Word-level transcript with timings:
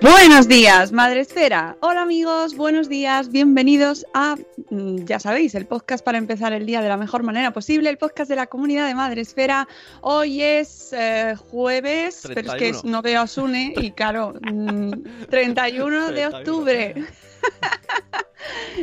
Buenos 0.00 0.46
días, 0.46 0.92
Madre 0.92 1.20
Esfera. 1.20 1.76
Hola 1.80 2.02
amigos, 2.02 2.54
buenos 2.54 2.88
días, 2.88 3.30
bienvenidos 3.30 4.06
a, 4.14 4.36
mm, 4.70 5.04
ya 5.04 5.18
sabéis, 5.18 5.54
el 5.56 5.66
podcast 5.66 6.04
para 6.04 6.18
empezar 6.18 6.52
el 6.52 6.66
día 6.66 6.80
de 6.80 6.88
la 6.88 6.96
mejor 6.96 7.24
manera 7.24 7.52
posible, 7.52 7.90
el 7.90 7.98
podcast 7.98 8.28
de 8.30 8.36
la 8.36 8.46
comunidad 8.46 8.86
de 8.86 8.94
Madre 8.94 9.22
Esfera. 9.22 9.66
Hoy 10.00 10.40
es 10.40 10.92
eh, 10.92 11.34
jueves, 11.50 12.20
pero 12.22 12.40
es 12.52 12.58
que 12.58 12.70
31. 12.72 12.82
no 12.92 13.02
veo 13.02 13.20
a 13.22 13.26
Sune 13.26 13.74
y 13.76 13.90
claro, 13.90 14.34
mm, 14.40 14.90
31 15.30 16.06
de 16.08 16.12
31. 16.12 16.38
octubre. 16.38 16.94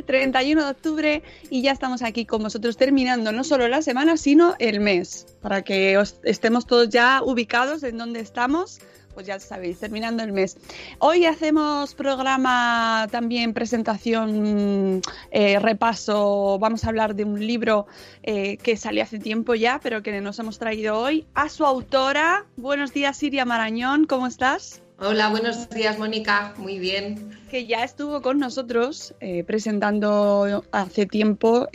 31 0.06 0.64
de 0.66 0.70
octubre 0.70 1.24
y 1.50 1.62
ya 1.62 1.72
estamos 1.72 2.02
aquí 2.02 2.26
con 2.26 2.44
vosotros 2.44 2.76
terminando 2.76 3.32
no 3.32 3.46
solo 3.46 3.70
la 3.70 3.82
semana, 3.82 4.18
sino 4.18 4.56
el 4.60 4.82
mes, 4.82 5.28
para 5.42 5.62
que 5.62 5.98
os- 5.98 6.20
estemos 6.24 6.68
todos 6.68 6.90
ya 6.90 7.22
ubicados 7.24 7.84
en 7.84 7.98
donde 7.98 8.20
estamos. 8.20 8.80
Pues 9.16 9.28
ya 9.28 9.40
sabéis, 9.40 9.80
terminando 9.80 10.24
el 10.24 10.34
mes. 10.34 10.58
Hoy 11.00 11.26
hacemos 11.26 11.96
programa 11.96 13.08
también, 13.10 13.54
presentación, 13.54 15.02
eh, 15.32 15.58
repaso. 15.60 16.60
Vamos 16.60 16.84
a 16.84 16.90
hablar 16.90 17.16
de 17.16 17.24
un 17.24 17.40
libro 17.40 17.88
eh, 18.24 18.58
que 18.58 18.76
salió 18.76 19.04
hace 19.04 19.18
tiempo 19.18 19.56
ya, 19.56 19.80
pero 19.82 20.04
que 20.04 20.20
nos 20.20 20.38
hemos 20.40 20.60
traído 20.60 21.00
hoy. 21.00 21.26
A 21.34 21.48
su 21.48 21.66
autora. 21.66 22.46
Buenos 22.58 22.92
días, 22.92 23.16
Siria 23.16 23.46
Marañón, 23.46 24.06
¿cómo 24.06 24.28
estás? 24.28 24.82
Hola, 25.00 25.30
buenos 25.30 25.70
días, 25.70 25.98
Mónica. 25.98 26.54
Muy 26.58 26.78
bien. 26.78 27.40
que 27.50 27.66
ya 27.66 27.86
estuvo 27.86 28.22
con 28.22 28.38
nosotros 28.38 29.16
eh, 29.22 29.46
presentando 29.46 30.66
hace 30.74 31.06
tiempo 31.06 31.70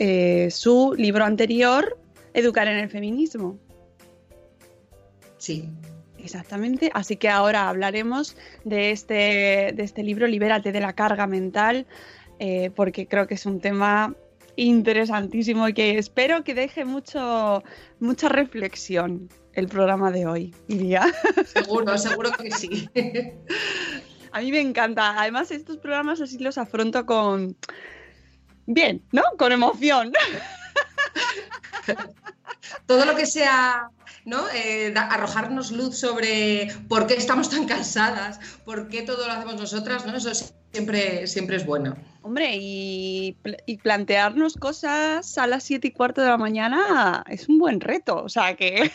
su 0.51 0.93
libro 0.95 1.25
anterior, 1.25 1.97
Educar 2.35 2.67
en 2.67 2.77
el 2.77 2.89
Feminismo. 2.89 3.57
Sí. 5.39 5.67
Exactamente, 6.23 6.91
así 6.93 7.15
que 7.15 7.29
ahora 7.29 7.67
hablaremos 7.67 8.37
de 8.63 8.91
este, 8.91 9.73
de 9.73 9.83
este 9.83 10.03
libro, 10.03 10.27
Libérate 10.27 10.71
de 10.71 10.79
la 10.79 10.93
carga 10.93 11.25
mental, 11.25 11.87
eh, 12.39 12.69
porque 12.75 13.07
creo 13.07 13.27
que 13.27 13.33
es 13.33 13.45
un 13.45 13.59
tema 13.59 14.15
interesantísimo 14.55 15.67
y 15.67 15.73
que 15.73 15.97
espero 15.97 16.43
que 16.43 16.53
deje 16.53 16.85
mucho, 16.85 17.63
mucha 17.99 18.29
reflexión 18.29 19.29
el 19.53 19.67
programa 19.67 20.11
de 20.11 20.27
hoy, 20.27 20.55
Iria. 20.67 21.11
Seguro, 21.45 21.97
seguro 21.97 22.31
que 22.31 22.51
sí. 22.51 22.89
A 24.31 24.39
mí 24.39 24.51
me 24.51 24.61
encanta. 24.61 25.19
Además, 25.19 25.51
estos 25.51 25.77
programas 25.77 26.21
así 26.21 26.37
los 26.37 26.57
afronto 26.57 27.05
con. 27.05 27.57
Bien, 28.65 29.03
¿no? 29.11 29.23
Con 29.37 29.51
emoción. 29.51 30.13
Todo 32.85 33.05
lo 33.05 33.15
que 33.15 33.25
sea, 33.25 33.89
¿no? 34.25 34.43
Eh, 34.53 34.91
da- 34.93 35.07
arrojarnos 35.07 35.71
luz 35.71 35.97
sobre 35.97 36.67
por 36.87 37.07
qué 37.07 37.15
estamos 37.15 37.49
tan 37.49 37.65
cansadas, 37.65 38.39
por 38.65 38.87
qué 38.89 39.01
todo 39.01 39.25
lo 39.27 39.33
hacemos 39.33 39.55
nosotras, 39.55 40.05
¿no? 40.05 40.15
Eso 40.15 40.31
siempre, 40.71 41.27
siempre 41.27 41.57
es 41.57 41.65
bueno. 41.65 41.95
Hombre, 42.23 42.55
y, 42.55 43.35
y 43.65 43.77
plantearnos 43.77 44.55
cosas 44.55 45.37
a 45.37 45.47
las 45.47 45.63
7 45.63 45.87
y 45.87 45.91
cuarto 45.91 46.21
de 46.21 46.27
la 46.27 46.37
mañana 46.37 47.23
es 47.27 47.49
un 47.49 47.57
buen 47.57 47.81
reto. 47.81 48.23
O 48.23 48.29
sea 48.29 48.55
que. 48.55 48.91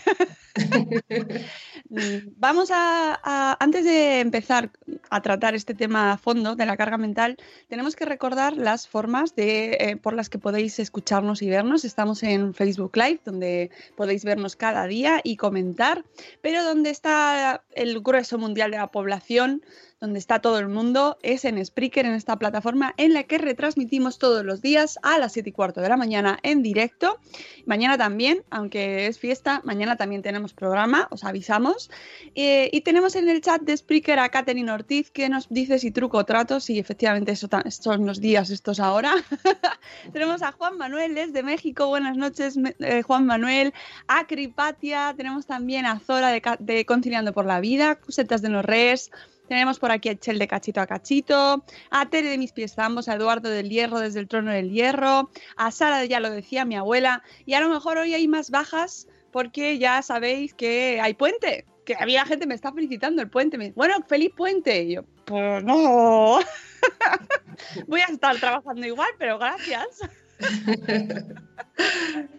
Mm, 1.89 2.35
Vamos 2.39 2.71
a, 2.73 3.57
Antes 3.61 3.85
de 3.85 4.21
empezar 4.21 4.71
a 5.11 5.23
tratar 5.23 5.55
este 5.55 5.75
tema 5.75 6.13
a 6.13 6.19
fondo 6.19 6.57
de 6.57 6.67
la 6.67 6.77
carga 6.77 6.99
mental, 6.99 7.37
tenemos 7.69 7.97
que 7.97 8.05
recordar 8.05 8.57
las 8.57 8.89
formas 8.89 9.35
de, 9.37 9.77
eh, 9.81 9.97
por 9.97 10.15
las 10.15 10.29
que 10.29 10.39
podéis 10.39 10.79
escucharnos 10.79 11.43
y 11.43 11.49
vernos. 11.49 11.85
Estamos 11.85 12.23
en 12.23 12.55
Facebook 12.55 12.97
Live, 12.97 13.21
donde 13.25 13.71
podéis 13.97 14.25
vernos 14.25 14.57
cada 14.57 14.87
día 14.87 15.21
y 15.23 15.37
comentar, 15.37 16.05
pero 16.43 16.65
donde 16.65 16.91
está 16.91 17.63
el 17.73 18.01
grueso 18.01 18.39
mundial 18.39 18.71
de 18.71 18.79
la 18.79 18.89
población, 18.89 19.63
donde 20.01 20.19
está 20.19 20.41
todo 20.41 20.59
el 20.59 20.69
mundo, 20.69 21.17
es 21.23 21.45
en 21.45 21.65
Spreaker, 21.65 22.05
en 22.05 22.13
esta 22.13 22.39
plataforma 22.39 22.93
en 22.99 23.15
la 23.15 23.23
que 23.23 23.39
retransmitimos 23.39 24.19
todos 24.19 24.45
los 24.45 24.61
días 24.61 24.99
a 25.03 25.19
las 25.19 25.33
7 25.33 25.49
y 25.49 25.53
cuarto 25.53 25.81
de 25.81 25.89
la 25.89 25.97
mañana 25.97 26.39
en 26.43 26.63
directo. 26.63 27.19
Mañana 27.65 27.97
también, 27.97 28.45
aunque 28.51 29.07
es 29.07 29.19
fiesta, 29.19 29.63
mañana 29.65 29.97
también 29.97 30.23
tenemos 30.23 30.53
programa, 30.53 31.09
os 31.11 31.25
avisamos. 31.25 31.91
Eh, 32.35 32.69
y 32.73 32.83
tenemos 32.83 33.17
en 33.17 33.29
el 33.29 33.41
chat 33.41 33.63
de 33.63 33.77
Spreaker 33.77 34.19
a 34.19 34.29
Katherine 34.29 34.71
Ortiz 34.71 35.11
que 35.11 35.31
nos 35.31 35.49
dice 35.49 35.79
si 35.79 35.91
truco 35.91 36.19
o 36.19 36.25
trato, 36.25 36.61
si 36.61 36.79
efectivamente 36.79 37.33
eso 37.33 37.49
son 37.71 38.05
los 38.05 38.21
días 38.21 38.51
estos 38.51 38.81
ahora. 38.81 39.15
tenemos 40.13 40.43
a 40.43 40.53
Juan 40.53 40.77
Manuel 40.77 41.15
desde 41.15 41.43
México, 41.43 41.87
buenas 41.87 42.17
noches 42.17 42.59
eh, 42.81 43.03
Juan 43.03 43.25
Manuel, 43.25 43.73
a 44.09 44.27
Cripatia, 44.27 45.15
tenemos 45.17 45.47
también 45.47 45.87
a 45.87 45.99
Zora 46.01 46.31
de, 46.59 46.85
Conciliando 46.85 47.33
por 47.33 47.47
la 47.47 47.61
Vida, 47.61 47.97
Cusetas 47.97 48.43
de 48.43 48.51
Norres, 48.51 49.11
tenemos 49.49 49.79
por 49.79 49.91
aquí 49.91 50.09
a 50.09 50.19
Chel 50.19 50.39
de 50.39 50.49
Cachito 50.49 50.81
a 50.81 50.87
Cachito, 50.87 51.65
a 51.91 52.07
Tere 52.07 52.31
de 52.31 52.39
Mis 52.39 52.53
Pies 52.53 52.75
Zambos, 52.75 53.09
a 53.09 53.15
Eduardo 53.15 53.49
del 53.49 53.71
Hierro 53.71 54.01
desde 54.01 54.21
el 54.21 54.29
Trono 54.29 54.53
del 54.53 54.71
Hierro, 54.71 55.31
a 55.57 55.71
Sara 55.71 56.05
Ya 56.05 56.21
lo 56.21 56.31
decía 56.31 56.65
mi 56.65 56.77
abuela, 56.77 57.23
y 57.45 57.55
a 57.55 57.61
lo 57.61 57.69
mejor 57.69 57.99
hoy 57.99 58.15
hay 58.15 58.29
más 58.29 58.51
bajas 58.51 59.09
porque 59.33 59.79
ya 59.79 60.03
sabéis 60.03 60.55
que 60.55 61.01
hay 61.01 61.15
puente, 61.15 61.67
que 61.85 61.95
había 61.95 62.25
gente 62.25 62.47
me 62.47 62.55
está 62.55 62.73
felicitando 62.73 63.23
el 63.23 63.29
puente, 63.29 63.59
me 63.59 63.65
dice, 63.65 63.75
bueno, 63.77 63.95
feliz 64.09 64.33
puente, 64.37 64.83
y 64.83 64.95
yo, 64.95 65.05
pues 65.25 65.63
no, 65.63 66.39
voy 67.87 68.01
a 68.01 68.07
estar 68.07 68.37
trabajando 68.39 68.87
igual, 68.87 69.11
pero 69.19 69.39
gracias. 69.39 70.01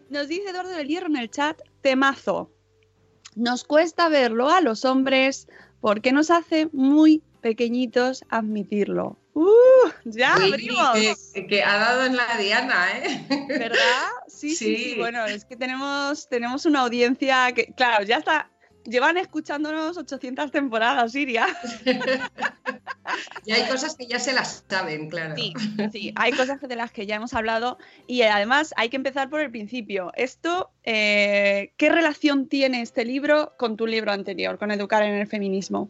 Nos 0.10 0.28
dice 0.28 0.50
Eduardo 0.50 0.72
del 0.72 0.88
Hierro 0.88 1.08
en 1.08 1.18
el 1.18 1.30
chat, 1.30 1.62
temazo. 1.82 2.52
Nos 3.36 3.64
cuesta 3.64 4.10
verlo 4.10 4.50
a 4.50 4.62
los 4.62 4.84
hombres 4.84 5.48
porque 5.82 6.12
nos 6.12 6.30
hace 6.32 6.70
muy 6.74 7.22
pequeñitos 7.42 8.24
admitirlo. 8.30 9.18
¡Uh! 9.34 9.48
¡Ya 10.06 10.34
abrimos! 10.36 10.98
que, 11.34 11.46
que 11.48 11.64
ha 11.64 11.78
dado 11.78 12.06
en 12.06 12.16
la 12.16 12.38
diana, 12.38 12.88
¿eh? 12.98 13.26
¿Verdad? 13.48 13.78
Sí, 14.28 14.50
sí, 14.50 14.56
sí, 14.56 14.84
Sí. 14.94 14.96
Bueno, 14.98 15.26
es 15.26 15.46
que 15.46 15.56
tenemos, 15.56 16.28
tenemos 16.28 16.66
una 16.66 16.82
audiencia 16.82 17.52
que, 17.54 17.68
claro, 17.74 18.04
ya 18.04 18.18
está. 18.18 18.50
Llevan 18.88 19.18
escuchándonos 19.18 19.98
800 19.98 20.50
temporadas, 20.52 21.12
Siria. 21.12 21.48
Y 23.46 23.54
hay 23.54 23.70
cosas 23.70 23.96
que 23.96 24.06
ya 24.06 24.20
se 24.20 24.34
las 24.34 24.66
saben, 24.68 25.10
claro. 25.10 25.36
Sí, 25.38 25.54
sí, 25.94 26.14
hay 26.18 26.34
cosas 26.34 26.60
de 26.60 26.76
las 26.76 26.92
que 26.92 27.06
ya 27.06 27.16
hemos 27.16 27.34
hablado 27.34 27.78
y 28.06 28.22
además 28.24 28.74
hay 28.76 28.90
que 28.90 28.98
empezar 28.98 29.30
por 29.30 29.40
el 29.40 29.50
principio. 29.50 30.12
Esto, 30.16 30.72
eh, 30.84 31.72
¿qué 31.78 31.90
relación 31.90 32.48
tiene 32.50 32.82
este 32.82 33.06
libro 33.06 33.54
con 33.58 33.78
tu 33.78 33.88
libro 33.88 34.12
anterior, 34.12 34.58
con 34.58 34.72
Educar 34.72 35.04
en 35.04 35.16
el 35.16 35.28
Feminismo? 35.28 35.90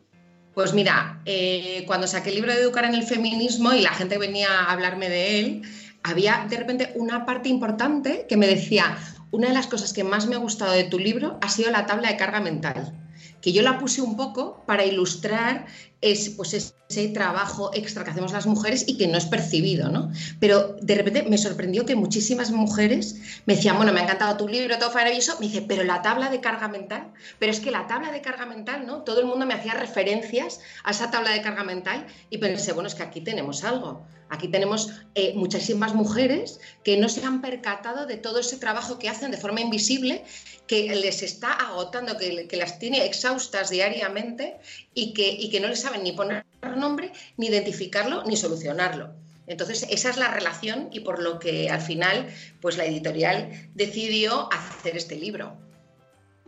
Pues 0.53 0.73
mira, 0.73 1.21
eh, 1.25 1.83
cuando 1.87 2.05
saqué 2.05 2.29
el 2.29 2.35
libro 2.35 2.53
de 2.53 2.61
Educar 2.61 2.85
en 2.85 2.93
el 2.93 3.03
Feminismo 3.03 3.73
y 3.73 3.81
la 3.81 3.91
gente 3.91 4.19
venía 4.19 4.49
a 4.49 4.71
hablarme 4.71 5.09
de 5.09 5.39
él, 5.39 5.61
había 6.03 6.45
de 6.49 6.57
repente 6.57 6.93
una 6.95 7.25
parte 7.25 7.49
importante 7.49 8.25
que 8.29 8.37
me 8.37 8.47
decía, 8.47 8.97
una 9.31 9.49
de 9.49 9.53
las 9.53 9.67
cosas 9.67 9.93
que 9.93 10.03
más 10.03 10.27
me 10.27 10.35
ha 10.35 10.39
gustado 10.39 10.73
de 10.73 10.83
tu 10.83 10.99
libro 10.99 11.37
ha 11.41 11.49
sido 11.49 11.71
la 11.71 11.85
tabla 11.85 12.09
de 12.09 12.17
carga 12.17 12.39
mental 12.39 12.93
que 13.41 13.53
yo 13.53 13.61
la 13.61 13.79
puse 13.79 14.01
un 14.01 14.15
poco 14.17 14.63
para 14.65 14.85
ilustrar 14.85 15.67
es, 16.01 16.29
pues 16.29 16.53
ese 16.53 17.07
trabajo 17.09 17.71
extra 17.73 18.03
que 18.03 18.11
hacemos 18.11 18.31
las 18.31 18.45
mujeres 18.45 18.85
y 18.87 18.97
que 18.97 19.07
no 19.07 19.17
es 19.17 19.25
percibido, 19.25 19.89
¿no? 19.89 20.11
Pero 20.39 20.75
de 20.81 20.95
repente 20.95 21.23
me 21.23 21.37
sorprendió 21.37 21.85
que 21.85 21.95
muchísimas 21.95 22.51
mujeres 22.51 23.15
me 23.45 23.55
decían, 23.55 23.77
bueno, 23.77 23.93
me 23.93 24.01
ha 24.01 24.03
encantado 24.03 24.37
tu 24.37 24.47
libro, 24.47 24.77
todo 24.77 24.93
maravilloso, 24.93 25.37
me 25.39 25.47
dice, 25.47 25.63
pero 25.63 25.83
la 25.83 26.01
tabla 26.01 26.29
de 26.29 26.39
carga 26.39 26.67
mental, 26.67 27.11
pero 27.39 27.51
es 27.51 27.59
que 27.59 27.71
la 27.71 27.87
tabla 27.87 28.11
de 28.11 28.21
carga 28.21 28.45
mental, 28.45 28.85
¿no? 28.85 29.03
Todo 29.03 29.21
el 29.21 29.25
mundo 29.25 29.45
me 29.45 29.53
hacía 29.53 29.73
referencias 29.73 30.59
a 30.83 30.91
esa 30.91 31.09
tabla 31.09 31.31
de 31.31 31.41
carga 31.41 31.63
mental 31.63 32.05
y 32.29 32.37
pensé, 32.37 32.73
bueno, 32.73 32.87
es 32.87 32.95
que 32.95 33.03
aquí 33.03 33.21
tenemos 33.21 33.63
algo. 33.63 34.05
Aquí 34.29 34.49
tenemos 34.49 34.91
eh, 35.15 35.33
muchísimas 35.35 35.93
mujeres 35.93 36.59
que 36.83 36.97
no 36.97 37.07
se 37.07 37.23
han 37.23 37.41
percatado 37.41 38.05
de 38.05 38.17
todo 38.17 38.39
ese 38.39 38.57
trabajo 38.57 38.99
que 38.99 39.07
hacen 39.09 39.31
de 39.31 39.37
forma 39.37 39.61
invisible, 39.61 40.25
que 40.67 40.93
les 40.95 41.23
está 41.23 41.53
agotando, 41.53 42.17
que, 42.17 42.57
las 42.57 42.77
tiene 42.77 43.05
exhaustas 43.05 43.69
diariamente 43.69 44.57
y 44.97 45.13
que, 45.13 45.29
y 45.29 45.51
que 45.51 45.59
no 45.59 45.67
les 45.67 45.81
saben 45.81 46.03
ni 46.03 46.11
poner 46.11 46.43
nombre, 46.75 47.11
ni 47.37 47.47
identificarlo, 47.47 48.23
ni 48.23 48.35
solucionarlo. 48.35 49.13
Entonces, 49.45 49.85
esa 49.91 50.09
es 50.09 50.17
la 50.17 50.29
relación 50.29 50.89
y 50.91 51.01
por 51.01 51.21
lo 51.21 51.37
que 51.37 51.69
al 51.69 51.81
final, 51.81 52.27
pues 52.61 52.77
la 52.77 52.85
editorial 52.85 53.69
decidió 53.75 54.51
hacer 54.51 54.97
este 54.97 55.15
libro. 55.15 55.55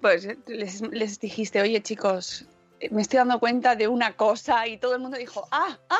Pues 0.02 0.28
les, 0.48 0.82
les 0.82 1.20
dijiste, 1.20 1.62
oye 1.62 1.80
chicos, 1.84 2.46
me 2.90 3.04
estoy 3.04 3.18
dando 3.18 3.40
cuenta 3.40 3.76
de 3.76 3.88
una 3.88 4.16
cosa 4.16 4.68
y 4.68 4.78
todo 4.78 4.96
el 4.96 5.02
mundo 5.02 5.18
dijo, 5.18 5.48
ah, 5.52 5.78
ah. 5.90 5.98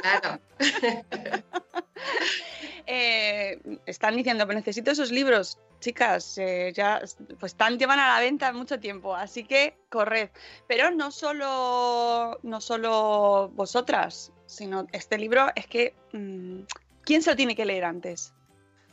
Claro. 0.00 0.40
Eh, 2.86 3.58
están 3.86 4.14
diciendo, 4.14 4.46
pero 4.46 4.58
necesito 4.58 4.90
esos 4.90 5.10
libros, 5.10 5.58
chicas, 5.84 6.38
eh, 6.38 6.72
ya 6.74 7.02
pues 7.38 7.52
están, 7.52 7.78
llevan 7.78 7.98
a 7.98 8.14
la 8.14 8.20
venta 8.20 8.52
mucho 8.54 8.80
tiempo, 8.80 9.14
así 9.14 9.44
que 9.44 9.76
corred. 9.90 10.30
Pero 10.66 10.90
no 10.90 11.10
solo, 11.10 12.38
no 12.42 12.60
solo 12.62 13.50
vosotras, 13.54 14.32
sino 14.46 14.86
este 14.92 15.18
libro 15.18 15.48
es 15.54 15.66
que, 15.66 15.94
mm, 16.12 16.60
¿quién 17.04 17.22
se 17.22 17.30
lo 17.30 17.36
tiene 17.36 17.54
que 17.54 17.66
leer 17.66 17.84
antes? 17.84 18.32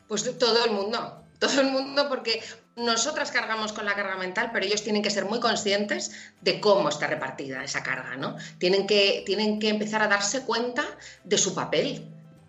Pues 0.06 0.38
todo 0.38 0.66
el 0.66 0.72
mundo, 0.72 1.24
todo 1.38 1.62
el 1.62 1.70
mundo, 1.70 2.10
porque 2.10 2.42
nosotras 2.76 3.30
cargamos 3.30 3.72
con 3.72 3.86
la 3.86 3.94
carga 3.94 4.16
mental, 4.16 4.50
pero 4.52 4.66
ellos 4.66 4.82
tienen 4.82 5.02
que 5.02 5.10
ser 5.10 5.24
muy 5.24 5.40
conscientes 5.40 6.12
de 6.42 6.60
cómo 6.60 6.90
está 6.90 7.06
repartida 7.06 7.64
esa 7.64 7.82
carga, 7.82 8.16
¿no? 8.16 8.36
Tienen 8.58 8.86
que, 8.86 9.22
tienen 9.24 9.58
que 9.58 9.70
empezar 9.70 10.02
a 10.02 10.08
darse 10.08 10.42
cuenta 10.42 10.84
de 11.24 11.38
su 11.38 11.54
papel, 11.54 12.06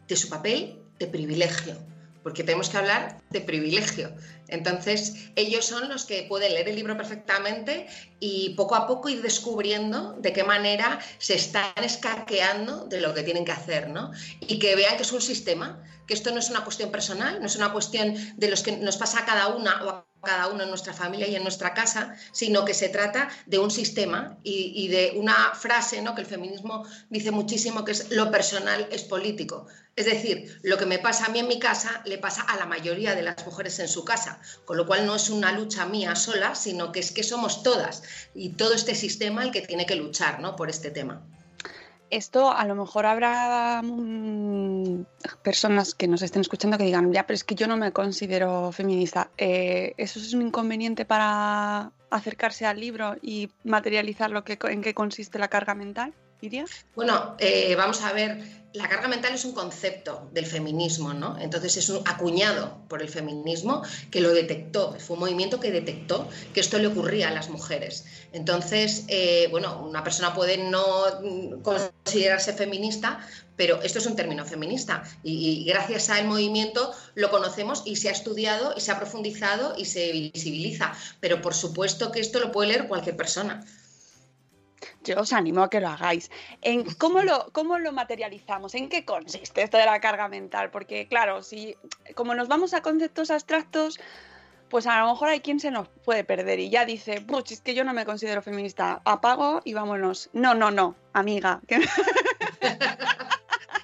de 0.10 0.16
su 0.18 0.28
papel 0.28 0.82
de 1.00 1.08
privilegio, 1.08 1.78
porque 2.24 2.44
tenemos 2.44 2.70
que 2.70 2.78
hablar 2.78 3.22
de 3.30 3.42
privilegio. 3.42 4.16
Entonces, 4.48 5.14
ellos 5.36 5.66
son 5.66 5.90
los 5.90 6.06
que 6.06 6.24
pueden 6.24 6.54
leer 6.54 6.70
el 6.70 6.76
libro 6.76 6.96
perfectamente 6.98 7.88
y 8.20 8.52
poco 8.56 8.76
a 8.76 8.88
poco 8.88 9.10
ir 9.10 9.22
descubriendo 9.22 10.14
de 10.14 10.34
qué 10.34 10.44
manera 10.44 11.00
se 11.18 11.36
están 11.36 11.74
escaqueando 11.84 12.86
de 12.86 13.02
lo 13.02 13.14
que 13.14 13.24
tienen 13.24 13.46
que 13.46 13.52
hacer, 13.52 13.90
¿no? 13.90 14.12
Y 14.42 14.60
que 14.60 14.76
vean 14.76 14.96
que 14.96 15.04
es 15.04 15.12
un 15.12 15.22
sistema, 15.22 15.84
que 16.08 16.14
esto 16.14 16.32
no 16.32 16.40
es 16.40 16.50
una 16.50 16.64
cuestión 16.64 16.92
personal, 16.92 17.40
no 17.40 17.46
es 17.46 17.56
una 17.56 17.72
cuestión 17.72 18.16
de 18.38 18.50
los 18.50 18.64
que 18.64 18.78
nos 18.78 18.98
pasa 18.98 19.20
a 19.20 19.26
cada 19.26 19.48
una 19.50 19.84
o 19.84 19.90
a 19.90 20.06
cada 20.24 20.48
uno 20.48 20.64
en 20.64 20.70
nuestra 20.70 20.94
familia 20.94 21.28
y 21.28 21.36
en 21.36 21.44
nuestra 21.44 21.74
casa, 21.74 22.16
sino 22.32 22.64
que 22.64 22.74
se 22.74 22.90
trata 22.90 23.30
de 23.46 23.60
un 23.60 23.70
sistema 23.70 24.38
y, 24.44 24.88
de 24.88 25.14
una 25.16 25.54
frase 25.54 26.02
¿no? 26.02 26.16
que 26.16 26.22
el 26.22 26.28
feminismo 26.28 26.86
dice 27.10 27.32
muchísimo, 27.32 27.84
que 27.84 27.92
es 27.92 28.12
lo 28.12 28.32
personal 28.32 28.88
es 28.92 29.04
político. 29.04 29.68
Es 29.96 30.06
decir, 30.06 30.60
lo 30.64 30.78
que 30.78 30.86
me 30.86 30.98
pasa 30.98 31.26
a 31.26 31.30
mí 31.30 31.40
en 31.40 31.48
mi 31.48 31.60
casa 31.60 32.02
le 32.06 32.18
pasa 32.18 32.42
a 32.42 32.58
la 32.58 32.66
mayoría 32.66 33.16
de 33.16 33.22
las 33.22 33.46
mujeres 33.46 33.78
en 33.80 33.88
su 33.88 34.06
casa, 34.06 34.40
con 34.66 34.78
lo 34.78 34.88
cual 34.88 35.06
no 35.06 35.16
es 35.16 35.30
una 35.30 35.52
lucha 35.52 35.86
mía 35.86 36.16
sola, 36.16 36.56
sino 36.56 36.92
que 36.92 37.02
es 37.02 37.12
que 37.12 37.24
somos 37.24 37.62
todas 37.62 38.04
y 38.34 38.50
todo 38.50 38.74
este 38.74 38.96
sistema 38.96 39.44
el 39.44 39.52
que 39.52 39.62
tiene 39.62 39.86
que 39.86 39.96
luchar 39.96 40.40
¿no? 40.40 40.56
por 40.56 40.70
este 40.70 40.90
tema 40.90 41.22
esto 42.16 42.52
a 42.52 42.66
lo 42.66 42.76
mejor 42.76 43.06
habrá 43.06 43.82
mm, 43.84 45.06
personas 45.42 45.96
que 45.96 46.08
nos 46.08 46.22
estén 46.22 46.42
escuchando 46.42 46.78
que 46.78 46.84
digan, 46.84 47.12
ya, 47.12 47.26
pero 47.26 47.36
es 47.36 47.44
que 47.44 47.56
yo 47.56 47.68
no 47.68 47.78
me 47.78 47.92
considero 47.92 48.72
feminista. 48.72 49.30
Eh, 49.38 49.94
¿Eso 49.98 50.20
es 50.20 50.34
un 50.34 50.44
inconveniente 50.44 51.06
para 51.06 51.92
acercarse 52.10 52.66
al 52.66 52.80
libro 52.80 53.16
y 53.22 53.50
materializar 53.64 54.30
lo 54.30 54.44
que, 54.44 54.58
en 54.70 54.82
qué 54.82 54.94
consiste 54.94 55.40
la 55.40 55.48
carga 55.48 55.74
mental? 55.76 56.14
Bueno, 56.96 57.36
eh, 57.40 57.74
vamos 57.76 58.02
a 58.02 58.12
ver, 58.12 58.44
la 58.74 58.90
carga 58.90 59.08
mental 59.08 59.34
es 59.34 59.46
un 59.46 59.54
concepto 59.54 60.30
del 60.34 60.46
feminismo, 60.46 61.14
¿no? 61.14 61.38
Entonces 61.40 61.78
es 61.78 61.88
un 61.90 62.06
acuñado 62.06 62.80
por 62.90 63.02
el 63.02 63.08
feminismo 63.08 63.84
que 64.12 64.20
lo 64.20 64.34
detectó, 64.34 64.98
fue 65.00 65.14
un 65.14 65.22
movimiento 65.22 65.60
que 65.60 65.72
detectó 65.72 66.28
que 66.54 66.60
esto 66.60 66.80
le 66.80 66.88
ocurría 66.88 67.30
a 67.30 67.32
las 67.32 67.50
mujeres. 67.50 68.06
Entonces, 68.34 69.06
eh, 69.08 69.48
bueno, 69.52 69.82
una 69.86 70.04
persona 70.04 70.34
puede 70.34 70.58
no 70.58 70.84
considerarse 71.62 72.54
feminista, 72.54 73.26
pero 73.56 73.82
esto 73.82 74.00
es 74.00 74.06
un 74.08 74.16
término 74.16 74.44
feminista 74.44 75.04
y, 75.24 75.62
y, 75.62 75.66
gracias 75.66 76.10
al 76.10 76.26
movimiento 76.26 76.92
lo 77.14 77.30
conocemos 77.30 77.84
y 77.86 77.98
se 77.98 78.10
ha 78.10 78.12
estudiado 78.12 78.74
y 78.76 78.82
se 78.82 78.92
ha 78.92 78.98
profundizado 78.98 79.76
y 79.78 79.86
se 79.86 80.12
visibiliza. 80.12 80.94
Pero 81.20 81.42
por 81.42 81.54
supuesto 81.54 82.12
que 82.12 82.20
esto 82.20 82.40
lo 82.40 82.52
puede 82.52 82.70
leer 82.70 82.88
cualquier 82.88 83.16
persona 83.16 83.64
yo 85.04 85.20
os 85.20 85.34
animo 85.34 85.64
a 85.64 85.70
que 85.70 85.80
lo 85.80 85.90
hagáis. 85.90 86.32
En 86.62 86.84
cómo, 86.96 87.22
lo, 87.22 87.52
¿Cómo 87.52 87.80
lo 87.80 87.92
materializamos? 87.92 88.76
¿En 88.76 88.90
qué 88.90 89.06
consiste 89.06 89.64
esto 89.64 89.78
de 89.78 89.86
la 89.86 90.00
carga 90.00 90.28
mental? 90.28 90.72
Porque, 90.72 91.08
claro, 91.08 91.44
si 91.44 91.76
como 92.16 92.36
nos 92.36 92.48
vamos 92.48 92.74
a 92.74 92.82
conceptos 92.82 93.32
abstractos, 93.32 94.00
pues 94.70 94.88
a 94.88 95.00
lo 95.00 95.12
mejor 95.12 95.30
hay 95.30 95.42
quien 95.42 95.60
se 95.60 95.70
nos 95.70 95.88
puede 96.04 96.24
perder 96.24 96.60
y 96.60 96.70
ya 96.72 96.84
dice, 96.86 97.22
pues 97.22 97.52
es 97.52 97.62
que 97.62 97.76
yo 97.76 97.84
no 97.84 97.94
me 97.94 98.06
considero 98.06 98.42
feminista, 98.42 99.02
apago 99.06 99.62
y 99.64 99.74
vámonos. 99.74 100.32
No, 100.34 100.56
no, 100.56 100.72
no, 100.72 100.96
amiga. 101.14 101.62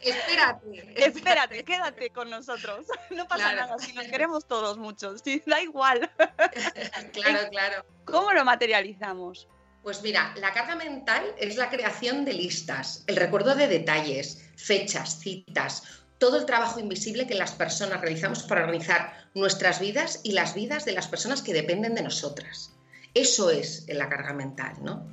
Espérate. 0.01 0.93
Espérate, 0.95 1.63
quédate 1.63 2.09
con 2.09 2.29
nosotros. 2.29 2.87
No 3.11 3.27
pasa 3.27 3.53
nada, 3.53 3.77
si 3.79 3.93
nos 3.93 4.05
queremos 4.07 4.45
todos 4.45 4.77
muchos, 4.77 5.23
da 5.45 5.61
igual. 5.61 6.09
claro, 7.13 7.49
claro. 7.49 7.85
¿Cómo 8.05 8.31
lo 8.33 8.45
materializamos? 8.45 9.47
Pues 9.83 10.01
mira, 10.03 10.33
la 10.37 10.53
carga 10.53 10.75
mental 10.75 11.23
es 11.37 11.55
la 11.55 11.69
creación 11.69 12.25
de 12.25 12.33
listas, 12.33 13.03
el 13.07 13.15
recuerdo 13.15 13.55
de 13.55 13.67
detalles, 13.67 14.43
fechas, 14.55 15.19
citas, 15.19 15.83
todo 16.17 16.37
el 16.37 16.45
trabajo 16.45 16.79
invisible 16.79 17.25
que 17.25 17.35
las 17.35 17.53
personas 17.53 18.01
realizamos 18.01 18.43
para 18.43 18.61
organizar 18.61 19.29
nuestras 19.33 19.79
vidas 19.79 20.19
y 20.23 20.33
las 20.33 20.53
vidas 20.53 20.83
de 20.83 20.91
las 20.91 21.07
personas 21.07 21.41
que 21.41 21.53
dependen 21.53 21.95
de 21.95 22.03
nosotras. 22.03 22.73
Eso 23.13 23.49
es 23.49 23.85
la 23.87 24.09
carga 24.09 24.33
mental, 24.33 24.73
¿no? 24.81 25.07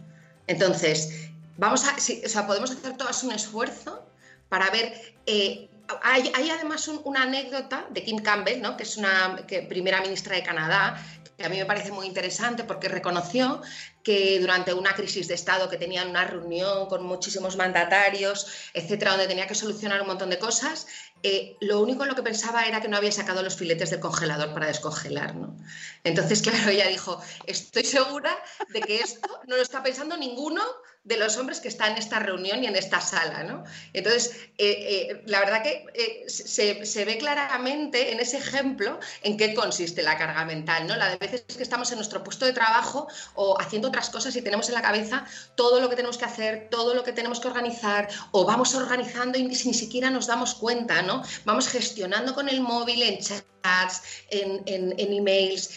Entonces, 0.49 1.31
vamos 1.57 1.85
a, 1.87 1.95
o 1.97 2.29
sea, 2.29 2.47
podemos 2.47 2.71
hacer 2.71 2.97
todas 2.97 3.23
un 3.23 3.33
esfuerzo 3.33 4.07
para 4.49 4.71
ver. 4.71 5.17
Eh, 5.27 5.71
hay, 6.03 6.51
además 6.51 6.89
una 6.89 7.23
anécdota 7.23 7.87
de 7.91 8.03
Kim 8.03 8.19
Campbell, 8.19 8.61
¿no? 8.61 8.77
que 8.77 8.83
es 8.83 8.97
una 8.97 9.47
primera 9.69 10.01
ministra 10.01 10.35
de 10.35 10.43
Canadá, 10.43 11.01
que 11.39 11.45
a 11.45 11.49
mí 11.49 11.57
me 11.57 11.65
parece 11.65 11.93
muy 11.93 12.07
interesante 12.07 12.65
porque 12.65 12.89
reconoció 12.89 13.63
que 14.07 14.39
durante 14.39 14.73
una 14.73 14.95
crisis 14.95 15.27
de 15.27 15.35
Estado 15.35 15.69
que 15.69 15.79
tenían 15.79 16.11
una 16.11 16.25
reunión 16.25 16.87
con 16.87 17.03
muchísimos 17.03 17.57
mandatarios, 17.57 18.47
etcétera, 18.73 19.11
donde 19.11 19.27
tenía 19.27 19.49
que 19.49 19.57
solucionar 19.57 20.01
un 20.01 20.07
montón 20.07 20.31
de 20.31 20.39
cosas, 20.39 20.87
eh, 21.25 21.57
lo 21.61 21.81
único 21.81 22.05
en 22.05 22.11
lo 22.11 22.15
que 22.15 22.23
pensaba 22.23 22.67
era 22.67 22.81
que 22.81 22.87
no 22.87 22.97
había 22.97 23.11
sacado 23.11 23.43
los 23.43 23.57
filetes 23.57 23.91
del 23.91 23.99
congelador 23.99 24.55
para 24.55 24.69
descongelar. 24.69 25.35
¿no? 25.35 25.57
Entonces, 26.05 26.41
claro, 26.49 26.71
ella 26.71 26.87
dijo, 26.87 27.21
estoy 27.47 27.83
segura 27.83 28.31
de 28.69 28.81
que 28.81 29.01
esto 29.01 29.29
no 29.49 29.57
lo 29.57 29.63
está 29.63 29.83
pensando 29.83 30.17
ninguno 30.17 30.63
de 31.03 31.17
los 31.17 31.37
hombres 31.37 31.61
que 31.61 31.69
están 31.69 31.93
en 31.93 31.99
esta 31.99 32.19
reunión 32.19 32.65
y 32.65 32.67
en 32.67 32.75
esta 32.75 33.01
sala. 33.01 33.45
¿no? 33.45 33.63
Entonces, 33.93 34.37
eh, 34.59 35.09
eh, 35.09 35.23
la 35.27 35.39
verdad 35.39 35.63
que 35.63 36.27
se, 36.29 37.05
ve 37.05 37.19
claramente 37.19 38.13
en 38.13 38.19
ese 38.19 38.39
ejemplo 38.39 38.99
en 39.23 39.37
qué 39.37 39.55
consiste 39.55 40.03
la 40.03 40.19
carga 40.19 40.45
mental. 40.45 40.87
¿no? 40.87 40.97
La 40.97 41.09
de 41.09 41.17
veces 41.17 41.45
que 41.57 41.63
estamos 41.63 41.91
en 41.93 41.99
nuestro 41.99 42.25
puesto 42.25 42.45
de 42.45 42.53
trabajo 42.53 43.07
o 43.35 43.57
haciendo 43.61 43.93
otras 43.97 44.11
cosas 44.11 44.37
y 44.37 44.43
tenemos 44.43 44.69
en 44.69 44.75
la 44.75 44.83
cabeza 44.83 45.25
todo 45.55 45.81
lo 45.81 45.89
que 45.89 45.97
tenemos 45.97 46.19
que 46.19 46.27
hacer, 46.27 46.69
todo 46.71 46.93
lo 46.93 47.03
que 47.03 47.13
tenemos 47.13 47.41
que 47.41 47.49
organizar, 47.49 48.09
o 48.31 48.45
vamos 48.45 48.75
organizando 48.75 49.39
y 49.39 49.45
ni 49.45 49.55
siquiera 49.55 50.11
nos 50.11 50.27
damos 50.27 50.55
cuenta, 50.55 51.01
¿no? 51.01 51.23
Vamos 51.47 51.69
gestionando 51.69 52.35
con 52.35 52.51
el 52.51 52.61
móvil 52.61 53.03
en 53.03 53.19
chats, 53.21 54.03
en, 54.29 54.95
emails, 54.99 55.71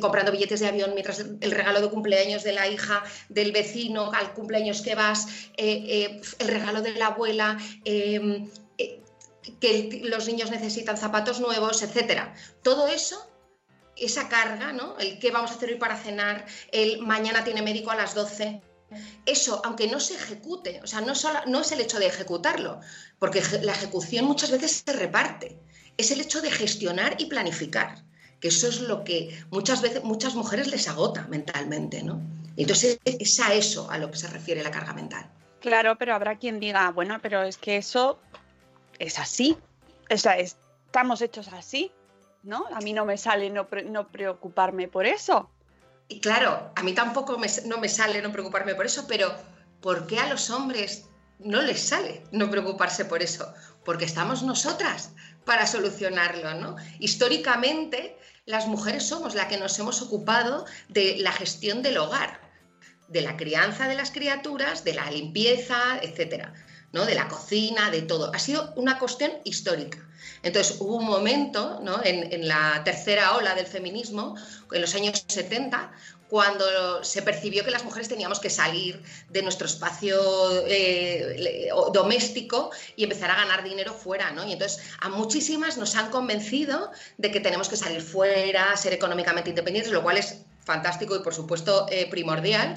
comprando 0.00 0.32
billetes 0.32 0.60
de 0.60 0.68
avión 0.68 0.92
mientras 0.94 1.18
el 1.18 1.50
regalo 1.50 1.82
de 1.82 1.90
cumpleaños 1.90 2.42
de 2.44 2.52
la 2.52 2.66
hija 2.66 3.04
del 3.28 3.52
vecino 3.52 4.10
al 4.10 4.32
cumpleaños 4.32 4.80
que 4.80 4.94
vas, 4.94 5.26
eh, 5.58 5.84
eh, 5.86 6.20
el 6.38 6.48
regalo 6.48 6.80
de 6.80 6.92
la 6.92 7.08
abuela, 7.08 7.58
em, 7.84 8.50
eh, 8.78 9.02
que 9.60 10.00
los 10.04 10.26
niños 10.26 10.50
necesitan 10.50 10.96
zapatos 10.96 11.40
nuevos, 11.40 11.82
etcétera. 11.82 12.34
Todo 12.62 12.88
eso 12.88 13.35
esa 13.96 14.28
carga, 14.28 14.72
¿no? 14.72 14.98
El 14.98 15.18
qué 15.18 15.30
vamos 15.30 15.50
a 15.50 15.54
hacer 15.54 15.70
hoy 15.70 15.76
para 15.76 15.96
cenar, 15.96 16.44
el 16.72 16.98
mañana 16.98 17.44
tiene 17.44 17.62
médico 17.62 17.90
a 17.90 17.96
las 17.96 18.14
12. 18.14 18.60
Eso, 19.24 19.60
aunque 19.64 19.88
no 19.88 19.98
se 19.98 20.14
ejecute, 20.14 20.80
o 20.82 20.86
sea, 20.86 21.00
no, 21.00 21.60
es 21.60 21.72
el 21.72 21.80
hecho 21.80 21.98
de 21.98 22.06
ejecutarlo, 22.06 22.80
porque 23.18 23.42
la 23.62 23.72
ejecución 23.72 24.26
muchas 24.26 24.50
veces 24.50 24.84
se 24.86 24.92
reparte. 24.92 25.58
es 25.96 26.10
el 26.10 26.20
hecho 26.20 26.42
de 26.42 26.50
gestionar 26.50 27.16
y 27.18 27.26
planificar, 27.26 28.04
que 28.38 28.48
eso 28.48 28.68
es 28.68 28.80
lo 28.80 29.02
que 29.02 29.36
muchas 29.50 29.80
veces 29.80 30.04
muchas 30.04 30.34
mujeres 30.34 30.68
les 30.68 30.86
agota 30.88 31.26
mentalmente, 31.28 32.02
¿no? 32.02 32.20
Entonces 32.56 33.00
es 33.04 33.40
a 33.40 33.54
eso 33.54 33.90
a 33.90 33.98
lo 33.98 34.10
que 34.10 34.18
se 34.18 34.28
refiere 34.28 34.62
la 34.62 34.70
carga 34.70 34.92
mental. 34.92 35.28
Claro, 35.60 35.96
pero 35.96 36.14
habrá 36.14 36.38
quien 36.38 36.60
diga, 36.60 36.90
bueno, 36.90 37.18
pero 37.20 37.42
es 37.42 37.56
que 37.56 37.78
eso 37.78 38.18
es 38.98 39.18
así, 39.18 39.56
o 40.10 40.16
sea, 40.16 40.38
estamos 40.38 41.20
hechos 41.22 41.48
así, 41.48 41.90
¿no? 42.46 42.64
A 42.72 42.80
mí 42.80 42.92
no 42.92 43.04
me 43.04 43.18
sale 43.18 43.50
no, 43.50 43.68
no 43.86 44.08
preocuparme 44.08 44.88
por 44.88 45.04
eso. 45.04 45.50
Y 46.08 46.20
claro, 46.20 46.70
a 46.74 46.82
mí 46.82 46.94
tampoco 46.94 47.36
no 47.66 47.78
me 47.78 47.88
sale 47.88 48.22
no 48.22 48.32
preocuparme 48.32 48.74
por 48.74 48.86
eso, 48.86 49.06
pero 49.08 49.34
¿por 49.80 50.06
qué 50.06 50.20
a 50.20 50.28
los 50.28 50.50
hombres 50.50 51.06
no 51.40 51.60
les 51.60 51.80
sale 51.80 52.22
no 52.30 52.48
preocuparse 52.48 53.04
por 53.04 53.22
eso? 53.22 53.52
Porque 53.84 54.04
estamos 54.04 54.42
nosotras 54.44 55.10
para 55.44 55.66
solucionarlo, 55.66 56.54
¿no? 56.54 56.76
Históricamente, 57.00 58.16
las 58.46 58.68
mujeres 58.68 59.06
somos 59.06 59.34
las 59.34 59.46
que 59.46 59.58
nos 59.58 59.76
hemos 59.80 60.00
ocupado 60.00 60.64
de 60.88 61.16
la 61.18 61.32
gestión 61.32 61.82
del 61.82 61.98
hogar, 61.98 62.40
de 63.08 63.22
la 63.22 63.36
crianza 63.36 63.88
de 63.88 63.96
las 63.96 64.12
criaturas, 64.12 64.84
de 64.84 64.94
la 64.94 65.10
limpieza, 65.10 65.98
etcétera, 66.00 66.54
¿no? 66.92 67.04
De 67.04 67.16
la 67.16 67.26
cocina, 67.26 67.90
de 67.90 68.02
todo. 68.02 68.32
Ha 68.32 68.38
sido 68.38 68.72
una 68.76 69.00
cuestión 69.00 69.32
histórica. 69.42 70.05
Entonces 70.42 70.76
hubo 70.80 70.96
un 70.96 71.06
momento 71.06 71.80
en, 72.04 72.46
la 72.46 72.82
tercera 72.84 73.36
ola 73.36 73.54
del 73.54 73.66
feminismo, 73.66 74.36
en 74.72 74.80
los 74.80 74.94
años 74.94 75.24
70, 75.26 75.92
cuando 76.28 77.04
se 77.04 77.22
percibió 77.22 77.64
que 77.64 77.70
las 77.70 77.84
mujeres 77.84 78.08
teníamos 78.08 78.40
que 78.40 78.50
salir 78.50 79.02
de 79.28 79.42
nuestro 79.42 79.66
espacio 79.66 80.18
eh, 80.66 81.68
doméstico 81.92 82.70
y 82.96 83.04
empezar 83.04 83.30
a 83.30 83.36
ganar 83.36 83.62
dinero 83.62 83.94
fuera, 83.94 84.32
¿no? 84.32 84.46
Y 84.46 84.52
entonces 84.52 84.82
a 85.00 85.08
muchísimas 85.08 85.76
nos 85.76 85.94
han 85.94 86.10
convencido 86.10 86.90
de 87.16 87.30
que 87.30 87.40
tenemos 87.40 87.68
que 87.68 87.76
salir 87.76 88.02
fuera, 88.02 88.76
ser 88.76 88.92
económicamente 88.92 89.50
independientes, 89.50 89.92
lo 89.92 90.02
cual 90.02 90.16
es 90.16 90.44
fantástico 90.64 91.14
y 91.14 91.20
por 91.20 91.32
supuesto 91.32 91.86
eh, 91.90 92.08
primordial, 92.10 92.74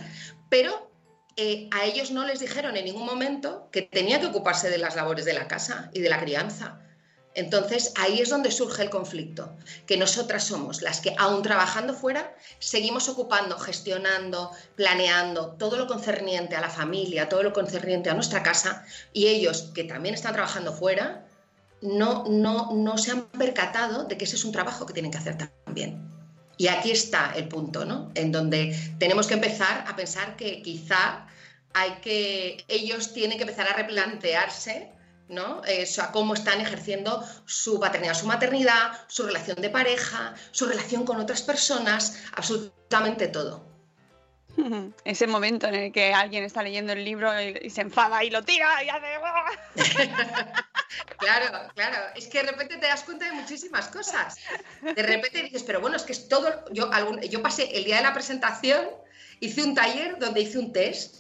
pero 0.50 0.89
eh, 1.36 1.70
a 1.72 1.86
ellos 1.86 2.12
no 2.12 2.25
les 2.25 2.39
dijeron 2.39 2.77
en 2.77 2.86
ningún 2.86 3.06
momento 3.06 3.70
que 3.72 3.82
tenía 3.82 4.20
que 4.20 4.27
ocuparse 4.27 4.70
de 4.70 4.77
las 4.77 4.96
labores 4.96 5.25
de 5.25 5.34
la 5.34 5.48
casa 5.48 5.89
y 5.94 6.01
de 6.01 6.10
la 6.10 6.20
crianza. 6.20 6.82
Entonces 7.36 7.94
ahí 7.96 8.20
es 8.20 8.30
donde 8.30 8.52
surge 8.52 8.82
el 8.82 8.90
conflicto, 8.90 9.56
que 9.86 9.98
nosotras 9.98 10.44
somos 10.44 10.82
las 10.82 11.00
que, 11.00 11.16
aún 11.18 11.44
trabajando 11.44 11.94
fuera, 11.94 12.36
seguimos 12.58 13.08
ocupando, 13.08 13.58
gestionando, 13.58 14.52
planeando 14.76 15.52
todo 15.52 15.78
lo 15.78 15.88
concerniente 15.88 16.56
a 16.56 16.62
la 16.62 16.70
familia, 16.70 17.30
todo 17.30 17.44
lo 17.44 17.54
concerniente 17.54 18.10
a 18.10 18.16
nuestra 18.16 18.42
casa, 18.42 18.84
y 19.14 19.28
ellos, 19.28 19.70
que 19.76 19.84
también 19.84 20.16
están 20.16 20.34
trabajando 20.34 20.74
fuera, 20.74 21.26
no, 21.82 22.26
no, 22.28 22.72
no 22.74 22.98
se 22.98 23.12
han 23.12 23.28
percatado 23.28 24.06
de 24.06 24.18
que 24.18 24.26
ese 24.26 24.36
es 24.36 24.44
un 24.44 24.52
trabajo 24.52 24.86
que 24.86 24.94
tienen 24.94 25.12
que 25.12 25.20
hacer 25.20 25.38
también. 25.38 26.10
Y 26.58 26.68
aquí 26.68 26.92
está 26.92 27.32
el 27.36 27.48
punto, 27.48 27.86
¿no? 27.86 28.12
En 28.16 28.34
donde 28.34 28.78
tenemos 28.98 29.28
que 29.28 29.36
empezar 29.36 29.86
a 29.88 29.96
pensar 29.96 30.36
que 30.36 30.62
quizá 30.62 31.28
hay 31.74 31.92
que, 32.02 32.66
ellos 32.68 33.14
tienen 33.14 33.38
que 33.38 33.44
empezar 33.44 33.68
a 33.70 33.74
replantearse 33.74 34.92
¿no? 35.30 35.62
cómo 36.12 36.34
están 36.34 36.60
ejerciendo 36.60 37.24
su 37.46 37.80
paternidad, 37.80 38.16
su 38.16 38.26
maternidad, 38.26 38.92
su 39.08 39.24
relación 39.24 39.62
de 39.62 39.70
pareja, 39.70 40.34
su 40.52 40.66
relación 40.66 41.06
con 41.06 41.20
otras 41.20 41.42
personas, 41.44 42.24
absolutamente 42.34 43.28
todo. 43.28 43.70
Ese 45.06 45.28
momento 45.28 45.68
en 45.68 45.76
el 45.76 45.92
que 45.92 46.14
alguien 46.14 46.44
está 46.44 46.64
leyendo 46.64 46.94
el 46.94 47.06
libro 47.06 47.30
y, 47.40 47.70
se 47.70 47.82
enfada 47.82 48.24
y 48.24 48.30
lo 48.30 48.44
tira 48.44 48.84
y 48.84 48.90
hace... 48.90 49.08
claro, 51.18 51.70
claro. 51.76 51.98
Es 52.16 52.28
que 52.28 52.42
de 52.44 52.52
repente 52.52 52.78
te 52.78 52.88
das 52.88 53.04
cuenta 53.04 53.26
de 53.26 53.34
muchísimas 53.34 53.88
cosas. 53.88 54.38
De 54.82 55.04
repente 55.04 55.44
dices, 55.44 55.64
pero 55.64 55.80
bueno, 55.80 55.96
es 55.96 56.04
que 56.04 56.14
es 56.14 56.28
todo... 56.28 56.66
Yo, 56.72 56.90
yo 57.30 57.42
pasé 57.42 57.70
el 57.78 57.86
día 57.86 57.98
de 57.98 58.04
la 58.04 58.14
presentación, 58.14 58.88
hice 59.40 59.64
un 59.64 59.76
taller 59.76 60.18
donde 60.18 60.42
hice 60.42 60.58
un 60.58 60.74
test 60.74 61.19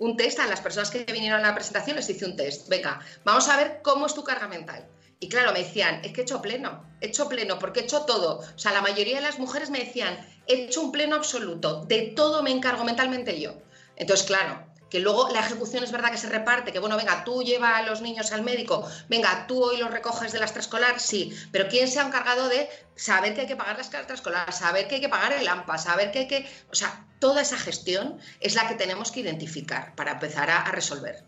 un 0.00 0.16
test 0.16 0.40
a 0.40 0.46
las 0.46 0.60
personas 0.60 0.90
que 0.90 1.04
vinieron 1.04 1.40
a 1.40 1.48
la 1.48 1.54
presentación, 1.54 1.96
les 1.96 2.08
hice 2.08 2.24
un 2.24 2.34
test. 2.34 2.68
Venga, 2.68 3.00
vamos 3.24 3.48
a 3.48 3.56
ver 3.56 3.80
cómo 3.82 4.06
es 4.06 4.14
tu 4.14 4.24
carga 4.24 4.48
mental. 4.48 4.88
Y 5.20 5.28
claro, 5.28 5.52
me 5.52 5.60
decían, 5.60 6.00
es 6.02 6.12
que 6.12 6.22
he 6.22 6.24
hecho 6.24 6.40
pleno, 6.40 6.82
he 7.02 7.08
hecho 7.08 7.28
pleno, 7.28 7.58
porque 7.58 7.80
he 7.80 7.82
hecho 7.82 8.06
todo. 8.06 8.38
O 8.38 8.58
sea, 8.58 8.72
la 8.72 8.80
mayoría 8.80 9.16
de 9.16 9.20
las 9.20 9.38
mujeres 9.38 9.68
me 9.68 9.78
decían, 9.78 10.18
he 10.46 10.64
hecho 10.64 10.80
un 10.80 10.90
pleno 10.90 11.16
absoluto, 11.16 11.84
de 11.84 12.12
todo 12.16 12.42
me 12.42 12.50
encargo 12.50 12.82
mentalmente 12.82 13.38
yo. 13.38 13.52
Entonces, 13.96 14.26
claro, 14.26 14.64
que 14.88 15.00
luego 15.00 15.28
la 15.28 15.40
ejecución 15.40 15.84
es 15.84 15.92
verdad 15.92 16.10
que 16.10 16.16
se 16.16 16.30
reparte, 16.30 16.72
que 16.72 16.78
bueno, 16.78 16.96
venga, 16.96 17.22
tú 17.22 17.42
lleva 17.42 17.76
a 17.76 17.82
los 17.82 18.00
niños 18.00 18.32
al 18.32 18.42
médico, 18.42 18.88
venga, 19.10 19.46
tú 19.46 19.62
hoy 19.62 19.76
los 19.76 19.90
recoges 19.90 20.32
de 20.32 20.38
la 20.38 20.46
extraescolar, 20.46 20.98
sí, 20.98 21.36
pero 21.52 21.68
¿quién 21.68 21.86
se 21.88 22.00
ha 22.00 22.06
encargado 22.06 22.48
de 22.48 22.68
saber 22.96 23.34
que 23.34 23.42
hay 23.42 23.46
que 23.46 23.56
pagar 23.56 23.76
la 23.76 23.82
extraescolar, 23.82 24.50
saber 24.52 24.88
que 24.88 24.94
hay 24.94 25.00
que 25.02 25.10
pagar 25.10 25.34
el 25.34 25.46
AMPA, 25.46 25.76
saber 25.76 26.10
que 26.10 26.20
hay 26.20 26.28
que, 26.28 26.50
o 26.70 26.74
sea, 26.74 27.06
toda 27.20 27.42
esa 27.42 27.56
gestión 27.56 28.18
es 28.40 28.56
la 28.56 28.66
que 28.66 28.74
tenemos 28.74 29.12
que 29.12 29.20
identificar 29.20 29.94
para 29.94 30.12
empezar 30.12 30.50
a, 30.50 30.64
resolver. 30.72 31.24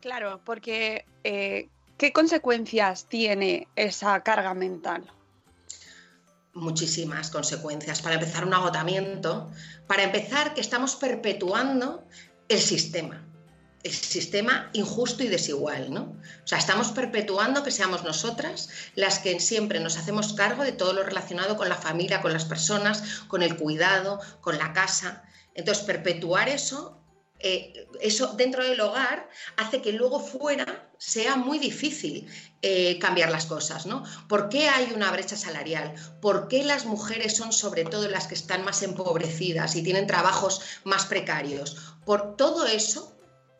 Claro, 0.00 0.42
porque 0.44 1.06
eh, 1.24 1.70
¿qué 1.96 2.12
consecuencias 2.12 3.06
tiene 3.08 3.68
esa 3.76 4.22
carga 4.22 4.52
mental? 4.52 5.10
muchísimas 6.56 7.30
consecuencias. 7.30 8.00
Para 8.00 8.16
empezar, 8.16 8.44
un 8.44 8.54
agotamiento. 8.54 9.50
Para 9.86 10.02
empezar, 10.02 10.54
que 10.54 10.60
estamos 10.60 10.96
perpetuando 10.96 12.04
el 12.48 12.58
sistema, 12.58 13.24
el 13.82 13.92
sistema 13.92 14.70
injusto 14.72 15.22
y 15.22 15.28
desigual, 15.28 15.92
¿no? 15.92 16.16
O 16.44 16.46
sea, 16.46 16.58
estamos 16.58 16.88
perpetuando 16.88 17.62
que 17.62 17.70
seamos 17.70 18.02
nosotras 18.04 18.68
las 18.94 19.18
que 19.18 19.38
siempre 19.38 19.80
nos 19.80 19.96
hacemos 19.96 20.32
cargo 20.32 20.64
de 20.64 20.72
todo 20.72 20.92
lo 20.92 21.02
relacionado 21.04 21.56
con 21.56 21.68
la 21.68 21.76
familia, 21.76 22.22
con 22.22 22.32
las 22.32 22.44
personas, 22.44 23.22
con 23.28 23.42
el 23.42 23.56
cuidado, 23.56 24.20
con 24.40 24.58
la 24.58 24.72
casa. 24.72 25.22
Entonces, 25.56 25.84
perpetuar 25.84 26.48
eso, 26.48 27.02
eh, 27.38 27.86
eso 28.00 28.34
dentro 28.34 28.64
del 28.64 28.80
hogar 28.80 29.28
hace 29.56 29.82
que 29.82 29.92
luego 29.92 30.20
fuera 30.20 30.90
sea 30.98 31.36
muy 31.36 31.58
difícil 31.58 32.26
eh, 32.62 32.98
cambiar 32.98 33.30
las 33.30 33.46
cosas, 33.46 33.84
¿no? 33.84 34.04
¿Por 34.28 34.48
qué 34.48 34.68
hay 34.68 34.92
una 34.94 35.10
brecha 35.10 35.36
salarial? 35.36 35.94
¿Por 36.22 36.48
qué 36.48 36.64
las 36.64 36.86
mujeres 36.86 37.36
son 37.36 37.52
sobre 37.52 37.84
todo 37.84 38.08
las 38.08 38.26
que 38.26 38.34
están 38.34 38.64
más 38.64 38.82
empobrecidas 38.82 39.76
y 39.76 39.82
tienen 39.82 40.06
trabajos 40.06 40.62
más 40.84 41.04
precarios? 41.06 41.94
Por 42.04 42.36
todo 42.36 42.66
eso 42.66 43.14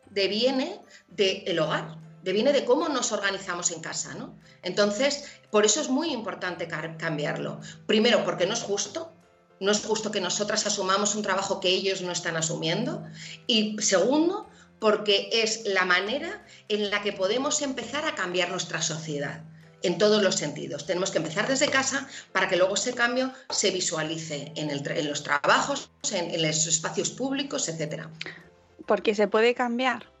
deviene 0.09 0.81
del 1.09 1.59
hogar, 1.59 1.97
deviene 2.23 2.53
de 2.53 2.65
cómo 2.65 2.89
nos 2.89 3.11
organizamos 3.11 3.71
en 3.71 3.81
casa, 3.81 4.15
¿no? 4.15 4.39
Entonces, 4.63 5.25
por 5.51 5.65
eso 5.65 5.81
es 5.81 5.89
muy 5.89 6.11
importante 6.11 6.67
cambiarlo. 6.67 7.61
Primero, 7.85 8.25
porque 8.25 8.47
no 8.47 8.53
es 8.53 8.63
justo, 8.63 9.13
no 9.59 9.71
es 9.71 9.83
justo 9.83 10.11
que 10.11 10.21
nosotras 10.21 10.65
asumamos 10.65 11.15
un 11.15 11.23
trabajo 11.23 11.59
que 11.59 11.69
ellos 11.69 12.01
no 12.01 12.11
están 12.11 12.37
asumiendo. 12.37 13.03
Y 13.47 13.77
segundo, 13.81 14.47
porque 14.79 15.29
es 15.31 15.65
la 15.65 15.85
manera 15.85 16.45
en 16.69 16.89
la 16.89 17.01
que 17.01 17.13
podemos 17.13 17.61
empezar 17.61 18.05
a 18.05 18.15
cambiar 18.15 18.49
nuestra 18.49 18.81
sociedad 18.81 19.41
en 19.83 19.97
todos 19.97 20.21
los 20.23 20.35
sentidos. 20.35 20.85
Tenemos 20.85 21.11
que 21.11 21.19
empezar 21.19 21.47
desde 21.47 21.69
casa 21.69 22.07
para 22.31 22.47
que 22.47 22.57
luego 22.57 22.75
ese 22.75 22.93
cambio 22.93 23.31
se 23.49 23.71
visualice 23.71 24.51
en, 24.55 24.69
los 25.07 25.23
trabajos, 25.23 25.89
en, 26.11 26.31
en, 26.31 26.41
los 26.41 26.67
espacios 26.67 27.09
públicos, 27.09 27.67
etc. 27.69 28.05
Porque 28.85 29.15
se 29.15 29.27
puede 29.27 29.53
cambiar. 29.53 30.11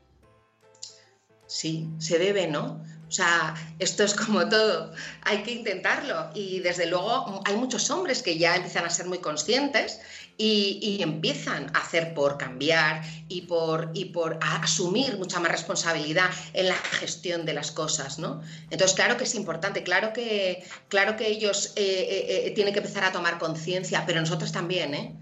Sí, 1.47 1.89
se 1.97 2.19
debe, 2.19 2.47
¿no? 2.47 2.83
O 3.07 3.11
sea, 3.11 3.55
esto 3.79 4.03
es 4.03 4.13
como 4.13 4.49
todo, 4.49 4.91
hay 5.21 5.43
que 5.43 5.51
intentarlo 5.51 6.29
y 6.33 6.59
desde 6.59 6.87
luego 6.87 7.41
hay 7.45 7.55
muchos 7.55 7.89
hombres 7.89 8.21
que 8.21 8.37
ya 8.37 8.55
empiezan 8.57 8.83
a 8.83 8.89
ser 8.89 9.05
muy 9.05 9.19
conscientes 9.19 10.01
y, 10.37 10.99
empiezan 11.01 11.71
a 11.73 11.79
hacer 11.79 12.13
por 12.13 12.37
cambiar 12.37 13.01
y 13.29 13.43
por, 13.43 13.91
y 13.93 14.05
por 14.05 14.37
asumir 14.41 15.17
mucha 15.17 15.39
más 15.39 15.51
responsabilidad 15.51 16.29
en 16.53 16.67
la 16.67 16.75
gestión 16.75 17.45
de 17.45 17.53
las 17.53 17.71
cosas, 17.71 18.19
¿no? 18.19 18.41
Entonces, 18.69 18.95
claro 18.95 19.17
que 19.17 19.23
es 19.23 19.35
importante, 19.35 19.83
claro 19.83 20.11
que, 20.13 20.63
claro 20.89 21.15
que 21.15 21.27
ellos 21.27 21.73
eh, 21.75 21.81
eh, 21.81 22.47
eh, 22.47 22.51
tienen 22.51 22.73
que 22.73 22.81
empezar 22.81 23.05
a 23.05 23.11
tomar 23.11 23.39
conciencia, 23.39 24.03
pero 24.05 24.19
nosotros 24.19 24.51
también, 24.51 24.93
¿eh? 24.93 25.15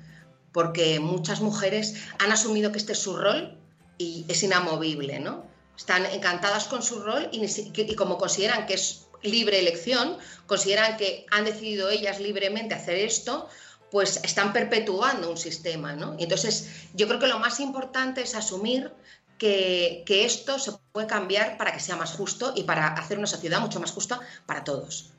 Porque 0.51 0.99
muchas 0.99 1.39
mujeres 1.39 1.95
han 2.19 2.31
asumido 2.31 2.71
que 2.71 2.79
este 2.79 2.93
es 2.93 2.99
su 2.99 3.15
rol 3.15 3.57
y 3.97 4.25
es 4.27 4.41
inamovible, 4.43 5.19
¿no? 5.19 5.54
Están 5.77 6.05
encantadas 6.05 6.65
con 6.65 6.81
su 6.81 7.01
rol 7.01 7.29
y, 7.31 7.95
como 7.95 8.17
consideran 8.17 8.65
que 8.65 8.75
es 8.75 9.07
libre 9.21 9.59
elección, 9.59 10.17
consideran 10.45 10.97
que 10.97 11.25
han 11.31 11.45
decidido 11.45 11.89
ellas 11.89 12.19
libremente 12.19 12.75
hacer 12.75 12.95
esto, 12.95 13.47
pues 13.91 14.19
están 14.23 14.53
perpetuando 14.53 15.29
un 15.29 15.37
sistema, 15.37 15.93
¿no? 15.93 16.15
entonces 16.19 16.69
yo 16.93 17.07
creo 17.07 17.19
que 17.19 17.27
lo 17.27 17.39
más 17.39 17.59
importante 17.59 18.21
es 18.21 18.35
asumir 18.35 18.91
que, 19.37 20.03
que, 20.05 20.25
esto 20.25 20.59
se 20.59 20.71
puede 20.91 21.07
cambiar 21.07 21.57
para 21.57 21.73
que 21.73 21.79
sea 21.79 21.95
más 21.95 22.11
justo 22.13 22.53
y 22.55 22.63
para 22.63 22.87
hacer 22.87 23.17
una 23.17 23.27
sociedad 23.27 23.59
mucho 23.59 23.79
más 23.79 23.91
justa 23.91 24.19
para 24.45 24.63
todos. 24.63 25.14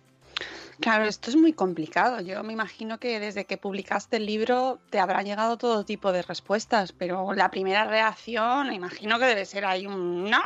Claro, 0.80 1.04
esto 1.04 1.30
es 1.30 1.36
muy 1.36 1.52
complicado. 1.52 2.20
Yo 2.20 2.42
me 2.42 2.52
imagino 2.52 2.98
que 2.98 3.18
desde 3.18 3.44
que 3.44 3.56
publicaste 3.56 4.18
el 4.18 4.26
libro 4.26 4.78
te 4.90 4.98
habrán 4.98 5.24
llegado 5.24 5.56
todo 5.56 5.84
tipo 5.84 6.12
de 6.12 6.22
respuestas, 6.22 6.92
pero 6.92 7.32
la 7.32 7.50
primera 7.50 7.84
reacción, 7.84 8.72
imagino 8.72 9.18
que 9.18 9.26
debe 9.26 9.46
ser 9.46 9.64
ahí 9.64 9.86
un 9.86 10.30
no, 10.30 10.42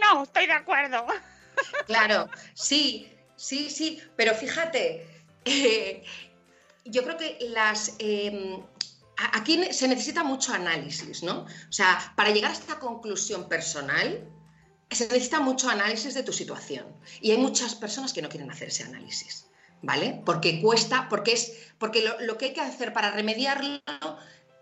no, 0.00 0.22
estoy 0.22 0.46
de 0.46 0.52
acuerdo. 0.52 1.06
Claro, 1.86 2.28
sí. 2.52 3.10
Sí, 3.36 3.70
sí, 3.70 4.00
pero 4.16 4.34
fíjate, 4.34 5.06
eh, 5.44 6.04
yo 6.84 7.02
creo 7.04 7.16
que 7.16 7.38
las... 7.50 7.94
Em, 7.98 8.62
aquí 9.32 9.72
se 9.72 9.88
necesita 9.88 10.22
mucho 10.22 10.52
análisis, 10.52 11.22
¿no? 11.22 11.40
O 11.42 11.72
sea, 11.72 12.12
para 12.16 12.30
llegar 12.30 12.50
a 12.50 12.54
esta 12.54 12.78
conclusión 12.78 13.48
personal, 13.48 14.28
se 14.90 15.06
necesita 15.06 15.40
mucho 15.40 15.68
análisis 15.68 16.14
de 16.14 16.22
tu 16.22 16.32
situación. 16.32 16.86
Y 17.20 17.32
hay 17.32 17.38
muchas 17.38 17.74
personas 17.74 18.12
que 18.12 18.22
no 18.22 18.28
quieren 18.28 18.50
hacer 18.50 18.68
ese 18.68 18.84
análisis, 18.84 19.46
¿vale? 19.82 20.22
Porque 20.24 20.60
cuesta, 20.60 21.08
porque 21.08 21.32
es, 21.32 21.52
porque 21.78 22.04
lo, 22.20 22.38
que 22.38 22.46
hay 22.46 22.52
que 22.52 22.60
hacer 22.60 22.92
para 22.92 23.10
remediarlo 23.10 23.80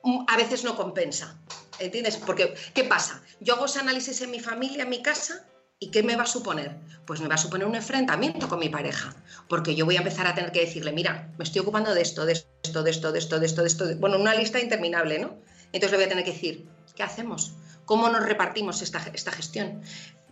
mm, 0.03 0.25
a 0.27 0.37
veces 0.37 0.65
no 0.65 0.77
compensa. 0.77 1.39
¿Entiendes? 1.79 2.17
Porque, 2.17 2.55
¿qué 2.73 2.85
pasa? 2.85 3.23
Yo 3.41 3.55
hago 3.55 3.67
ese 3.67 3.81
análisis 3.81 4.21
en 4.23 4.31
mi 4.31 4.41
familia, 4.41 4.85
en 4.85 4.91
mi 4.91 5.03
casa, 5.03 5.45
¿Y 5.81 5.91
qué 5.91 6.03
me 6.03 6.17
va 6.17 6.23
a 6.23 6.27
suponer? 6.27 6.77
Pues 7.05 7.21
me 7.21 7.29
va 7.29 7.35
a 7.35 7.39
suponer 7.39 7.67
un 7.67 7.75
enfrentamiento 7.75 8.49
con 8.49 8.59
mi 8.59 8.69
pareja, 8.69 9.15
porque 9.49 9.75
yo 9.75 9.85
voy 9.85 9.97
a 9.97 9.99
empezar 9.99 10.27
a 10.27 10.35
tener 10.35 10.53
que 10.53 10.61
decirle, 10.61 10.93
mira, 10.93 11.31
me 11.37 11.45
estoy 11.45 11.61
ocupando 11.61 11.93
de 11.93 12.01
esto, 12.01 12.25
de 12.25 12.33
esto, 12.33 12.83
de 12.83 12.91
esto, 12.91 13.13
de 13.13 13.19
esto, 13.19 13.39
de 13.39 13.47
esto, 13.47 13.63
de 13.63 13.69
esto, 13.69 13.97
bueno, 13.99 14.19
una 14.19 14.35
lista 14.35 14.61
interminable, 14.61 15.19
¿no? 15.19 15.37
Entonces 15.73 15.91
le 15.91 15.97
voy 15.99 16.07
a 16.07 16.09
tener 16.09 16.25
que 16.25 16.33
decir, 16.33 16.67
¿qué 16.95 17.03
hacemos? 17.03 17.53
¿Cómo 17.85 18.09
nos 18.09 18.25
repartimos 18.25 18.83
esta, 18.83 18.99
esta 19.13 19.33
gestión? 19.33 19.83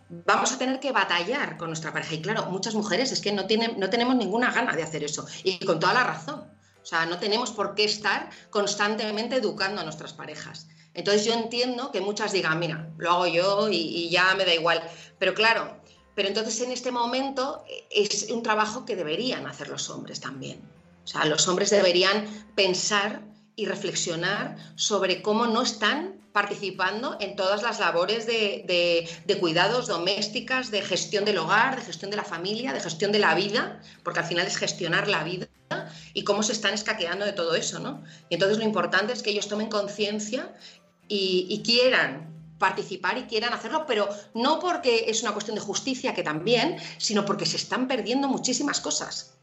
Vamos 0.09 0.51
a 0.51 0.57
tener 0.57 0.79
que 0.79 0.91
batallar 0.91 1.57
con 1.57 1.69
nuestra 1.69 1.91
pareja. 1.91 2.15
Y 2.15 2.21
claro, 2.21 2.45
muchas 2.47 2.75
mujeres 2.75 3.11
es 3.11 3.21
que 3.21 3.31
no, 3.31 3.45
tienen, 3.45 3.79
no 3.79 3.89
tenemos 3.89 4.15
ninguna 4.15 4.51
gana 4.51 4.75
de 4.75 4.83
hacer 4.83 5.03
eso. 5.03 5.25
Y 5.43 5.63
con 5.65 5.79
toda 5.79 5.93
la 5.93 6.03
razón. 6.03 6.45
O 6.81 6.85
sea, 6.85 7.05
no 7.05 7.17
tenemos 7.17 7.51
por 7.51 7.75
qué 7.75 7.85
estar 7.85 8.29
constantemente 8.49 9.37
educando 9.37 9.81
a 9.81 9.83
nuestras 9.83 10.13
parejas. 10.13 10.67
Entonces 10.93 11.25
yo 11.25 11.33
entiendo 11.33 11.91
que 11.91 12.01
muchas 12.01 12.31
digan, 12.31 12.59
mira, 12.59 12.89
lo 12.97 13.11
hago 13.11 13.27
yo 13.27 13.69
y, 13.69 14.09
ya 14.09 14.35
me 14.35 14.45
da 14.45 14.53
igual. 14.53 14.83
Pero 15.17 15.33
claro, 15.33 15.77
pero 16.13 16.27
entonces 16.27 16.59
en 16.61 16.71
este 16.71 16.91
momento 16.91 17.63
es 17.89 18.29
un 18.29 18.43
trabajo 18.43 18.85
que 18.85 18.95
deberían 18.95 19.47
hacer 19.47 19.69
los 19.69 19.89
hombres 19.89 20.19
también. 20.19 20.61
O 21.03 21.07
sea, 21.07 21.25
los 21.25 21.47
hombres 21.47 21.69
deberían 21.69 22.25
pensar 22.55 23.21
y 23.55 23.65
reflexionar 23.65 24.57
sobre 24.75 25.21
cómo 25.21 25.45
no 25.47 25.61
están 25.61 26.23
participando 26.33 27.15
en 27.19 27.35
todas 27.35 27.61
las 27.61 27.79
labores 27.79 28.25
de, 28.25 29.07
de, 29.25 29.39
cuidados 29.39 29.87
domésticas, 29.87 30.71
de 30.71 30.81
gestión 30.81 31.25
del 31.25 31.37
hogar, 31.37 31.75
de 31.75 31.83
gestión 31.83 32.09
de 32.09 32.17
la 32.17 32.23
familia, 32.23 32.73
de 32.73 32.79
gestión 32.79 33.11
de 33.11 33.19
la 33.19 33.35
vida, 33.35 33.79
porque 34.03 34.19
al 34.19 34.25
final 34.25 34.47
es 34.47 34.57
gestionar 34.57 35.07
la 35.07 35.23
vida 35.23 35.47
y 36.13 36.23
cómo 36.23 36.43
se 36.43 36.51
están 36.51 36.73
escaqueando 36.73 37.25
de 37.25 37.33
todo 37.33 37.55
eso, 37.55 37.79
¿no? 37.79 38.03
Y 38.29 38.35
entonces 38.35 38.57
lo 38.57 38.63
importante 38.63 39.13
es 39.13 39.23
que 39.23 39.29
ellos 39.29 39.47
tomen 39.47 39.69
conciencia 39.69 40.53
y, 41.07 41.61
quieran 41.63 42.33
participar 42.57 43.17
y 43.17 43.23
quieran 43.23 43.53
hacerlo, 43.53 43.85
pero 43.85 44.07
no 44.33 44.59
porque 44.59 45.05
es 45.07 45.21
una 45.21 45.33
cuestión 45.33 45.55
de 45.55 45.61
justicia, 45.61 46.13
que 46.13 46.23
también, 46.23 46.77
sino 46.97 47.25
porque 47.25 47.45
se 47.45 47.57
están 47.57 47.87
perdiendo 47.87 48.27
muchísimas 48.27 48.79
cosas. 48.79 49.35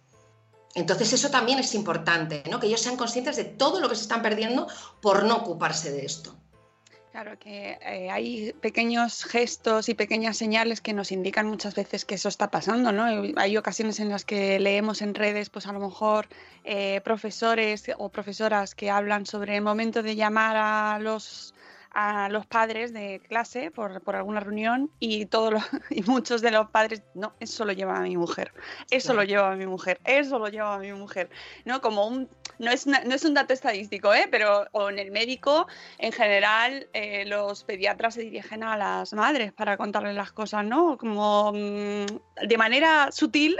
Entonces 0.75 1.13
eso 1.13 1.31
también 1.31 1.59
es 1.59 1.75
importante, 1.75 2.45
¿no? 2.51 2.61
que 2.61 2.69
ellos 2.69 2.81
sean 2.81 2.97
conscientes 2.97 3.37
de 3.37 3.45
todo 3.45 3.81
lo 3.81 3.89
que 3.89 3.97
se 3.97 4.03
están 4.03 4.23
perdiendo 4.23 4.69
por 5.01 5.25
no 5.25 5.37
ocuparse 5.37 5.91
de 5.91 6.05
esto. 6.05 6.37
Claro 7.11 7.37
que 7.41 7.77
eh, 7.83 8.09
hay 8.09 8.53
pequeños 8.61 9.25
gestos 9.25 9.89
y 9.89 9.95
pequeñas 9.95 10.37
señales 10.37 10.81
que 10.81 10.93
nos 10.93 11.11
indican 11.11 11.49
muchas 11.49 11.75
veces 11.75 12.05
que 12.05 12.15
eso 12.15 12.29
está 12.29 12.53
pasando, 12.53 12.93
¿no? 12.93 13.05
Hay 13.37 13.57
ocasiones 13.57 13.99
en 13.99 14.11
las 14.11 14.25
que 14.25 14.61
leemos 14.61 15.03
en 15.03 15.17
redes, 15.17 15.51
pues 15.51 15.67
a 15.67 15.73
lo 15.73 15.81
mejor 15.81 16.29
eh, 16.63 17.01
profesores 17.03 17.91
o 17.99 18.11
profesoras 18.11 18.77
que 18.77 18.91
hablan 18.91 19.27
sobre 19.27 19.57
el 19.57 19.63
momento 19.63 20.05
de 20.05 20.15
llamar 20.15 20.57
a 20.57 21.01
los 21.01 21.53
a 21.93 22.29
los 22.29 22.47
padres 22.47 22.93
de 22.93 23.21
clase 23.29 23.71
por, 23.71 24.01
por 24.03 24.17
alguna 24.17 24.41
reunión 24.41 24.91
y, 24.99 25.27
todos 25.27 25.63
y 25.91 26.03
muchos 26.03 26.41
de 26.41 26.51
los 26.51 26.71
padres, 26.71 27.03
no, 27.15 27.35
eso 27.41 27.65
lo 27.65 27.73
lleva 27.73 27.97
a 27.97 28.01
mi 28.01 28.17
mujer, 28.17 28.53
eso 28.91 29.15
lo 29.15 29.25
lleva 29.25 29.53
a 29.53 29.57
mi 29.57 29.67
mujer, 29.67 30.01
eso 30.05 30.39
lo 30.39 30.49
lleva 30.49 30.75
a 30.75 30.79
mi 30.79 30.93
mujer, 30.93 31.31
¿no? 31.65 31.81
Como 31.81 32.07
un, 32.07 32.29
no 32.59 32.71
es, 32.71 32.87
no 32.87 33.15
es 33.15 33.25
un 33.25 33.35
dato 33.35 33.53
estadístico, 33.53 34.15
¿eh? 34.15 34.29
Pero 34.31 34.67
o 34.73 34.91
en 34.91 34.99
el 34.99 35.11
médico, 35.11 35.67
en 35.99 36.13
general, 36.13 36.89
eh, 36.93 37.25
los 37.27 37.65
pediatras 37.65 38.15
se 38.15 38.23
dirigen 38.23 38.63
a 38.63 38.77
las 38.77 39.13
madres 39.13 39.53
para 39.53 39.77
contarles 39.77 40.15
las 40.15 40.33
cosas, 40.33 40.65
¿no? 40.65 40.97
Como 40.97 41.53
mm, 41.53 42.47
de 42.47 42.59
manera 42.59 43.11
sutil. 43.13 43.57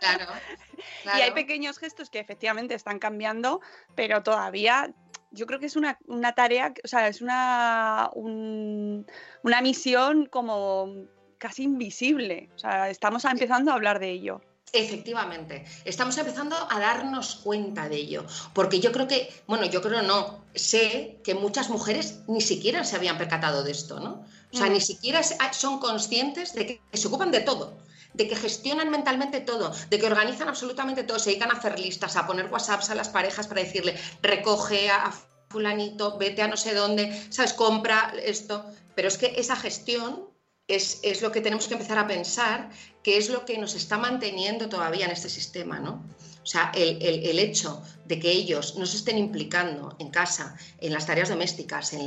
Claro. 0.00 0.26
Y 1.04 1.20
hay 1.20 1.30
pequeños 1.30 1.78
gestos 1.78 2.10
que 2.10 2.18
efectivamente 2.18 2.74
están 2.74 2.98
cambiando, 2.98 3.60
pero 3.94 4.22
todavía 4.22 4.92
yo 5.36 5.46
creo 5.46 5.60
que 5.60 5.66
es 5.66 5.76
una, 5.76 5.96
tarea, 6.34 6.74
o 6.82 6.88
sea, 6.88 7.08
es 7.08 7.20
una, 7.20 8.10
una 8.14 9.60
misión 9.62 10.26
como 10.26 11.06
casi 11.38 11.64
invisible. 11.64 12.50
O 12.56 12.58
sea, 12.58 12.90
estamos 12.90 13.24
empezando 13.24 13.70
a 13.70 13.74
hablar 13.74 14.00
de 14.00 14.10
ello. 14.10 14.40
Efectivamente, 14.72 15.64
estamos 15.84 16.18
empezando 16.18 16.56
a 16.68 16.80
darnos 16.80 17.36
cuenta 17.36 17.88
de 17.88 17.96
ello, 17.96 18.26
porque 18.52 18.80
yo 18.80 18.90
creo 18.90 19.06
que, 19.06 19.32
bueno, 19.46 19.64
yo 19.66 19.80
creo 19.80 20.02
no, 20.02 20.44
sé 20.54 21.20
que 21.22 21.34
muchas 21.34 21.70
mujeres 21.70 22.20
ni 22.26 22.40
siquiera 22.40 22.84
se 22.84 22.96
habían 22.96 23.16
percatado 23.16 23.62
de 23.62 23.70
esto, 23.70 24.00
¿no? 24.00 24.24
O 24.52 24.56
sea, 24.56 24.66
mm. 24.66 24.72
ni 24.72 24.80
siquiera 24.80 25.22
son 25.52 25.78
conscientes 25.78 26.52
de 26.52 26.66
que 26.66 26.80
se 26.92 27.08
ocupan 27.08 27.30
de 27.30 27.40
todo, 27.40 27.78
de 28.16 28.28
que 28.28 28.36
gestionan 28.36 28.90
mentalmente 28.90 29.40
todo, 29.40 29.72
de 29.90 29.98
que 29.98 30.06
organizan 30.06 30.48
absolutamente 30.48 31.04
todo, 31.04 31.18
se 31.18 31.30
dedican 31.30 31.50
a 31.50 31.58
hacer 31.58 31.78
listas, 31.78 32.16
a 32.16 32.26
poner 32.26 32.50
WhatsApps 32.50 32.90
a 32.90 32.94
las 32.94 33.08
parejas 33.08 33.46
para 33.46 33.62
decirle, 33.62 33.94
recoge 34.22 34.90
a 34.90 35.12
fulanito, 35.48 36.18
vete 36.18 36.42
a 36.42 36.48
no 36.48 36.56
sé 36.56 36.74
dónde, 36.74 37.04
¿sabes? 37.30 37.52
Compra 37.52 38.12
esto. 38.22 38.64
Pero 38.94 39.08
es 39.08 39.18
que 39.18 39.34
esa 39.36 39.56
gestión 39.56 40.28
es, 40.68 41.22
lo 41.22 41.30
que 41.30 41.40
tenemos 41.40 41.68
que 41.68 41.74
empezar 41.74 41.98
a 41.98 42.06
pensar, 42.06 42.70
que 43.02 43.18
es 43.18 43.28
lo 43.28 43.44
que 43.44 43.58
nos 43.58 43.74
está 43.74 43.98
manteniendo 43.98 44.68
todavía 44.68 45.04
en 45.04 45.12
este 45.12 45.28
sistema, 45.28 45.78
¿no? 45.78 46.04
O 46.42 46.48
sea, 46.48 46.70
el, 46.74 47.38
hecho 47.40 47.82
de 48.04 48.20
que 48.20 48.30
ellos 48.30 48.76
no 48.76 48.86
se 48.86 48.98
estén 48.98 49.18
implicando 49.18 49.96
en 49.98 50.10
casa, 50.10 50.56
en 50.80 50.92
las 50.92 51.04
tareas 51.06 51.28
domésticas, 51.28 51.92
en 51.92 52.06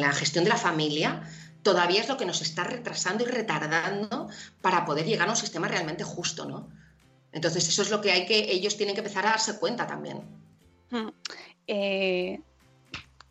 la 0.00 0.12
gestión 0.12 0.44
de 0.44 0.50
la 0.50 0.56
familia, 0.56 1.22
todavía 1.68 2.00
es 2.00 2.08
lo 2.08 2.16
que 2.16 2.24
nos 2.24 2.40
está 2.40 2.64
retrasando 2.64 3.24
y 3.24 3.26
retardando 3.26 4.30
para 4.62 4.86
poder 4.86 5.04
llegar 5.04 5.28
a 5.28 5.32
un 5.32 5.36
sistema 5.36 5.68
realmente 5.68 6.02
justo, 6.02 6.46
¿no? 6.46 6.70
Entonces, 7.30 7.68
eso 7.68 7.82
es 7.82 7.90
lo 7.90 8.00
que 8.00 8.10
hay 8.10 8.24
que, 8.24 8.38
ellos 8.50 8.78
tienen 8.78 8.94
que 8.94 9.02
empezar 9.02 9.26
a 9.26 9.32
darse 9.32 9.58
cuenta 9.58 9.86
también. 9.86 10.22
Hmm. 10.90 11.10
Eh, 11.66 12.40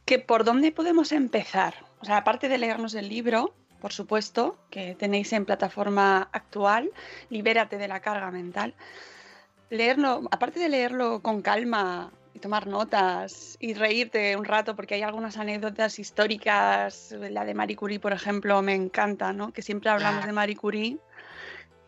¿que 0.06 0.20
¿Por 0.20 0.44
dónde 0.44 0.72
podemos 0.72 1.12
empezar? 1.14 1.74
O 2.00 2.06
sea, 2.06 2.18
aparte 2.18 2.48
de 2.48 2.60
leernos 2.60 2.94
el 2.94 3.10
libro, 3.10 3.56
por 3.82 3.92
supuesto, 3.92 4.60
que 4.70 4.94
tenéis 4.94 5.34
en 5.34 5.46
plataforma 5.46 6.30
actual, 6.32 6.92
Libérate 7.32 7.80
de 7.80 7.88
la 7.88 8.02
carga 8.02 8.30
mental. 8.30 8.76
Leerlo, 9.72 10.22
aparte 10.30 10.60
de 10.60 10.70
leerlo 10.70 11.24
con 11.24 11.42
calma 11.42 12.12
y 12.38 12.40
tomar 12.40 12.68
notas 12.68 13.58
y 13.60 13.74
reírte 13.74 14.36
un 14.36 14.46
rato 14.46 14.76
porque 14.76 14.94
hay 14.94 15.02
algunas 15.02 15.38
anécdotas 15.38 15.98
históricas, 15.98 17.16
la 17.20 17.44
de 17.44 17.56
Marie 17.56 17.76
Curie, 17.76 18.00
por 18.00 18.14
ejemplo, 18.14 18.62
me 18.62 18.76
encanta, 18.76 19.34
¿no? 19.34 19.52
Que 19.52 19.64
siempre 19.64 19.90
hablamos 19.90 20.24
de 20.24 20.32
Marie 20.32 20.56
Curie 20.56 21.00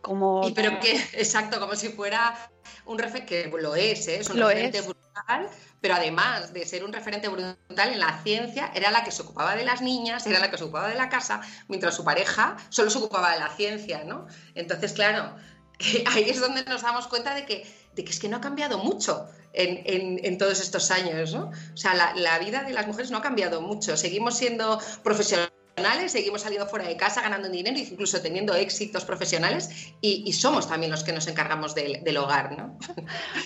como... 0.01 0.47
Y 0.47 0.53
pero 0.53 0.79
que, 0.79 0.93
exacto, 1.13 1.59
como 1.59 1.75
si 1.75 1.89
fuera 1.89 2.33
un 2.85 2.97
referente, 2.97 3.51
que 3.51 3.57
lo 3.61 3.75
es, 3.75 4.07
¿eh? 4.07 4.21
es 4.21 4.29
un 4.29 4.37
referente 4.37 4.81
brutal, 4.81 5.49
pero 5.81 5.93
además 5.93 6.51
de 6.51 6.65
ser 6.65 6.83
un 6.83 6.93
referente 6.93 7.27
brutal 7.27 7.93
en 7.93 7.99
la 7.99 8.19
ciencia, 8.23 8.71
era 8.73 8.89
la 8.89 9.03
que 9.03 9.11
se 9.11 9.21
ocupaba 9.21 9.55
de 9.55 9.65
las 9.65 9.81
niñas, 9.81 10.25
era 10.25 10.39
la 10.39 10.49
que 10.49 10.57
se 10.57 10.63
ocupaba 10.63 10.87
de 10.87 10.95
la 10.95 11.09
casa, 11.09 11.41
mientras 11.67 11.95
su 11.95 12.03
pareja 12.03 12.57
solo 12.69 12.89
se 12.89 12.97
ocupaba 12.97 13.33
de 13.33 13.39
la 13.39 13.49
ciencia, 13.49 14.03
¿no? 14.03 14.25
Entonces, 14.55 14.93
claro, 14.93 15.35
ahí 16.07 16.27
es 16.27 16.39
donde 16.39 16.63
nos 16.63 16.81
damos 16.81 17.05
cuenta 17.05 17.35
de 17.35 17.45
que, 17.45 17.71
de 17.93 18.03
que 18.03 18.11
es 18.11 18.19
que 18.19 18.29
no 18.29 18.37
ha 18.37 18.41
cambiado 18.41 18.79
mucho 18.79 19.29
en, 19.53 20.37
todos 20.37 20.59
estos 20.59 20.91
años, 20.91 21.33
¿no? 21.33 21.51
O 21.73 21.77
sea, 21.77 22.13
la, 22.15 22.39
vida 22.39 22.63
de 22.63 22.73
las 22.73 22.87
mujeres 22.87 23.11
no 23.11 23.17
ha 23.17 23.21
cambiado 23.21 23.61
mucho. 23.61 23.97
Seguimos 23.97 24.37
siendo 24.37 24.79
profesionales, 25.03 25.49
seguimos 26.07 26.41
saliendo 26.41 26.67
fuera 26.67 26.87
de 26.87 26.97
casa, 26.97 27.21
ganando 27.21 27.49
dinero, 27.49 27.77
incluso 27.77 28.21
teniendo 28.21 28.53
éxitos 28.53 29.05
profesionales, 29.05 29.93
y, 30.01 30.31
somos 30.33 30.67
también 30.67 30.91
los 30.91 31.03
que 31.03 31.13
nos 31.13 31.27
encargamos 31.27 31.73
del, 31.75 32.17
hogar, 32.17 32.57
¿no? 32.57 32.77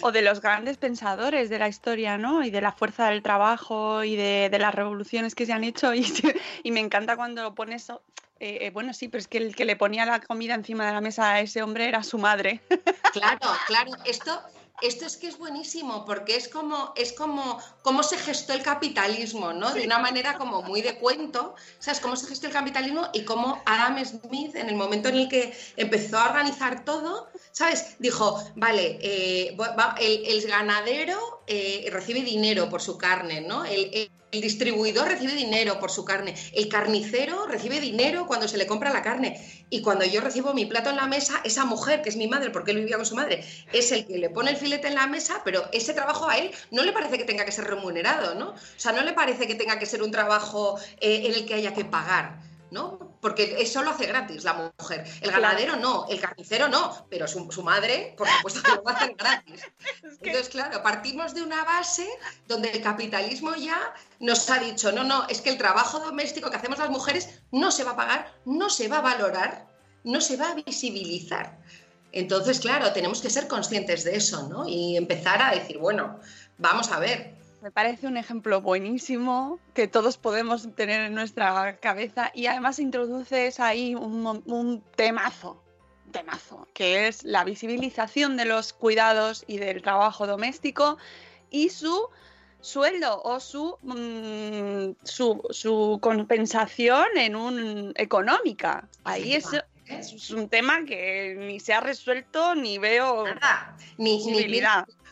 O 0.01 0.11
de 0.11 0.21
los 0.21 0.41
grandes 0.41 0.77
pensadores 0.77 1.49
de 1.49 1.59
la 1.59 1.67
historia, 1.67 2.17
¿no? 2.17 2.43
Y 2.43 2.51
de 2.51 2.61
la 2.61 2.71
fuerza 2.71 3.09
del 3.09 3.21
trabajo 3.21 4.03
y 4.03 4.15
de, 4.15 4.49
las 4.59 4.75
revoluciones 4.75 5.35
que 5.35 5.45
se 5.45 5.53
han 5.53 5.63
hecho. 5.63 5.91
Y, 6.63 6.71
me 6.71 6.79
encanta 6.79 7.15
cuando 7.15 7.43
lo 7.43 7.55
pones 7.55 7.89
eh, 8.39 8.67
eh, 8.67 8.71
bueno, 8.71 8.93
sí, 8.93 9.07
pero 9.07 9.19
es 9.19 9.27
que 9.27 9.37
el 9.37 9.55
que 9.55 9.63
le 9.63 9.75
ponía 9.75 10.05
la 10.05 10.19
comida 10.19 10.53
encima 10.53 10.85
de 10.85 10.91
la 10.91 11.01
mesa 11.01 11.31
a 11.31 11.39
ese 11.39 11.63
hombre 11.63 11.87
era 11.87 12.03
su 12.03 12.17
madre. 12.17 12.61
Claro, 13.13 13.47
claro. 13.67 13.91
Esto, 14.05 14.41
esto 14.81 15.05
es 15.05 15.17
que 15.17 15.27
es 15.27 15.37
buenísimo 15.37 16.05
porque 16.05 16.35
es 16.35 16.47
como, 16.47 16.93
es 16.95 17.13
como 17.13 17.59
cómo 17.81 18.03
se 18.03 18.17
gestó 18.17 18.53
el 18.53 18.63
capitalismo, 18.63 19.53
¿no? 19.53 19.73
De 19.73 19.85
una 19.85 19.99
manera 19.99 20.37
como 20.37 20.61
muy 20.61 20.81
de 20.81 20.95
cuento, 20.95 21.55
¿sabes? 21.79 21.99
Cómo 21.99 22.15
se 22.15 22.27
gestó 22.27 22.47
el 22.47 22.53
capitalismo 22.53 23.07
y 23.13 23.23
cómo 23.23 23.61
Adam 23.65 24.03
Smith, 24.03 24.55
en 24.55 24.69
el 24.69 24.75
momento 24.75 25.09
en 25.09 25.15
el 25.15 25.29
que 25.29 25.55
empezó 25.77 26.17
a 26.17 26.29
organizar 26.29 26.83
todo, 26.83 27.29
¿sabes? 27.51 27.95
Dijo, 27.99 28.43
vale, 28.55 28.99
eh, 29.01 29.55
el, 29.99 30.47
ganadero 30.47 31.43
eh, 31.47 31.87
recibe 31.91 32.21
dinero 32.21 32.69
por 32.69 32.81
su 32.81 32.97
carne, 32.97 33.41
¿no? 33.41 33.63
El, 33.65 34.11
distribuidor 34.41 35.07
recibe 35.07 35.33
dinero 35.33 35.79
por 35.79 35.91
su 35.91 36.05
carne, 36.05 36.35
el 36.53 36.67
carnicero 36.67 37.45
recibe 37.47 37.79
dinero 37.79 38.27
cuando 38.27 38.47
se 38.47 38.57
le 38.57 38.67
compra 38.67 38.91
la 38.91 39.01
carne 39.01 39.39
y 39.69 39.81
cuando 39.81 40.05
yo 40.05 40.21
recibo 40.21 40.53
mi 40.53 40.65
plato 40.65 40.89
en 40.89 40.97
la 40.97 41.07
mesa, 41.07 41.41
esa 41.43 41.65
mujer, 41.65 42.01
que 42.01 42.09
es 42.09 42.15
mi 42.15 42.27
madre, 42.27 42.49
porque 42.49 42.71
él 42.71 42.77
vivía 42.77 42.97
con 42.97 43.05
su 43.05 43.15
madre, 43.15 43.43
es 43.71 43.91
el 43.91 44.05
que 44.05 44.17
le 44.17 44.29
pone 44.29 44.51
el 44.51 44.57
filete 44.57 44.87
en 44.87 44.95
la 44.95 45.07
mesa, 45.07 45.41
pero 45.43 45.63
ese 45.71 45.93
trabajo 45.93 46.29
a 46.29 46.37
él 46.37 46.51
no 46.71 46.83
le 46.83 46.91
parece 46.91 47.17
que 47.17 47.25
tenga 47.25 47.45
que 47.45 47.51
ser 47.51 47.65
remunerado, 47.65 48.35
¿no? 48.35 48.49
O 48.49 48.57
sea, 48.77 48.91
no 48.91 49.03
le 49.03 49.13
parece 49.13 49.47
que 49.47 49.55
tenga 49.55 49.79
que 49.79 49.85
ser 49.85 50.03
un 50.03 50.11
trabajo 50.11 50.79
eh, 50.99 51.23
en 51.25 51.33
el 51.33 51.45
que 51.45 51.55
haya 51.55 51.73
que 51.73 51.85
pagar. 51.85 52.52
¿No? 52.73 53.17
Porque 53.21 53.55
eso 53.59 53.81
lo 53.83 53.91
hace 53.91 54.07
gratis 54.07 54.43
la 54.43 54.73
mujer. 54.77 55.05
El 55.21 55.31
ganadero 55.31 55.77
no, 55.77 56.07
el 56.09 56.19
carnicero 56.19 56.67
no, 56.67 57.07
pero 57.09 57.27
su, 57.27 57.63
madre, 57.63 58.15
por 58.17 58.27
supuesto 58.27 58.61
que 58.63 58.71
lo 58.71 58.83
va 58.83 58.91
a 58.91 58.95
hacer 58.95 59.15
gratis. 59.15 59.61
Entonces, 60.03 60.49
claro, 60.49 60.83
partimos 60.83 61.33
de 61.33 61.43
una 61.43 61.63
base 61.63 62.09
donde 62.47 62.71
el 62.71 62.81
capitalismo 62.81 63.55
ya 63.55 63.93
nos 64.19 64.49
ha 64.49 64.59
dicho, 64.59 64.91
no, 64.91 65.03
no, 65.03 65.27
es 65.29 65.41
que 65.41 65.51
el 65.51 65.57
trabajo 65.57 65.99
doméstico 65.99 66.49
que 66.49 66.57
hacemos 66.57 66.79
las 66.79 66.89
mujeres 66.89 67.41
no 67.51 67.71
se 67.71 67.83
va 67.83 67.91
a 67.91 67.95
pagar, 67.95 68.33
no 68.45 68.69
se 68.69 68.87
va 68.87 68.97
a 68.97 69.01
valorar, 69.01 69.67
no 70.03 70.19
se 70.19 70.35
va 70.35 70.49
a 70.49 70.55
visibilizar. 70.55 71.59
Entonces, 72.11 72.59
claro, 72.59 72.91
tenemos 72.93 73.21
que 73.21 73.29
ser 73.29 73.47
conscientes 73.47 74.03
de 74.03 74.15
eso, 74.15 74.47
¿no? 74.47 74.67
Y 74.67 74.97
empezar 74.97 75.41
a 75.41 75.51
decir, 75.51 75.77
bueno, 75.77 76.19
vamos 76.57 76.91
a 76.91 76.99
ver, 76.99 77.35
me 77.63 77.71
parece 77.71 78.07
un 78.07 78.17
ejemplo 78.17 78.59
buenísimo 78.59 79.57
que 79.73 79.87
todos 79.87 80.17
podemos 80.17 80.67
tener 80.75 80.99
en 80.99 81.13
nuestra 81.13 81.77
cabeza 81.77 82.29
y 82.33 82.47
además 82.47 82.77
introduces 82.77 83.61
ahí 83.61 83.95
un, 83.95 84.83
temazo, 84.97 85.63
temazo, 86.11 86.67
que 86.73 87.07
es 87.07 87.23
la 87.23 87.45
visibilización 87.45 88.35
de 88.35 88.43
los 88.43 88.73
cuidados 88.73 89.45
y 89.47 89.59
del 89.59 89.81
trabajo 89.81 90.27
doméstico 90.27 90.97
y 91.49 91.69
su 91.69 92.09
sueldo 92.59 93.21
o 93.23 93.39
su, 93.39 93.77
mm, 93.81 94.97
su, 95.05 95.99
compensación 96.01 97.05
en 97.15 97.37
un 97.37 97.93
económica. 97.95 98.89
Ahí 99.05 99.35
es, 99.35 99.47
es, 99.85 100.31
un 100.31 100.49
tema 100.49 100.83
que 100.83 101.37
ni 101.39 101.61
se 101.61 101.73
ha 101.73 101.79
resuelto 101.79 102.55
ni 102.55 102.77
veo 102.77 103.23
Nada. 103.23 103.77
Ni, 103.97 104.21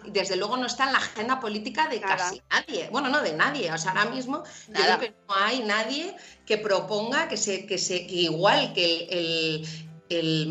desde 0.08 0.36
luego 0.36 0.58
no 0.58 0.66
está 0.66 0.86
en 0.86 0.94
la 0.94 1.00
agenda 1.00 1.40
política 1.40 1.88
de 1.88 2.02
casi 2.02 2.42
nadie. 2.50 2.90
Bueno, 2.92 3.10
no 3.10 3.22
de 3.22 3.34
nadie. 3.34 3.72
O 3.72 3.78
sea, 3.78 3.92
ahora 3.92 4.06
mismo 4.06 4.44
creo 4.74 5.00
que 5.00 5.16
no 5.28 5.36
hay 5.36 5.64
nadie 5.64 6.16
que 6.46 6.58
proponga 6.58 7.28
que 7.28 7.38
se, 7.38 7.66
que 7.66 7.78
se 7.78 7.98
igual 7.98 8.74
que 8.74 9.08
el 9.10 9.68
el 10.12 10.48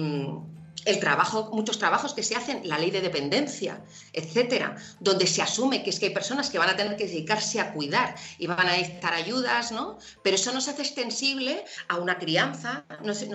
trabajo, 1.00 1.50
muchos 1.52 1.78
trabajos 1.78 2.14
que 2.14 2.22
se 2.22 2.36
hacen, 2.36 2.62
la 2.64 2.78
ley 2.78 2.90
de 2.90 3.00
dependencia, 3.00 3.82
etcétera, 4.12 4.76
donde 4.98 5.26
se 5.26 5.42
asume 5.42 5.82
que 5.82 5.90
es 5.90 5.98
que 5.98 6.06
hay 6.06 6.14
personas 6.14 6.50
que 6.50 6.58
van 6.58 6.70
a 6.70 6.76
tener 6.76 6.96
que 6.96 7.06
dedicarse 7.06 7.60
a 7.60 7.72
cuidar 7.72 8.14
y 8.38 8.46
van 8.46 8.66
a 8.66 8.76
necesitar 8.76 9.14
ayudas, 9.14 9.72
¿no? 9.72 9.98
Pero 10.22 10.36
eso 10.36 10.52
no 10.52 10.60
se 10.60 10.70
hace 10.70 10.82
extensible 10.82 11.64
a 11.88 11.96
una 11.96 12.18
crianza, 12.18 12.84
no 13.02 13.14
se, 13.14 13.28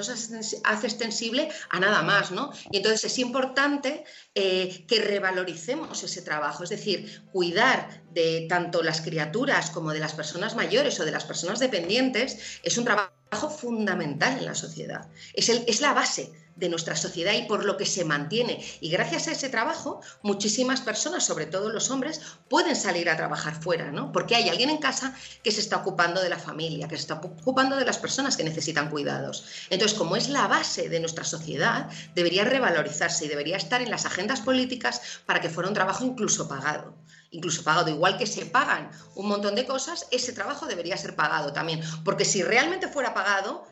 hace 0.63 0.87
extensible 0.87 1.49
a 1.69 1.79
nada 1.79 2.01
más, 2.01 2.31
¿no? 2.31 2.51
Y 2.71 2.77
entonces 2.77 3.03
es 3.05 3.19
importante 3.19 4.03
eh, 4.33 4.85
que 4.87 4.99
revaloricemos 4.99 6.03
ese 6.03 6.21
trabajo, 6.21 6.63
es 6.63 6.69
decir, 6.69 7.23
cuidar 7.31 8.04
de 8.15 8.47
tanto 8.49 8.81
las 8.81 9.01
criaturas 9.01 9.69
como 9.69 9.91
de 9.91 9.99
las 9.99 10.13
personas 10.13 10.55
mayores 10.55 10.99
o 10.99 11.05
de 11.05 11.11
las 11.11 11.25
personas 11.25 11.59
dependientes 11.59 12.59
es 12.63 12.77
un 12.77 12.85
trabajo 12.85 13.49
fundamental 13.49 14.37
en 14.39 14.45
la 14.45 14.55
sociedad, 14.55 15.07
es, 15.33 15.49
el, 15.49 15.63
es 15.67 15.81
la 15.81 15.93
base 15.93 16.31
de 16.55 16.69
nuestra 16.69 16.95
sociedad 16.95 17.33
y 17.33 17.43
por 17.43 17.65
lo 17.65 17.75
que 17.75 17.85
se 17.85 18.05
mantiene. 18.05 18.63
Y 18.79 18.89
gracias 18.89 19.27
a 19.27 19.33
ese 19.33 19.49
trabajo, 19.49 19.99
muchísimas 20.23 20.79
personas, 20.79 21.25
sobre 21.25 21.45
todo 21.45 21.69
los 21.69 21.91
hombres, 21.91 22.21
pueden 22.49 22.77
salir 22.77 23.09
a 23.09 23.17
trabajar 23.17 23.61
fuera, 23.61 23.91
¿no? 23.91 24.13
Porque 24.13 24.35
hay 24.35 24.47
alguien 24.47 24.69
en 24.69 24.77
casa 24.77 25.13
que 25.43 25.51
se 25.51 25.59
está 25.59 25.75
ocupando 25.75 26.21
de 26.21 26.29
la 26.29 26.39
familia, 26.39 26.87
que 26.87 26.95
se 26.95 27.01
está 27.01 27.15
ocupando 27.15 27.75
de 27.75 27.83
las 27.83 27.97
personas 27.97 28.37
que 28.37 28.45
necesitan 28.45 28.89
cuidados. 28.89 29.45
Entonces, 29.69 29.97
como 29.97 30.15
es 30.15 30.29
la 30.29 30.47
base 30.47 30.87
de 30.87 31.01
nuestra 31.01 31.25
sociedad, 31.25 31.89
debería 32.15 32.45
revalorizarse 32.45 33.25
y 33.25 33.27
debería 33.27 33.57
estar 33.57 33.81
en 33.81 33.91
las 33.91 34.05
agendas 34.05 34.39
políticas 34.39 35.01
para 35.25 35.41
que 35.41 35.49
fuera 35.49 35.67
un 35.67 35.75
trabajo 35.75 36.05
incluso 36.05 36.47
pagado 36.47 36.95
incluso 37.35 37.63
pagado, 37.63 37.89
igual 37.89 38.17
que 38.17 38.25
se 38.25 38.45
pagan 38.45 38.89
un 39.15 39.27
montón 39.27 39.55
de 39.55 39.65
cosas, 39.65 40.07
ese 40.11 40.33
trabajo 40.33 40.65
debería 40.65 40.97
ser 40.97 41.15
pagado 41.15 41.53
también, 41.53 41.81
porque 42.03 42.25
si 42.25 42.41
realmente 42.41 42.87
fuera 42.87 43.13
pagado, 43.13 43.67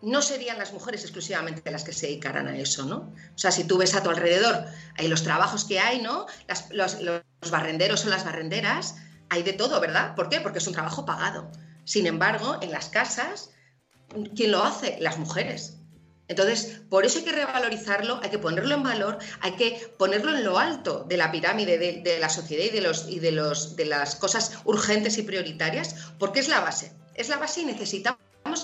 no 0.00 0.22
serían 0.22 0.58
las 0.58 0.72
mujeres 0.72 1.02
exclusivamente 1.02 1.70
las 1.70 1.82
que 1.82 1.92
se 1.92 2.06
dedicaran 2.06 2.46
a 2.46 2.56
eso, 2.56 2.84
¿no? 2.84 2.96
O 3.34 3.38
sea, 3.38 3.50
si 3.50 3.64
tú 3.64 3.78
ves 3.78 3.94
a 3.94 4.02
tu 4.02 4.10
alrededor 4.10 4.64
hay 4.96 5.08
los 5.08 5.24
trabajos 5.24 5.64
que 5.64 5.80
hay, 5.80 6.00
¿no? 6.00 6.26
los, 6.70 6.98
barrenderos 7.50 8.04
o 8.04 8.08
las 8.08 8.24
barrenderas, 8.24 8.96
hay 9.30 9.42
de 9.42 9.54
todo, 9.54 9.80
¿verdad? 9.80 10.14
¿Por 10.14 10.28
qué? 10.28 10.40
Porque 10.40 10.58
es 10.58 10.66
un 10.66 10.74
trabajo 10.74 11.04
pagado. 11.04 11.50
Sin 11.84 12.06
embargo, 12.06 12.58
en 12.60 12.70
las 12.70 12.88
casas, 12.90 13.50
¿quién 14.36 14.52
lo 14.52 14.62
hace? 14.62 14.98
Las 15.00 15.18
mujeres. 15.18 15.77
Entonces, 16.28 16.82
por 16.90 17.06
eso 17.06 17.18
hay 17.18 17.24
que 17.24 17.32
revalorizarlo, 17.32 18.20
hay 18.22 18.28
que 18.28 18.38
ponerlo 18.38 18.74
en 18.74 18.82
valor, 18.82 19.18
hay 19.40 19.52
que 19.52 19.90
ponerlo 19.96 20.36
en 20.36 20.44
lo 20.44 20.58
alto 20.58 21.04
de 21.08 21.16
la 21.16 21.32
pirámide 21.32 21.78
de, 21.78 22.18
la 22.18 22.28
sociedad 22.28 22.64
y, 22.64 22.68
de, 22.68 22.82
los, 22.82 23.08
y 23.08 23.18
de, 23.18 23.32
los, 23.32 23.76
de 23.76 23.86
las 23.86 24.14
cosas 24.14 24.58
urgentes 24.64 25.16
y 25.16 25.22
prioritarias, 25.22 26.12
porque 26.18 26.40
es 26.40 26.48
la 26.48 26.60
base. 26.60 26.92
Es 27.14 27.30
la 27.30 27.38
base 27.38 27.62
y 27.62 27.64
necesitamos 27.64 28.18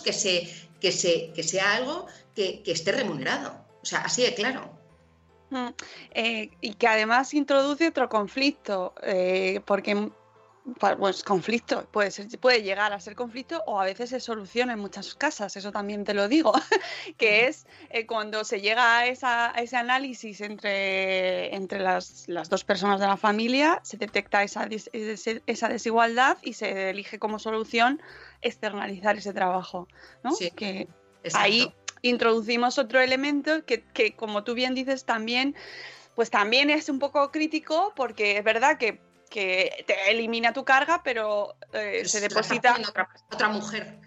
que, 0.05 0.13
se, 0.13 0.49
que, 0.79 0.93
se, 0.93 1.33
que 1.33 1.43
sea 1.43 1.75
algo 1.75 2.07
que, 2.35 2.63
esté 2.67 2.93
remunerado. 2.93 3.65
O 3.83 3.87
sea, 3.87 4.01
así 4.01 4.23
de 4.23 4.35
claro. 4.35 4.71
Mm, 5.49 5.69
eh, 6.13 6.51
y 6.61 6.75
que 6.75 6.87
además 6.87 7.33
introduce 7.33 7.89
otro 7.89 8.11
conflicto, 8.11 8.95
eh, 9.03 9.61
porque 9.65 10.11
pues 10.79 11.23
conflicto, 11.23 11.87
puede, 11.91 12.11
ser, 12.11 12.27
puede 12.41 12.63
llegar 12.63 12.93
a 12.95 13.01
ser 13.01 13.15
conflicto 13.15 13.63
o 13.67 13.79
a 13.79 13.85
veces 13.85 14.11
se 14.11 14.21
soluciona 14.21 14.73
en 14.73 14.79
muchas 14.79 15.15
casas, 15.15 15.57
eso 15.57 15.73
también 15.73 16.05
te 16.05 16.15
lo 16.15 16.27
digo, 16.27 16.53
que 17.19 17.47
es 17.47 17.67
eh, 17.91 18.07
cuando 18.07 18.45
se 18.45 18.63
llega 18.63 19.01
a, 19.01 19.07
ese 19.07 19.77
análisis 19.77 20.41
entre, 20.41 21.55
entre 21.55 21.81
las, 21.81 22.27
dos 22.49 22.65
personas 22.65 22.99
de 22.99 23.07
la 23.07 23.19
familia, 23.19 23.81
se 23.83 23.99
detecta 23.99 24.43
esa, 24.43 24.67
esa 25.47 25.69
desigualdad 25.69 26.39
y 26.41 26.55
se 26.55 26.91
elige 26.91 27.19
como 27.19 27.39
solución 27.39 28.01
externalizar 28.41 29.19
ese 29.19 29.35
trabajo, 29.35 29.87
¿no? 30.23 30.33
que 30.57 30.89
ahí 31.35 31.75
introducimos 32.01 32.79
otro 32.79 33.01
elemento 33.01 33.65
que, 33.67 33.83
que, 33.83 34.15
como 34.17 34.45
tú 34.45 34.55
bien 34.55 34.75
dices, 34.75 35.05
también 35.05 35.55
pues 36.15 36.31
también 36.31 36.71
es 36.71 36.89
un 36.89 37.01
poco 37.01 37.33
crítico 37.33 37.93
porque 37.97 38.39
es 38.39 38.45
verdad 38.45 38.79
que 38.79 39.01
que 39.35 39.85
te 39.85 40.13
elimina 40.13 40.53
tu 40.53 40.65
carga, 40.65 41.03
pero 41.03 41.57
eh, 41.73 42.05
se 42.05 42.21
deposita. 42.21 42.77
Otra, 42.89 43.09
otra 43.33 43.49
mujer. 43.49 43.99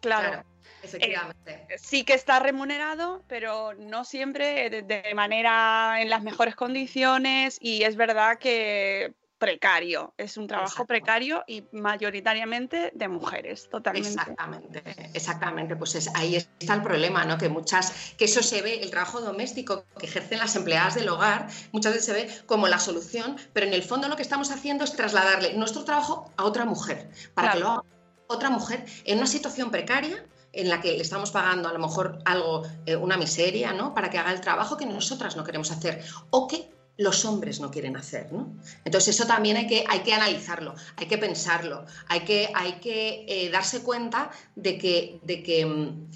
Claro. 0.00 0.44
efectivamente. 0.80 1.66
Eh, 1.68 1.76
sí 1.76 2.04
que 2.04 2.14
está 2.14 2.38
remunerado, 2.38 3.24
pero 3.26 3.74
no 3.74 4.04
siempre 4.04 4.70
de, 4.70 5.14
manera 5.16 6.00
en 6.00 6.08
las 6.08 6.22
mejores 6.22 6.54
condiciones 6.54 7.58
y 7.60 7.82
es 7.82 7.96
verdad 7.96 8.38
que 8.38 9.12
precario, 9.40 10.12
es 10.18 10.36
un 10.36 10.46
trabajo 10.46 10.84
precario 10.84 11.42
y 11.46 11.64
mayoritariamente 11.72 12.92
de 12.94 13.08
mujeres, 13.08 13.70
totalmente. 13.70 14.10
Exactamente, 14.10 14.82
exactamente, 15.14 15.76
pues 15.76 16.10
ahí 16.14 16.36
está 16.36 16.74
el 16.74 16.82
problema, 16.82 17.24
¿no? 17.24 17.38
Que 17.38 17.48
muchas, 17.48 18.12
que 18.18 18.26
eso 18.26 18.42
se 18.42 18.60
ve, 18.60 18.82
el 18.82 18.90
trabajo 18.90 19.22
doméstico 19.22 19.86
que 19.98 20.06
ejercen 20.06 20.38
las 20.38 20.54
empleadas 20.56 20.94
del 20.94 21.08
hogar, 21.08 21.48
muchas 21.72 21.94
veces 21.94 22.04
se 22.04 22.12
ve 22.12 22.30
como 22.44 22.68
la 22.68 22.78
solución, 22.78 23.36
pero 23.54 23.66
en 23.66 23.72
el 23.72 23.82
fondo 23.82 24.08
lo 24.08 24.16
que 24.16 24.22
estamos 24.22 24.50
haciendo 24.50 24.84
es 24.84 24.94
trasladarle 24.94 25.54
nuestro 25.54 25.84
trabajo 25.84 26.30
a 26.36 26.44
otra 26.44 26.66
mujer, 26.66 27.10
para 27.32 27.52
que 27.52 27.60
lo 27.60 27.68
haga 27.68 27.84
otra 28.26 28.50
mujer 28.50 28.84
en 29.06 29.18
una 29.18 29.26
situación 29.26 29.70
precaria, 29.70 30.22
en 30.52 30.68
la 30.68 30.82
que 30.82 30.92
le 30.92 31.02
estamos 31.02 31.30
pagando 31.30 31.68
a 31.70 31.72
lo 31.72 31.78
mejor 31.78 32.18
algo, 32.26 32.64
eh, 32.84 32.94
una 32.94 33.16
miseria, 33.16 33.72
¿no? 33.72 33.94
Para 33.94 34.10
que 34.10 34.18
haga 34.18 34.32
el 34.32 34.42
trabajo 34.42 34.76
que 34.76 34.84
nosotras 34.84 35.34
no 35.36 35.44
queremos 35.44 35.70
hacer 35.70 36.04
o 36.28 36.46
que 36.46 36.68
los 37.00 37.24
hombres 37.24 37.60
no 37.60 37.70
quieren 37.70 37.96
hacer. 37.96 38.30
¿no? 38.30 38.52
Entonces 38.84 39.14
eso 39.14 39.26
también 39.26 39.56
hay 39.56 39.66
que, 39.66 39.84
hay 39.88 40.00
que 40.00 40.12
analizarlo, 40.12 40.74
hay 40.96 41.06
que 41.06 41.16
pensarlo, 41.16 41.86
hay 42.08 42.20
que, 42.20 42.50
hay 42.54 42.74
que 42.74 43.24
eh, 43.26 43.50
darse 43.50 43.82
cuenta 43.82 44.30
de 44.54 44.76
que, 44.76 45.18
de 45.24 45.42
que 45.42 45.64
mm, 45.64 46.08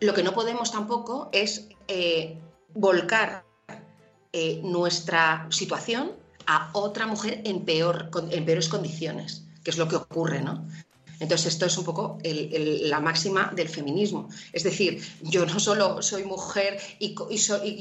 lo 0.00 0.12
que 0.12 0.24
no 0.24 0.34
podemos 0.34 0.72
tampoco 0.72 1.30
es 1.32 1.68
eh, 1.86 2.36
volcar 2.74 3.44
eh, 4.32 4.60
nuestra 4.64 5.46
situación 5.50 6.12
a 6.46 6.70
otra 6.72 7.06
mujer 7.06 7.42
en, 7.44 7.64
peor, 7.64 8.10
en 8.30 8.44
peores 8.44 8.68
condiciones, 8.68 9.44
que 9.62 9.70
es 9.70 9.78
lo 9.78 9.86
que 9.86 9.94
ocurre, 9.94 10.42
¿no? 10.42 10.66
Entonces, 11.22 11.52
esto 11.52 11.66
es 11.66 11.78
un 11.78 11.84
poco 11.84 12.18
la 12.24 12.98
máxima 12.98 13.52
del 13.54 13.68
feminismo. 13.68 14.28
Es 14.52 14.64
decir, 14.64 15.00
yo 15.20 15.46
no 15.46 15.60
solo 15.60 16.02
soy 16.02 16.24
mujer 16.24 16.80
y, 16.98 17.14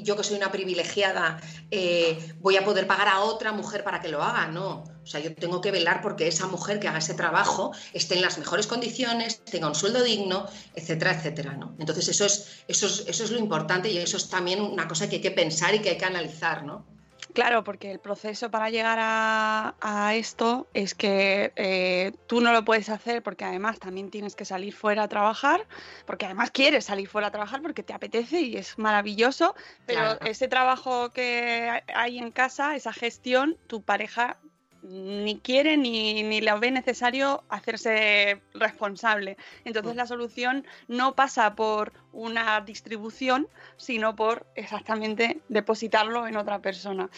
yo 0.03 0.15
que 0.15 0.23
soy 0.23 0.37
una 0.37 0.51
privilegiada 0.51 1.41
eh, 1.71 2.35
voy 2.39 2.57
a 2.57 2.63
poder 2.63 2.85
pagar 2.85 3.07
a 3.07 3.21
otra 3.21 3.51
mujer 3.51 3.83
para 3.83 3.99
que 3.99 4.09
lo 4.09 4.21
haga, 4.21 4.45
no. 4.47 4.83
O 5.03 5.07
sea, 5.07 5.19
yo 5.19 5.33
tengo 5.33 5.59
que 5.59 5.71
velar 5.71 6.03
porque 6.03 6.27
esa 6.27 6.45
mujer 6.45 6.79
que 6.79 6.87
haga 6.87 6.99
ese 6.99 7.15
trabajo 7.15 7.71
esté 7.93 8.13
en 8.13 8.21
las 8.21 8.37
mejores 8.37 8.67
condiciones, 8.67 9.43
tenga 9.43 9.67
un 9.67 9.73
sueldo 9.73 10.03
digno, 10.03 10.45
etcétera, 10.75 11.13
etcétera. 11.17 11.53
¿no? 11.53 11.73
Entonces, 11.79 12.09
eso 12.09 12.25
es, 12.25 12.63
eso, 12.67 12.85
es, 12.85 13.05
eso 13.07 13.23
es 13.23 13.31
lo 13.31 13.39
importante 13.39 13.89
y 13.89 13.97
eso 13.97 14.17
es 14.17 14.29
también 14.29 14.61
una 14.61 14.87
cosa 14.87 15.09
que 15.09 15.15
hay 15.15 15.21
que 15.21 15.31
pensar 15.31 15.73
y 15.73 15.79
que 15.79 15.89
hay 15.89 15.97
que 15.97 16.05
analizar, 16.05 16.63
¿no? 16.63 16.85
Claro, 17.33 17.63
porque 17.63 17.91
el 17.91 17.99
proceso 17.99 18.51
para 18.51 18.69
llegar 18.69 18.97
a, 19.01 20.13
esto 20.15 20.67
es 20.73 20.93
que 20.93 21.53
eh, 21.55 22.11
tú 22.27 22.41
no 22.41 22.51
lo 22.51 22.65
puedes 22.65 22.89
hacer 22.89 23.23
porque 23.23 23.45
además 23.45 23.79
también 23.79 24.09
tienes 24.09 24.35
que 24.35 24.45
salir 24.45 24.73
fuera 24.73 25.03
a 25.03 25.07
trabajar, 25.07 25.65
porque 26.05 26.25
además 26.25 26.51
quieres 26.51 26.85
salir 26.85 27.07
fuera 27.07 27.27
a 27.27 27.31
trabajar 27.31 27.61
porque 27.61 27.83
te 27.83 27.93
apetece 27.93 28.41
y 28.41 28.57
es 28.57 28.77
maravilloso, 28.77 29.55
pero 29.85 30.19
ese 30.21 30.47
trabajo 30.47 31.11
que 31.11 31.83
hay 31.93 32.17
en 32.17 32.31
casa, 32.31 32.75
esa 32.75 32.91
gestión, 32.91 33.57
tu 33.67 33.81
pareja 33.81 34.37
ni 34.83 35.39
quiere 35.39 35.77
ni, 35.77 36.23
ni 36.23 36.41
le 36.41 36.53
ve 36.59 36.71
necesario 36.71 37.43
hacerse 37.49 38.41
responsable. 38.53 39.37
Entonces 39.65 39.95
la 39.95 40.05
solución 40.05 40.65
no 40.87 41.15
pasa 41.15 41.55
por 41.55 41.93
una 42.13 42.61
distribución, 42.61 43.47
sino 43.77 44.15
por 44.15 44.45
exactamente 44.55 45.41
depositarlo 45.49 46.27
en 46.27 46.37
otra 46.37 46.59
persona. 46.59 47.09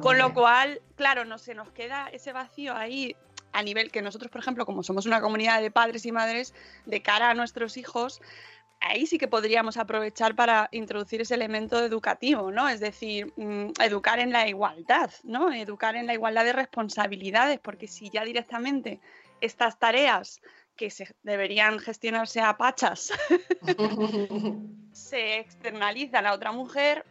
Con 0.00 0.18
lo 0.18 0.32
cual, 0.32 0.80
claro, 0.96 1.24
no 1.24 1.38
se 1.38 1.54
nos 1.54 1.70
queda 1.70 2.08
ese 2.12 2.32
vacío 2.32 2.74
ahí 2.74 3.16
a 3.52 3.62
nivel 3.62 3.90
que 3.90 4.02
nosotros, 4.02 4.30
por 4.30 4.40
ejemplo, 4.40 4.66
como 4.66 4.82
somos 4.82 5.06
una 5.06 5.20
comunidad 5.20 5.62
de 5.62 5.70
padres 5.70 6.04
y 6.06 6.12
madres, 6.12 6.52
de 6.86 7.02
cara 7.02 7.30
a 7.30 7.34
nuestros 7.34 7.76
hijos, 7.76 8.20
ahí 8.80 9.06
sí 9.06 9.18
que 9.18 9.28
podríamos 9.28 9.76
aprovechar 9.76 10.34
para 10.34 10.68
introducir 10.72 11.20
ese 11.20 11.34
elemento 11.34 11.82
educativo, 11.82 12.50
¿no? 12.50 12.68
Es 12.68 12.80
decir, 12.80 13.32
mm, 13.36 13.72
educar 13.80 14.18
en 14.18 14.32
la 14.32 14.48
igualdad, 14.48 15.10
¿no? 15.22 15.52
Educar 15.52 15.96
en 15.96 16.06
la 16.06 16.14
igualdad 16.14 16.44
de 16.44 16.52
responsabilidades, 16.52 17.58
porque 17.60 17.88
si 17.88 18.10
ya 18.10 18.24
directamente 18.24 19.00
estas 19.40 19.78
tareas 19.78 20.40
que 20.76 20.90
se 20.90 21.14
deberían 21.22 21.78
gestionarse 21.78 22.40
a 22.40 22.56
pachas 22.56 23.12
se 24.92 25.38
externalizan 25.38 26.26
a 26.26 26.32
otra 26.32 26.52
mujer. 26.52 27.04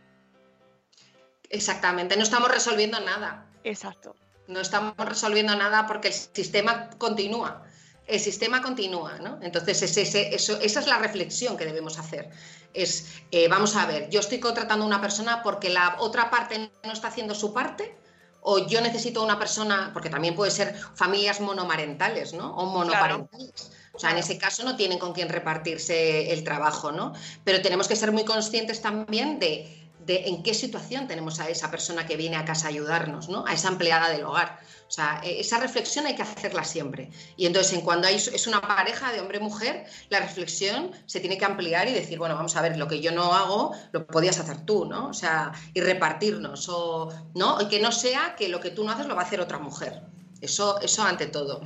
Exactamente, 1.50 2.18
no 2.18 2.24
estamos 2.24 2.52
resolviendo 2.52 3.00
nada. 3.00 3.48
Exacto. 3.64 4.16
No 4.48 4.60
estamos 4.60 4.94
resolviendo 4.98 5.56
nada 5.56 5.88
porque 5.88 6.10
el 6.10 6.14
sistema 6.14 6.90
continúa 6.98 7.64
el 8.08 8.20
sistema 8.20 8.62
continúa, 8.62 9.20
¿no? 9.20 9.40
Entonces, 9.42 9.82
ese, 9.82 10.36
eso, 10.36 10.60
esa 10.60 10.80
es 10.80 10.88
la 10.88 10.98
reflexión 10.98 11.58
que 11.58 11.66
debemos 11.66 11.98
hacer. 12.00 12.30
Es, 12.74 13.08
eh, 13.32 13.48
vamos 13.48 13.76
a 13.76 13.86
ver, 13.86 14.10
yo 14.10 14.20
estoy 14.20 14.40
contratando 14.40 14.84
a 14.84 14.88
una 14.88 15.02
persona 15.02 15.44
porque 15.44 15.70
la 15.70 15.96
otra 16.00 16.30
parte 16.30 16.72
no 16.84 16.92
está 16.92 17.08
haciendo 17.08 17.36
su 17.36 17.54
parte, 17.54 17.96
o 18.42 18.68
yo 18.68 18.82
necesito 18.82 19.24
una 19.24 19.40
persona, 19.40 19.92
porque 19.94 20.10
también 20.10 20.36
puede 20.36 20.52
ser 20.52 20.76
familias 20.96 21.40
monomarentales, 21.40 22.34
¿no? 22.34 22.54
O 22.56 22.66
monoparentales. 22.66 23.72
O 23.94 24.00
sea, 24.00 24.12
en 24.12 24.18
ese 24.18 24.38
caso 24.38 24.64
no 24.64 24.76
tienen 24.76 25.00
con 25.00 25.14
quién 25.14 25.30
repartirse 25.30 26.34
el 26.34 26.44
trabajo, 26.44 26.92
¿no? 26.92 27.14
Pero 27.44 27.62
tenemos 27.62 27.88
que 27.88 27.96
ser 27.96 28.12
muy 28.12 28.26
conscientes 28.26 28.82
también 28.82 29.40
de, 29.40 29.83
de 30.06 30.28
en 30.28 30.44
qué 30.44 30.54
situación 30.54 31.08
tenemos 31.08 31.40
a 31.40 31.50
esa 31.50 31.72
persona 31.72 32.06
que 32.06 32.18
viene 32.18 32.36
a 32.36 32.46
casa 32.46 32.68
a 32.68 32.70
ayudarnos, 32.70 33.30
¿no? 33.30 33.46
A 33.46 33.54
esa 33.54 33.70
empleada 33.70 34.10
del 34.10 34.24
hogar. 34.24 34.60
O 34.88 34.92
sea, 34.92 35.22
e, 35.24 35.40
esa 35.40 35.60
reflexión 35.60 36.06
hay 36.06 36.16
que 36.16 36.22
hacerla 36.22 36.64
siempre. 36.64 37.10
Y 37.36 37.46
entonces, 37.46 37.74
en 37.74 37.82
cuando 37.82 38.08
hay, 38.08 38.16
es 38.16 38.48
una 38.48 38.62
pareja 38.62 39.12
de 39.12 39.22
hombre-mujer, 39.22 39.86
la 40.10 40.20
reflexión 40.20 40.92
se 41.06 41.20
tiene 41.20 41.38
que 41.38 41.46
ampliar 41.46 41.88
y 41.88 41.94
decir, 41.94 42.20
bueno, 42.20 42.36
vamos 42.36 42.56
a 42.56 42.62
ver, 42.62 42.78
lo 42.78 42.88
que 42.88 43.02
yo 43.02 43.12
no 43.12 43.34
hago, 43.34 43.76
lo 43.92 44.06
podías 44.06 44.40
hacer 44.40 44.66
tú, 44.66 44.86
¿no? 44.86 45.08
O 45.08 45.14
sea, 45.14 45.52
y 45.74 45.82
repartirnos, 45.82 46.70
o, 46.70 47.10
¿no? 47.34 47.62
Y 47.62 47.68
que 47.68 47.80
no 47.80 47.92
sea 47.92 48.36
que 48.36 48.50
lo 48.50 48.60
que 48.60 48.70
tú 48.70 48.84
no 48.84 48.92
haces 48.92 49.08
lo 49.08 49.16
va 49.16 49.24
a 49.24 49.26
hacer 49.26 49.42
otra 49.42 49.60
mujer. 49.60 50.02
Eso, 50.42 50.80
eso 50.82 51.04
ante 51.04 51.28
todo. 51.28 51.62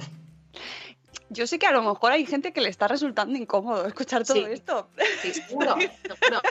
Yo 1.30 1.46
sé 1.46 1.60
que 1.60 1.68
a 1.68 1.72
lo 1.72 1.82
mejor 1.82 2.12
hay 2.12 2.26
gente 2.26 2.54
que 2.54 2.62
le 2.62 2.70
está 2.70 2.88
resultando 2.88 3.38
incómodo 3.38 3.86
escuchar 3.86 4.26
todo 4.26 4.48
esto. 4.48 4.90
Sí, 5.22 5.34
seguro, 5.34 5.76
seguro. 6.02 6.42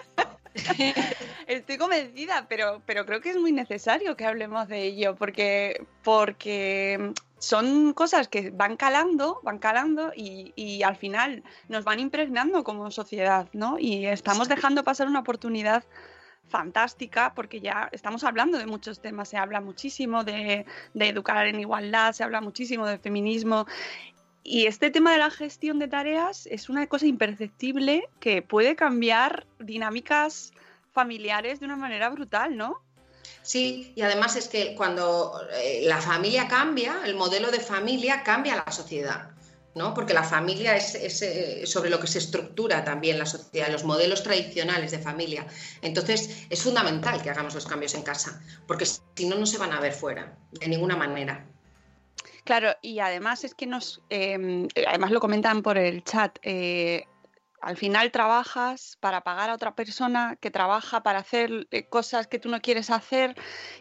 Estoy 1.47 1.79
convencida, 1.79 2.47
pero, 2.49 2.83
pero 2.87 3.07
creo 3.07 3.21
que 3.21 3.31
es 3.31 3.37
muy 3.37 3.53
necesario 3.53 4.17
que 4.17 4.25
hablemos 4.25 4.69
de 4.69 4.83
ello, 4.83 5.15
porque, 5.17 5.87
porque 6.03 7.13
son 7.39 7.93
cosas 7.93 8.29
que 8.29 8.51
van 8.51 8.77
calando, 8.77 9.41
van 9.43 9.59
calando 9.59 10.13
y, 10.15 10.83
al 10.83 10.97
final 10.97 11.45
nos 11.69 11.85
van 11.85 12.01
impregnando 12.01 12.65
como 12.65 12.91
sociedad, 12.91 13.49
¿no? 13.53 13.79
Y 13.79 14.07
estamos 14.07 14.49
dejando 14.49 14.85
pasar 14.85 15.09
una 15.09 15.21
oportunidad 15.21 15.85
fantástica 16.49 17.33
porque 17.35 17.61
ya 17.61 17.89
estamos 17.91 18.23
hablando 18.23 18.57
de 18.57 18.67
muchos 18.67 19.01
temas, 19.01 19.29
se 19.29 19.37
habla 19.37 19.61
muchísimo 19.61 20.23
de, 20.23 20.65
de, 20.95 21.09
educar 21.09 21.47
en 21.47 21.59
igualdad, 21.59 22.13
se 22.13 22.23
habla 22.23 22.41
muchísimo 22.41 22.87
de 22.87 22.99
feminismo 22.99 23.67
y 24.49 24.67
este 24.67 24.91
tema 24.93 25.11
de 25.11 25.19
la 25.19 25.31
gestión 25.31 25.81
de 25.81 25.89
tareas 25.89 26.47
es 26.47 26.69
una 26.69 26.87
cosa 26.87 27.07
imperceptible 27.07 28.09
que 28.21 28.43
puede 28.43 28.77
cambiar 28.77 29.45
dinámicas 29.59 30.53
familiares 30.93 31.59
de 31.59 31.67
una 31.67 31.75
manera 31.75 32.09
brutal, 32.11 32.57
¿no? 32.57 32.81
Sí, 33.43 33.93
y 33.97 34.03
además 34.03 34.37
es 34.37 34.47
que 34.47 34.77
cuando 34.77 35.33
eh, 35.53 35.83
la 35.85 36.01
familia 36.01 36.47
cambia, 36.47 37.01
el 37.05 37.17
modelo 37.17 37.51
de 37.51 37.59
familia 37.59 38.23
cambia 38.23 38.63
la 38.65 38.71
sociedad. 38.71 39.31
¿no? 39.75 39.93
Porque 39.93 40.15
la 40.15 40.25
familia 40.25 40.75
es, 40.75 40.95
eh, 40.95 41.67
sobre 41.67 41.91
lo 41.91 42.01
que 42.01 42.07
se 42.07 42.19
estructura 42.19 42.83
también 42.83 43.19
la 43.19 43.27
sociedad, 43.27 43.69
los 43.69 43.85
modelos 43.85 44.23
tradicionales 44.23 44.91
de 44.93 45.01
familia. 45.01 45.47
Entonces, 45.83 46.47
es 46.49 46.63
fundamental 46.63 47.21
que 47.21 47.29
hagamos 47.29 47.55
los 47.55 47.67
cambios 47.67 47.95
en 47.95 48.03
casa, 48.03 48.41
porque 48.67 48.87
si 48.87 49.27
no, 49.29 49.37
no 49.37 49.45
se 49.45 49.59
van 49.59 49.75
a 49.75 49.81
ver 49.81 49.93
fuera, 49.93 50.39
de 50.51 50.69
ninguna 50.69 50.97
manera. 50.97 51.45
Claro, 52.47 52.77
y 52.81 53.01
además 53.01 53.43
es 53.43 53.55
que 53.55 53.67
nos, 53.67 54.01
em, 54.09 54.69
además 54.87 55.11
lo 55.11 55.19
comentan 55.19 55.63
por 55.63 55.77
el 55.77 56.05
chat, 56.05 56.39
eh, 56.43 57.05
al 57.61 57.77
final 57.77 58.13
trabajas 58.13 58.97
para 59.01 59.23
pagar 59.23 59.51
a 59.51 59.55
otra 59.55 59.75
persona 59.75 60.37
que 60.41 60.53
trabaja 60.53 61.03
para 61.03 61.19
hacer 61.19 61.67
eh, 61.73 61.89
cosas 61.89 62.29
que 62.29 62.39
tú 62.39 62.49
no 62.49 62.61
quieres 62.61 62.91
hacer 62.91 63.35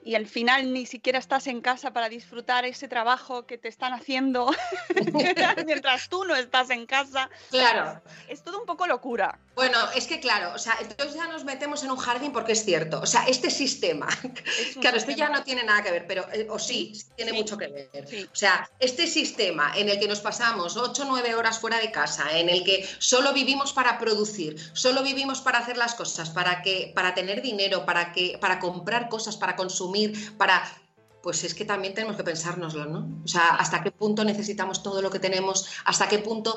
y 0.03 0.15
al 0.15 0.25
final 0.25 0.73
ni 0.73 0.87
siquiera 0.87 1.19
estás 1.19 1.45
en 1.45 1.61
casa 1.61 1.93
para 1.93 2.09
disfrutar 2.09 2.65
ese 2.65 2.87
trabajo 2.87 3.45
que 3.45 3.59
te 3.59 3.67
están 3.67 3.93
haciendo 3.93 4.51
mientras 5.67 6.09
tú 6.09 6.23
no 6.23 6.35
estás 6.35 6.71
en 6.71 6.87
casa. 6.87 7.29
Claro. 7.51 8.01
Es 8.27 8.43
todo 8.43 8.59
un 8.59 8.65
poco 8.65 8.87
locura. 8.87 9.39
Bueno, 9.55 9.77
es 9.95 10.05
que 10.05 10.19
claro, 10.19 10.51
o 10.53 10.59
sea, 10.59 10.75
entonces 10.81 11.15
ya 11.15 11.27
nos 11.27 11.45
metemos 11.45 11.81
en 11.83 11.91
un 11.91 11.97
jardín 11.97 12.33
porque 12.33 12.51
es 12.51 12.65
cierto. 12.65 12.99
O 12.99 13.05
sea, 13.05 13.23
este 13.25 13.49
sistema, 13.49 14.07
claro, 14.81 14.97
esto 14.97 15.11
ya 15.11 15.29
no 15.29 15.43
tiene 15.43 15.63
nada 15.63 15.81
que 15.81 15.91
ver, 15.91 16.05
pero, 16.07 16.25
eh, 16.33 16.45
o 16.49 16.59
sí, 16.59 16.93
tiene 17.15 17.31
mucho 17.31 17.57
que 17.57 17.67
ver. 17.67 18.27
O 18.31 18.35
sea, 18.35 18.69
este 18.79 19.07
sistema 19.07 19.71
en 19.75 19.87
el 19.87 19.97
que 19.97 20.09
nos 20.09 20.19
pasamos 20.19 20.75
8 20.75 21.03
o 21.03 21.05
9 21.05 21.35
horas 21.35 21.59
fuera 21.59 21.79
de 21.79 21.89
casa, 21.91 22.37
en 22.37 22.49
el 22.49 22.65
que 22.65 22.87
solo 22.99 23.31
vivimos 23.31 23.71
para 23.71 23.97
producir, 23.97 24.57
solo 24.73 25.03
vivimos 25.03 25.39
para 25.39 25.59
hacer 25.59 25.77
las 25.77 25.95
cosas, 25.95 26.29
para, 26.29 26.61
que, 26.61 26.91
para 26.93 27.13
tener 27.13 27.41
dinero, 27.41 27.85
para, 27.85 28.11
que, 28.11 28.37
para 28.39 28.59
comprar 28.59 29.07
cosas, 29.07 29.37
para 29.37 29.55
consumir, 29.55 30.35
para 30.37 30.63
pues 31.25 31.43
es 31.43 31.55
que 31.55 31.65
también 31.65 31.95
tenemos 31.95 32.17
que 32.17 32.23
pensárnoslo, 32.23 32.85
¿no? 32.85 33.23
O 33.23 33.27
sea, 33.27 33.55
hasta 33.55 33.81
qué 33.81 33.89
punto 33.89 34.23
necesitamos 34.23 34.83
todo 34.83 35.01
lo 35.01 35.09
que 35.09 35.17
tenemos, 35.17 35.67
hasta 35.83 36.07
qué 36.07 36.19
punto 36.19 36.55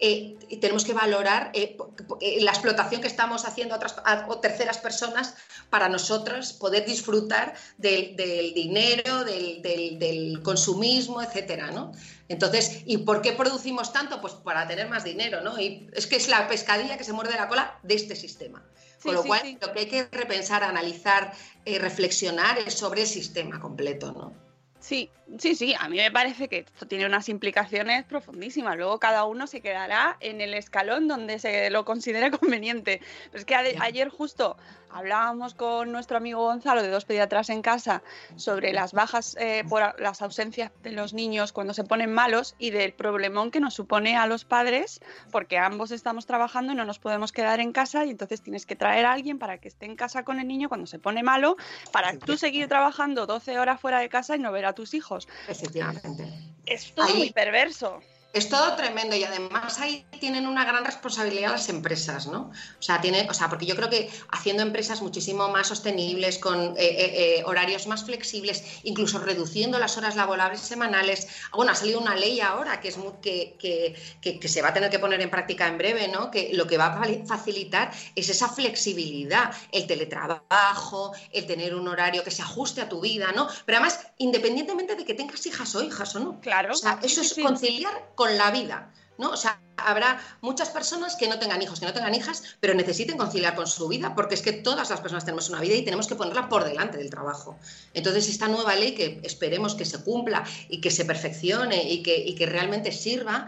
eh, 0.00 0.36
tenemos 0.60 0.84
que 0.84 0.92
valorar 0.92 1.52
eh, 1.54 1.76
eh, 2.20 2.42
la 2.42 2.50
explotación 2.50 3.00
que 3.00 3.06
estamos 3.06 3.44
haciendo 3.44 3.72
a 3.72 3.76
otras 3.76 3.94
o 4.26 4.40
terceras 4.40 4.78
personas 4.78 5.36
para 5.70 5.88
nosotros 5.88 6.52
poder 6.54 6.84
disfrutar 6.86 7.54
del, 7.78 8.16
dinero, 8.52 9.22
del, 9.22 9.62
del, 9.62 10.42
consumismo, 10.42 11.22
etcétera, 11.22 11.70
¿no? 11.70 11.92
Entonces, 12.28 12.82
¿y 12.86 12.98
por 12.98 13.22
qué 13.22 13.34
producimos 13.34 13.92
tanto? 13.92 14.20
Pues 14.20 14.32
para 14.32 14.66
tener 14.66 14.88
más 14.88 15.04
dinero, 15.04 15.40
¿no? 15.40 15.56
Y 15.60 15.88
es 15.92 16.08
que 16.08 16.16
es 16.16 16.28
la 16.28 16.48
pescadilla 16.48 16.98
que 16.98 17.04
se 17.04 17.12
muerde 17.12 17.36
la 17.36 17.46
cola 17.46 17.78
de 17.84 17.94
este 17.94 18.16
sistema. 18.16 18.60
Con 19.02 19.14
lo 19.14 19.24
cual, 19.24 19.58
lo 19.60 19.72
que 19.72 19.80
hay 19.80 19.86
que 19.86 20.04
repensar, 20.10 20.62
analizar, 20.62 21.32
y 21.64 21.78
reflexionar 21.78 22.58
es 22.58 22.74
sobre 22.74 23.02
el 23.02 23.06
sistema 23.06 23.60
completo, 23.60 24.12
¿no? 24.12 24.32
Sí, 24.80 25.10
sí, 25.38 25.54
sí, 25.54 25.74
a 25.78 25.88
mí 25.90 25.98
me 25.98 26.10
parece 26.10 26.48
que 26.48 26.60
esto 26.60 26.86
tiene 26.86 27.04
unas 27.04 27.28
implicaciones 27.28 28.04
profundísimas. 28.06 28.78
Luego 28.78 28.98
cada 28.98 29.24
uno 29.24 29.46
se 29.46 29.60
quedará 29.60 30.16
en 30.20 30.40
el 30.40 30.54
escalón 30.54 31.06
donde 31.06 31.38
se 31.38 31.68
lo 31.68 31.84
considere 31.84 32.30
conveniente. 32.38 33.02
Pero 33.30 33.38
es 33.38 33.44
que 33.44 33.54
ayer 33.54 34.08
justo 34.08 34.56
hablábamos 34.92 35.54
con 35.54 35.92
nuestro 35.92 36.16
amigo 36.16 36.42
Gonzalo 36.42 36.82
de 36.82 36.88
dos 36.88 37.04
pediatras 37.04 37.50
en 37.50 37.62
casa 37.62 38.02
sobre 38.36 38.72
las 38.72 38.92
bajas 38.92 39.36
eh, 39.38 39.64
por 39.68 40.00
las 40.00 40.22
ausencias 40.22 40.70
de 40.82 40.92
los 40.92 41.14
niños 41.14 41.52
cuando 41.52 41.74
se 41.74 41.84
ponen 41.84 42.12
malos 42.12 42.54
y 42.58 42.70
del 42.70 42.92
problemón 42.92 43.50
que 43.50 43.60
nos 43.60 43.74
supone 43.74 44.16
a 44.16 44.26
los 44.26 44.44
padres 44.44 45.00
porque 45.30 45.58
ambos 45.58 45.90
estamos 45.90 46.26
trabajando 46.26 46.72
y 46.72 46.76
no 46.76 46.84
nos 46.84 46.98
podemos 46.98 47.32
quedar 47.32 47.60
en 47.60 47.72
casa 47.72 48.04
y 48.04 48.10
entonces 48.10 48.42
tienes 48.42 48.66
que 48.66 48.76
traer 48.76 49.06
a 49.06 49.12
alguien 49.12 49.38
para 49.38 49.58
que 49.58 49.68
esté 49.68 49.86
en 49.86 49.96
casa 49.96 50.24
con 50.24 50.40
el 50.40 50.48
niño 50.48 50.68
cuando 50.68 50.86
se 50.86 50.98
pone 50.98 51.22
malo 51.22 51.56
para 51.92 52.18
tú 52.18 52.36
seguir 52.36 52.68
trabajando 52.68 53.26
12 53.26 53.58
horas 53.58 53.80
fuera 53.80 54.00
de 54.00 54.08
casa 54.08 54.36
y 54.36 54.38
no 54.38 54.52
ver 54.52 54.66
a 54.66 54.72
tus 54.72 54.94
hijos. 54.94 55.28
Efectivamente. 55.48 56.26
Es 56.66 56.94
todo 56.94 57.14
muy 57.14 57.30
perverso. 57.32 58.00
Es 58.32 58.48
todo 58.48 58.76
tremendo 58.76 59.16
y 59.16 59.24
además 59.24 59.80
ahí 59.80 60.06
tienen 60.20 60.46
una 60.46 60.64
gran 60.64 60.84
responsabilidad 60.84 61.50
las 61.50 61.68
empresas, 61.68 62.28
¿no? 62.28 62.52
O 62.78 62.82
sea, 62.82 63.00
tiene, 63.00 63.26
o 63.28 63.34
sea, 63.34 63.48
porque 63.48 63.66
yo 63.66 63.74
creo 63.74 63.90
que 63.90 64.08
haciendo 64.30 64.62
empresas 64.62 65.02
muchísimo 65.02 65.48
más 65.48 65.66
sostenibles, 65.66 66.38
con 66.38 66.60
eh, 66.60 66.74
eh, 66.78 67.38
eh, 67.38 67.42
horarios 67.44 67.88
más 67.88 68.04
flexibles, 68.04 68.62
incluso 68.84 69.18
reduciendo 69.18 69.80
las 69.80 69.98
horas 69.98 70.14
laborables 70.14 70.60
semanales. 70.60 71.26
Bueno, 71.52 71.72
ha 71.72 71.74
salido 71.74 71.98
una 71.98 72.14
ley 72.14 72.40
ahora 72.40 72.80
que 72.80 72.88
es 72.88 72.98
que, 73.20 73.56
que, 73.58 74.38
que, 74.38 74.48
se 74.48 74.62
va 74.62 74.68
a 74.68 74.74
tener 74.74 74.90
que 74.90 75.00
poner 75.00 75.20
en 75.20 75.30
práctica 75.30 75.66
en 75.66 75.78
breve, 75.78 76.06
¿no? 76.06 76.30
Que 76.30 76.50
lo 76.52 76.68
que 76.68 76.78
va 76.78 76.86
a 76.86 77.26
facilitar 77.26 77.90
es 78.14 78.28
esa 78.28 78.48
flexibilidad, 78.48 79.52
el 79.72 79.88
teletrabajo, 79.88 81.12
el 81.32 81.46
tener 81.46 81.74
un 81.74 81.88
horario 81.88 82.22
que 82.22 82.30
se 82.30 82.42
ajuste 82.42 82.80
a 82.80 82.88
tu 82.88 83.00
vida, 83.00 83.32
¿no? 83.32 83.48
Pero 83.66 83.78
además, 83.78 84.06
independientemente 84.18 84.94
de 84.94 85.04
que 85.04 85.14
tengas 85.14 85.44
hijas 85.46 85.74
o 85.74 85.82
hijas 85.82 86.14
o 86.14 86.20
no. 86.20 86.40
Claro. 86.40 86.72
O 86.72 86.76
sea, 86.76 87.00
eso 87.02 87.22
es 87.22 87.34
conciliar 87.34 88.10
con 88.20 88.36
la 88.36 88.50
vida. 88.50 88.92
¿no? 89.16 89.30
O 89.30 89.36
sea, 89.38 89.58
habrá 89.78 90.20
muchas 90.42 90.68
personas 90.68 91.16
que 91.16 91.26
no 91.26 91.38
tengan 91.38 91.62
hijos, 91.62 91.80
que 91.80 91.86
no 91.86 91.94
tengan 91.94 92.14
hijas, 92.14 92.42
pero 92.60 92.74
necesiten 92.74 93.16
conciliar 93.16 93.54
con 93.54 93.66
su 93.66 93.88
vida, 93.88 94.14
porque 94.14 94.34
es 94.34 94.42
que 94.42 94.52
todas 94.52 94.90
las 94.90 95.00
personas 95.00 95.24
tenemos 95.24 95.48
una 95.48 95.58
vida 95.58 95.74
y 95.74 95.82
tenemos 95.86 96.06
que 96.06 96.16
ponerla 96.16 96.50
por 96.50 96.64
delante 96.64 96.98
del 96.98 97.08
trabajo. 97.08 97.58
Entonces, 97.94 98.28
esta 98.28 98.48
nueva 98.48 98.76
ley 98.76 98.94
que 98.94 99.22
esperemos 99.22 99.74
que 99.74 99.86
se 99.86 100.04
cumpla 100.04 100.44
y 100.68 100.82
que 100.82 100.90
se 100.90 101.06
perfeccione 101.06 101.90
y 101.90 102.02
que, 102.02 102.18
y 102.18 102.34
que 102.34 102.44
realmente 102.44 102.92
sirva, 102.92 103.46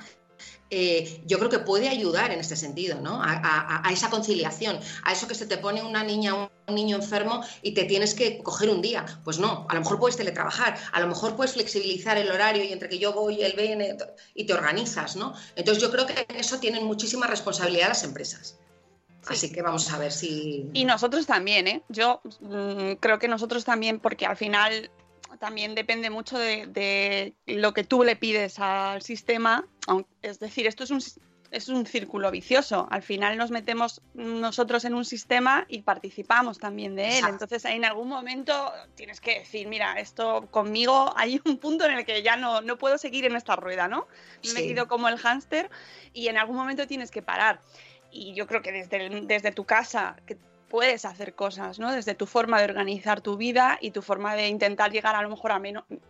eh, 0.75 1.21
yo 1.27 1.39
creo 1.39 1.51
que 1.51 1.59
puede 1.59 1.91
ayudar 1.91 2.33
en 2.33 2.41
este 2.41 2.57
sentido, 2.57 2.99
¿no? 2.99 3.21
A, 3.23 3.83
esa 3.93 4.09
conciliación, 4.09 4.81
a 5.05 5.13
eso 5.13 5.29
que 5.29 5.35
se 5.35 5.45
te 5.45 5.59
pone 5.59 5.83
una 5.83 6.03
niña, 6.03 6.35
un 6.35 6.75
niño 6.75 6.97
enfermo 6.97 7.45
y 7.61 7.75
te 7.75 7.85
tienes 7.85 8.15
que 8.15 8.39
coger 8.39 8.71
un 8.71 8.81
día. 8.81 9.05
Pues 9.23 9.39
no, 9.39 9.67
a 9.69 9.75
lo 9.75 9.81
mejor 9.81 9.99
puedes 9.99 10.17
teletrabajar, 10.17 10.79
a 10.93 11.01
lo 11.01 11.09
mejor 11.09 11.37
puedes 11.37 11.53
flexibilizar 11.53 12.17
el 12.17 12.33
horario 12.33 12.65
y 12.65 12.73
entre 12.73 12.89
que 12.89 12.99
yo 12.99 13.13
voy, 13.13 13.43
él 13.43 13.53
viene 13.55 13.99
y 14.35 14.47
te 14.47 14.55
organizas, 14.55 15.15
¿no? 15.15 15.35
Entonces 15.57 15.83
yo 15.83 15.91
creo 15.91 16.07
que 16.07 16.27
en 16.27 16.37
eso 16.37 16.59
tienen 16.59 16.85
muchísima 16.87 17.27
responsabilidad 17.27 17.89
las 17.89 18.05
empresas. 18.05 18.59
Así 19.27 19.53
que 19.53 19.61
vamos 19.61 19.93
a 19.93 19.99
ver 19.99 20.11
si... 20.11 20.71
Y 20.73 20.87
nosotros 20.87 21.27
también, 21.27 21.69
¿eh? 21.69 21.83
Yo 21.91 22.23
mm, 22.41 22.95
creo 22.99 23.19
que 23.19 23.29
nosotros 23.29 23.67
también, 23.67 24.01
porque 24.01 24.25
al 24.25 24.39
final 24.39 24.91
también 25.43 25.75
depende 25.75 26.09
mucho 26.09 26.39
de, 26.39 27.35
lo 27.47 27.75
que 27.75 27.83
tú 27.83 28.05
le 28.05 28.15
pides 28.15 28.61
al 28.61 29.03
sistema. 29.03 29.67
Es 30.23 30.39
decir, 30.39 30.69
esto 30.69 30.85
es 30.85 30.93
un, 30.93 31.03
es 31.51 31.69
un 31.69 31.85
círculo 31.85 32.31
vicioso. 32.31 32.87
Al 32.93 33.03
final 33.03 33.37
nos 33.37 33.51
metemos 33.51 34.03
nosotros 34.15 34.85
en 34.85 34.95
un 34.95 35.05
sistema 35.05 35.67
y 35.67 35.83
participamos 35.83 36.61
también 36.61 36.95
de 36.95 37.19
él. 37.19 37.25
Entonces, 37.29 37.65
en 37.65 37.85
algún 37.85 38.09
momento 38.09 38.73
tienes 38.95 39.21
que 39.21 39.41
decir, 39.41 39.67
mira, 39.67 39.99
esto 39.99 40.47
conmigo 40.53 41.13
hay 41.17 41.41
un 41.45 41.59
punto 41.59 41.87
en 41.87 41.99
el 41.99 42.05
que 42.05 42.23
ya 42.23 42.37
no, 42.37 42.61
no 42.61 42.79
puedo 42.79 42.97
seguir 42.97 43.25
en 43.25 43.35
esta 43.35 43.57
rueda, 43.57 43.89
¿no? 43.89 44.07
Me 44.45 44.51
he 44.51 44.55
metido 44.55 44.87
como 44.87 45.09
el 45.09 45.19
hámster 45.19 45.71
y 46.13 46.29
en 46.29 46.39
algún 46.39 46.55
momento 46.55 46.87
tienes 46.87 47.11
que 47.11 47.21
parar. 47.21 47.61
Y 48.13 48.33
yo 48.35 48.47
creo 48.47 48.63
que 48.63 48.71
desde, 48.71 49.23
desde 49.23 49.51
tu 49.51 49.65
casa, 49.65 50.15
que 50.25 50.37
puedes 50.73 51.05
hacer 51.05 51.35
cosas, 51.35 51.79
¿no? 51.79 51.93
Desde 51.93 52.15
tu 52.15 52.25
forma 52.25 52.59
de 52.59 52.65
organizar 52.65 53.21
tu 53.21 53.37
vida 53.37 53.77
y 53.79 53.91
tu 53.91 54.01
forma 54.01 54.35
de 54.35 54.49
intentar 54.49 54.91
llegar 54.91 55.15
a 55.15 55.21
lo 55.21 55.29
mejor 55.29 55.53
a 55.53 55.61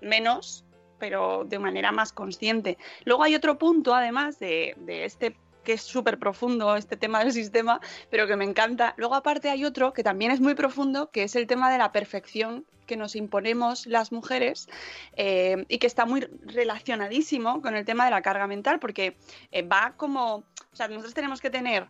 menos, 0.00 0.64
pero 1.00 1.44
de 1.44 1.58
manera 1.58 1.90
más 1.90 2.12
consciente. 2.12 2.78
Luego 3.04 3.24
hay 3.24 3.34
otro 3.34 3.58
punto, 3.58 3.92
además 3.92 4.38
de, 4.38 4.76
este 4.86 5.36
que 5.64 5.72
es 5.72 5.82
súper 5.82 6.16
profundo 6.16 6.76
este 6.76 6.96
tema 6.96 7.24
del 7.24 7.32
sistema, 7.32 7.80
pero 8.08 8.28
que 8.28 8.36
me 8.36 8.44
encanta. 8.44 8.94
Luego 8.98 9.16
aparte 9.16 9.50
hay 9.50 9.64
otro 9.64 9.92
que 9.92 10.04
también 10.04 10.30
es 10.30 10.40
muy 10.40 10.54
profundo, 10.54 11.10
que 11.10 11.24
es 11.24 11.34
el 11.34 11.48
tema 11.48 11.68
de 11.72 11.78
la 11.78 11.90
perfección 11.90 12.64
que 12.86 12.96
nos 12.96 13.16
imponemos 13.16 13.86
las 13.86 14.12
mujeres 14.12 14.68
eh, 15.16 15.64
y 15.68 15.78
que 15.78 15.88
está 15.88 16.06
muy 16.06 16.20
relacionadísimo 16.20 17.62
con 17.62 17.74
el 17.74 17.84
tema 17.84 18.04
de 18.04 18.12
la 18.12 18.22
carga 18.22 18.46
mental, 18.46 18.78
porque 18.78 19.16
eh, 19.50 19.62
va 19.62 19.94
como, 19.96 20.36
o 20.36 20.76
sea, 20.76 20.86
nosotros 20.86 21.14
tenemos 21.14 21.40
que 21.40 21.50
tener 21.50 21.88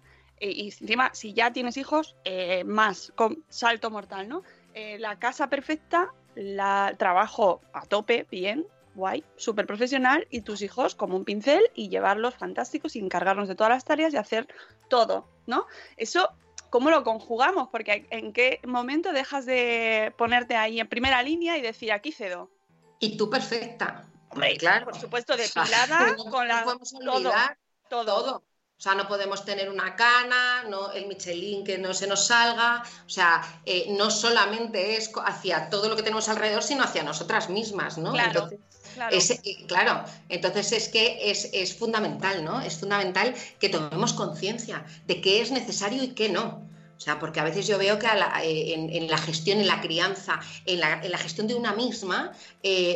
y 0.50 0.64
encima, 0.66 1.10
si 1.14 1.34
ya 1.34 1.52
tienes 1.52 1.76
hijos, 1.76 2.16
eh, 2.24 2.64
más, 2.64 3.12
con 3.14 3.44
salto 3.48 3.90
mortal, 3.90 4.28
¿no? 4.28 4.42
Eh, 4.74 4.98
la 4.98 5.18
casa 5.18 5.48
perfecta, 5.48 6.12
la 6.34 6.94
trabajo 6.98 7.60
a 7.72 7.86
tope, 7.86 8.26
bien, 8.30 8.66
guay, 8.94 9.24
súper 9.36 9.66
profesional, 9.66 10.26
y 10.30 10.40
tus 10.40 10.62
hijos 10.62 10.94
como 10.94 11.16
un 11.16 11.24
pincel 11.24 11.70
y 11.74 11.88
llevarlos 11.88 12.34
fantásticos 12.34 12.96
y 12.96 12.98
encargarnos 12.98 13.48
de 13.48 13.54
todas 13.54 13.72
las 13.72 13.84
tareas 13.84 14.12
y 14.14 14.16
hacer 14.16 14.48
todo, 14.88 15.28
¿no? 15.46 15.66
Eso, 15.96 16.28
¿cómo 16.70 16.90
lo 16.90 17.04
conjugamos? 17.04 17.68
Porque 17.68 18.06
en 18.10 18.32
qué 18.32 18.60
momento 18.66 19.12
dejas 19.12 19.46
de 19.46 20.12
ponerte 20.18 20.56
ahí 20.56 20.80
en 20.80 20.88
primera 20.88 21.22
línea 21.22 21.56
y 21.56 21.62
decir, 21.62 21.92
aquí 21.92 22.12
cedo. 22.12 22.50
Y 22.98 23.16
tú 23.16 23.30
perfecta. 23.30 24.08
Hombre, 24.30 24.56
claro. 24.56 24.86
Por 24.86 24.98
supuesto, 24.98 25.36
depilada, 25.36 26.16
con 26.30 26.48
la... 26.48 26.64
todo, 26.64 27.32
todo. 27.88 28.04
todo. 28.04 28.51
O 28.82 28.84
sea, 28.84 28.96
no 28.96 29.06
podemos 29.06 29.44
tener 29.44 29.70
una 29.70 29.94
cana, 29.94 30.64
no, 30.68 30.90
el 30.90 31.06
Michelin 31.06 31.62
que 31.62 31.78
no 31.78 31.94
se 31.94 32.08
nos 32.08 32.26
salga. 32.26 32.82
O 33.06 33.08
sea, 33.08 33.40
eh, 33.64 33.86
no 33.90 34.10
solamente 34.10 34.96
es 34.96 35.12
hacia 35.24 35.70
todo 35.70 35.88
lo 35.88 35.94
que 35.94 36.02
tenemos 36.02 36.28
alrededor, 36.28 36.64
sino 36.64 36.82
hacia 36.82 37.04
nosotras 37.04 37.48
mismas, 37.48 37.96
¿no? 37.96 38.10
Claro. 38.10 38.50
claro. 38.94 39.16
Es, 39.16 39.30
eh, 39.30 39.38
claro, 39.68 40.02
entonces 40.28 40.72
es 40.72 40.88
que 40.88 41.30
es, 41.30 41.78
fundamental, 41.78 42.44
¿no? 42.44 42.60
Es 42.60 42.80
fundamental 42.80 43.36
que 43.60 43.68
tomemos 43.68 44.14
conciencia 44.14 44.84
de 45.06 45.20
qué 45.20 45.40
es 45.42 45.52
necesario 45.52 46.02
y 46.02 46.08
qué 46.08 46.28
no. 46.28 46.66
O 47.02 47.04
sea, 47.04 47.18
porque 47.18 47.40
a 47.40 47.44
veces 47.44 47.66
yo 47.66 47.78
veo 47.78 47.98
que 47.98 48.06
eh, 48.06 48.74
en, 48.74 49.10
la 49.10 49.18
gestión, 49.18 49.58
en 49.58 49.66
la 49.66 49.80
crianza, 49.80 50.38
en 50.66 50.78
la, 50.78 51.18
gestión 51.18 51.48
de 51.48 51.56
una 51.56 51.72
misma, 51.72 52.32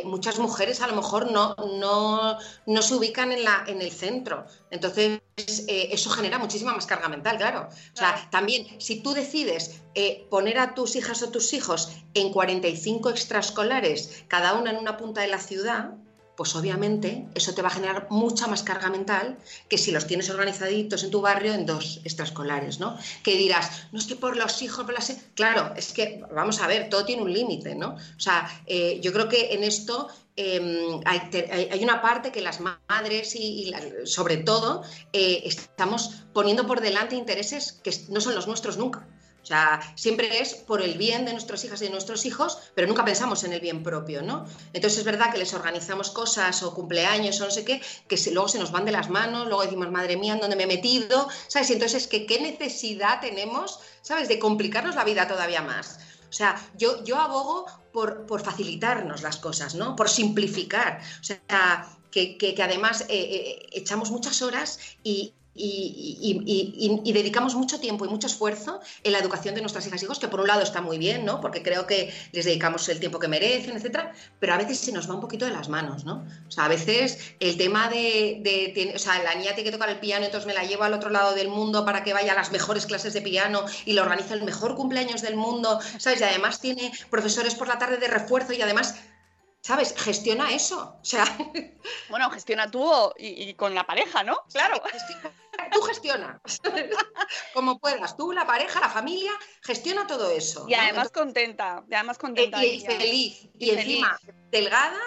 muchas 0.05 0.39
mujeres 0.39 0.79
a 0.79 0.87
lo 0.87 0.95
mejor 0.95 1.29
no, 1.29 1.55
no, 1.77 2.37
no 2.65 2.81
se 2.81 2.95
ubican 2.95 3.33
en, 3.33 3.43
la, 3.43 3.65
en 3.67 3.81
el 3.81 3.91
centro. 3.91 4.45
Entonces, 4.71 5.19
eh, 5.67 5.89
eso 5.91 6.09
genera 6.09 6.39
muchísima 6.39 6.73
más 6.73 6.85
carga 6.85 7.09
mental, 7.09 7.37
claro. 7.37 7.67
O 7.93 7.97
sea, 7.97 8.27
también, 8.31 8.79
si 8.79 9.01
tú 9.01 9.13
decides 9.13 9.81
eh, 9.93 10.25
poner 10.29 10.57
a 10.57 10.73
tus 10.73 10.95
hijas 10.95 11.21
o 11.21 11.29
tus 11.29 11.51
hijos 11.53 11.91
en 12.13 12.31
45 12.31 13.09
extraescolares, 13.09 14.23
cada 14.29 14.53
una 14.53 14.71
en 14.71 14.77
una 14.77 14.95
punta 14.95 15.19
de 15.19 15.27
la 15.27 15.39
ciudad, 15.39 15.91
pues 16.37 16.55
obviamente 16.55 17.27
eso 17.35 17.53
te 17.53 17.61
va 17.61 17.67
a 17.67 17.71
generar 17.71 18.07
mucha 18.09 18.47
más 18.47 18.63
carga 18.63 18.89
mental 18.89 19.37
que 19.67 19.77
si 19.77 19.91
los 19.91 20.07
tienes 20.07 20.29
organizaditos 20.29 21.03
en 21.03 21.11
tu 21.11 21.19
barrio 21.19 21.53
en 21.53 21.65
dos 21.65 21.99
extraescolares, 22.05 22.79
¿no? 22.79 22.97
Que 23.23 23.35
dirás, 23.35 23.87
no 23.91 23.99
es 23.99 24.05
que 24.05 24.15
por 24.15 24.37
los 24.37 24.61
hijos, 24.61 24.85
por 24.85 24.93
las... 24.93 25.11
Claro, 25.35 25.73
es 25.75 25.91
que, 25.91 26.23
vamos 26.33 26.61
a 26.61 26.67
ver, 26.67 26.89
todo 26.89 27.03
tiene 27.03 27.23
un 27.23 27.33
límite, 27.33 27.75
¿no? 27.75 27.95
O 27.95 28.19
sea, 28.19 28.49
eh, 28.67 28.99
yo 29.01 29.11
creo 29.11 29.27
que 29.27 29.53
en 29.53 29.63
esto 29.63 30.07
Em, 30.39 31.01
hay, 31.05 31.83
una 31.83 31.99
parte 31.99 32.31
que 32.31 32.41
las 32.41 32.59
madres 32.59 33.35
y, 33.35 33.73
sobre 34.05 34.37
todo 34.37 34.83
eh, 35.11 35.41
estamos 35.45 36.25
poniendo 36.31 36.67
por 36.67 36.79
delante 36.79 37.15
intereses 37.15 37.71
que 37.83 37.91
no 38.09 38.21
son 38.21 38.35
los 38.35 38.45
nuestros 38.45 38.77
nunca. 38.77 39.07
O 39.47 39.49
sea, 39.49 39.79
siempre 39.95 40.41
es 40.41 40.55
por 40.55 40.81
el 40.81 40.97
bien 40.97 41.23
de 41.23 41.31
nuestras 41.31 41.63
hijas 41.63 41.81
y 41.81 41.85
de 41.85 41.89
nuestros 41.89 42.25
hijos, 42.25 42.57
pero 42.75 42.85
nunca 42.85 43.05
pensamos 43.05 43.45
en 43.45 43.53
el 43.53 43.61
bien 43.61 43.81
propio, 43.81 44.21
¿no? 44.21 44.45
Entonces 44.73 44.99
es 44.99 45.05
verdad 45.05 45.31
que 45.31 45.37
les 45.37 45.53
organizamos 45.53 46.09
cosas 46.09 46.61
o 46.63 46.73
cumpleaños 46.73 47.39
o 47.39 47.45
no 47.45 47.51
sé 47.51 47.63
qué, 47.63 47.81
que 48.09 48.17
luego 48.31 48.49
se 48.49 48.59
nos 48.59 48.73
van 48.73 48.83
de 48.83 48.91
las 48.91 49.09
manos, 49.09 49.47
luego 49.47 49.61
decimos, 49.61 49.89
madre 49.89 50.17
mía, 50.17 50.33
¿en 50.33 50.41
dónde 50.41 50.57
me 50.57 50.63
he 50.63 50.67
metido? 50.67 51.29
¿Sabes? 51.47 51.69
Y 51.69 51.73
entonces, 51.73 52.07
que, 52.07 52.25
¿qué 52.25 52.41
necesidad 52.41 53.21
tenemos, 53.21 53.79
¿sabes?, 54.01 54.27
de 54.27 54.37
complicarnos 54.37 54.95
la 54.95 55.05
vida 55.05 55.29
todavía 55.29 55.61
más. 55.61 55.97
O 56.29 56.33
sea, 56.33 56.61
yo, 56.77 57.05
yo 57.05 57.17
abogo 57.17 57.67
por, 57.93 58.25
por 58.25 58.43
facilitarnos 58.43 59.21
las 59.21 59.37
cosas, 59.37 59.75
¿no? 59.75 59.95
Por 59.95 60.09
simplificar. 60.09 60.99
O 61.21 61.23
sea, 61.23 61.87
que, 62.11 62.37
que, 62.37 62.61
además 62.61 63.01
eh, 63.01 63.05
eh, 63.09 63.69
echamos 63.71 64.11
muchas 64.11 64.41
horas 64.41 64.79
y, 65.03 65.33
y, 65.57 67.11
dedicamos 67.13 67.55
mucho 67.55 67.79
tiempo 67.79 68.05
y 68.05 68.09
mucho 68.09 68.27
esfuerzo 68.27 68.79
en 69.03 69.11
la 69.11 69.19
educación 69.19 69.55
de 69.55 69.61
nuestras 69.61 69.85
hijas 69.87 70.01
y 70.01 70.05
hijos, 70.05 70.19
que 70.19 70.27
por 70.27 70.39
un 70.39 70.47
lado 70.47 70.61
está 70.61 70.81
muy 70.81 70.97
bien, 70.97 71.25
¿no? 71.25 71.41
Porque 71.41 71.63
creo 71.63 71.87
que 71.87 72.13
les 72.31 72.45
dedicamos 72.45 72.87
el 72.89 72.99
tiempo 72.99 73.19
que 73.19 73.27
merecen, 73.27 73.75
etcétera, 73.75 74.13
pero 74.39 74.53
a 74.53 74.57
veces 74.57 74.79
se 74.79 74.91
nos 74.91 75.09
va 75.09 75.15
un 75.15 75.21
poquito 75.21 75.45
de 75.45 75.51
las 75.51 75.69
manos, 75.69 76.05
¿no? 76.05 76.25
O 76.47 76.51
sea, 76.51 76.65
a 76.65 76.67
veces 76.67 77.33
el 77.39 77.57
tema 77.57 77.89
de, 77.89 78.93
o 78.95 78.99
sea, 78.99 79.21
la 79.23 79.35
niña 79.35 79.53
tiene 79.55 79.65
que 79.65 79.71
tocar 79.71 79.89
el 79.89 79.99
piano, 79.99 80.25
entonces 80.25 80.47
me 80.47 80.53
la 80.53 80.63
llevo 80.63 80.83
al 80.83 80.93
otro 80.93 81.09
lado 81.09 81.33
del 81.33 81.49
mundo 81.49 81.85
para 81.85 82.03
que 82.03 82.13
vaya 82.13 82.33
a 82.33 82.35
las 82.35 82.51
mejores 82.51 82.85
clases 82.85 83.13
de 83.13 83.21
piano 83.21 83.65
y 83.85 83.93
le 83.93 84.01
organiza 84.01 84.33
el 84.33 84.43
mejor 84.43 84.75
cumpleaños 84.75 85.21
del 85.21 85.35
mundo, 85.35 85.79
¿sabes? 85.97 86.21
Y 86.21 86.23
además 86.23 86.59
tiene 86.61 86.91
profesores 87.09 87.55
por 87.55 87.67
la 87.67 87.77
tarde 87.77 87.97
de 87.97 88.07
refuerzo 88.07 88.53
y 88.53 88.61
además 88.61 88.95
¿sabes? 89.67 89.93
Gestiona 89.97 90.53
eso. 90.53 90.97
O 91.01 91.05
sea. 91.05 91.25
Bueno, 92.09 92.29
gestiona 92.31 92.71
tú 92.71 92.89
y, 93.17 93.53
con 93.55 93.75
la 93.75 93.85
pareja, 93.85 94.23
¿no? 94.23 94.37
Claro. 94.51 94.81
Tú 95.71 95.81
gestiona. 95.81 96.41
Como 97.53 97.79
puedas. 97.79 98.15
Tú, 98.15 98.31
la 98.31 98.45
pareja, 98.45 98.79
la 98.79 98.89
familia, 98.89 99.31
gestiona 99.61 100.07
todo 100.07 100.29
eso. 100.31 100.65
Y 100.67 100.73
además 100.73 101.09
contenta. 101.09 101.83
Y 101.89 101.95
además 101.95 102.17
contenta. 102.17 102.63
Y, 102.63 102.79
feliz. 102.81 103.49
Y, 103.57 103.71
encima 103.71 104.19
delgada 104.51 104.99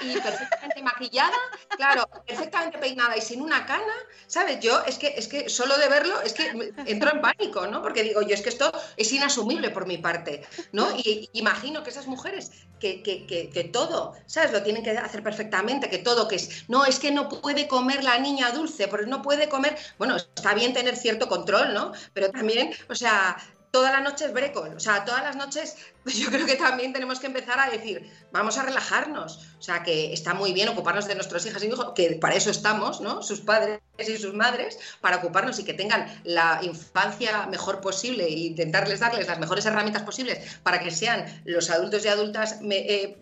y 0.00 0.12
perfectamente 0.20 0.82
maquillada, 0.82 1.36
claro, 1.76 2.08
perfectamente 2.26 2.78
peinada 2.78 3.16
y 3.16 3.20
sin 3.20 3.40
una 3.40 3.66
cana, 3.66 3.94
¿sabes? 4.26 4.60
Yo 4.60 4.84
es 4.84 4.98
que, 4.98 5.08
es 5.16 5.26
que 5.28 5.48
solo 5.48 5.76
de 5.76 5.88
verlo, 5.88 6.20
es 6.22 6.34
que 6.34 6.72
entro 6.86 7.12
en 7.12 7.20
pánico, 7.20 7.66
¿no? 7.66 7.82
Porque 7.82 8.02
digo, 8.02 8.22
yo 8.22 8.34
es 8.34 8.42
que 8.42 8.48
esto 8.48 8.70
es 8.96 9.12
inasumible 9.12 9.70
por 9.70 9.86
mi 9.86 9.98
parte, 9.98 10.46
¿no? 10.72 10.88
Y 10.96 11.28
imagino 11.32 11.82
que 11.82 11.90
esas 11.90 12.06
mujeres 12.06 12.52
que, 12.78 13.02
que, 13.02 13.26
que, 13.26 13.50
que 13.50 13.64
todo, 13.64 14.14
¿sabes? 14.26 14.52
Lo 14.52 14.62
tienen 14.62 14.84
que 14.84 14.90
hacer 14.90 15.22
perfectamente, 15.22 15.90
que 15.90 15.98
todo, 15.98 16.28
que 16.28 16.36
es, 16.36 16.64
no, 16.68 16.84
es 16.84 16.98
que 16.98 17.10
no 17.10 17.28
puede 17.28 17.66
comer 17.66 18.04
la 18.04 18.18
niña 18.18 18.50
dulce, 18.52 18.88
porque 18.88 19.06
no 19.06 19.22
puede 19.22 19.48
comer, 19.48 19.76
bueno, 19.98 20.07
está 20.16 20.54
bien 20.54 20.72
tener 20.72 20.96
cierto 20.96 21.28
control, 21.28 21.74
¿no? 21.74 21.92
Pero 22.12 22.30
también, 22.30 22.70
o 22.88 22.94
sea, 22.94 23.36
todas 23.70 23.92
las 23.92 24.02
noches 24.02 24.32
brecol, 24.32 24.74
o 24.74 24.80
sea, 24.80 25.04
todas 25.04 25.22
las 25.22 25.36
noches 25.36 25.76
yo 26.06 26.30
creo 26.30 26.46
que 26.46 26.56
también 26.56 26.92
tenemos 26.92 27.20
que 27.20 27.26
empezar 27.26 27.60
a 27.60 27.70
decir, 27.70 28.10
vamos 28.32 28.56
a 28.58 28.62
relajarnos, 28.62 29.46
o 29.58 29.62
sea, 29.62 29.82
que 29.82 30.12
está 30.12 30.34
muy 30.34 30.52
bien 30.52 30.68
ocuparnos 30.68 31.06
de 31.06 31.14
nuestros 31.14 31.44
hijas 31.46 31.62
y 31.62 31.66
hijos, 31.66 31.92
que 31.94 32.16
para 32.20 32.34
eso 32.34 32.50
estamos, 32.50 33.00
¿no? 33.00 33.22
Sus 33.22 33.40
padres 33.40 33.80
y 33.98 34.16
sus 34.16 34.34
madres, 34.34 34.78
para 35.00 35.16
ocuparnos 35.16 35.58
y 35.58 35.64
que 35.64 35.74
tengan 35.74 36.20
la 36.24 36.60
infancia 36.62 37.46
mejor 37.46 37.80
posible 37.80 38.24
e 38.24 38.30
intentarles 38.30 39.00
darles 39.00 39.26
las 39.26 39.38
mejores 39.38 39.66
herramientas 39.66 40.02
posibles 40.02 40.58
para 40.62 40.80
que 40.80 40.90
sean 40.90 41.42
los 41.44 41.70
adultos 41.70 42.04
y 42.04 42.08
adultas 42.08 42.58
eh, 42.62 43.18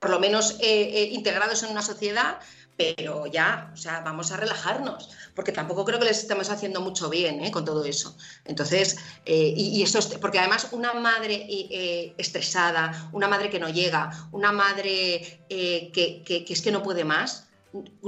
por 0.00 0.10
lo 0.10 0.18
menos 0.18 0.56
eh, 0.60 1.02
eh, 1.02 1.08
integrados 1.12 1.62
en 1.62 1.70
una 1.70 1.82
sociedad 1.82 2.38
pero 2.80 3.26
ya, 3.26 3.70
o 3.74 3.76
sea, 3.76 4.00
vamos 4.00 4.32
a 4.32 4.38
relajarnos, 4.38 5.10
porque 5.34 5.52
tampoco 5.52 5.84
creo 5.84 5.98
que 5.98 6.06
les 6.06 6.20
estemos 6.20 6.48
haciendo 6.48 6.80
mucho 6.80 7.10
bien 7.10 7.44
¿eh? 7.44 7.50
con 7.50 7.66
todo 7.66 7.84
eso. 7.84 8.16
Entonces, 8.46 8.96
eh, 9.26 9.52
y, 9.54 9.82
eso, 9.82 9.98
porque 10.18 10.38
además 10.38 10.68
una 10.72 10.94
madre 10.94 11.46
eh, 11.50 12.14
estresada, 12.16 13.10
una 13.12 13.28
madre 13.28 13.50
que 13.50 13.58
no 13.58 13.68
llega, 13.68 14.10
una 14.32 14.50
madre 14.50 15.44
que, 15.50 16.22
que, 16.24 16.46
es 16.48 16.62
que 16.62 16.72
no 16.72 16.82
puede 16.82 17.04
más, 17.04 17.48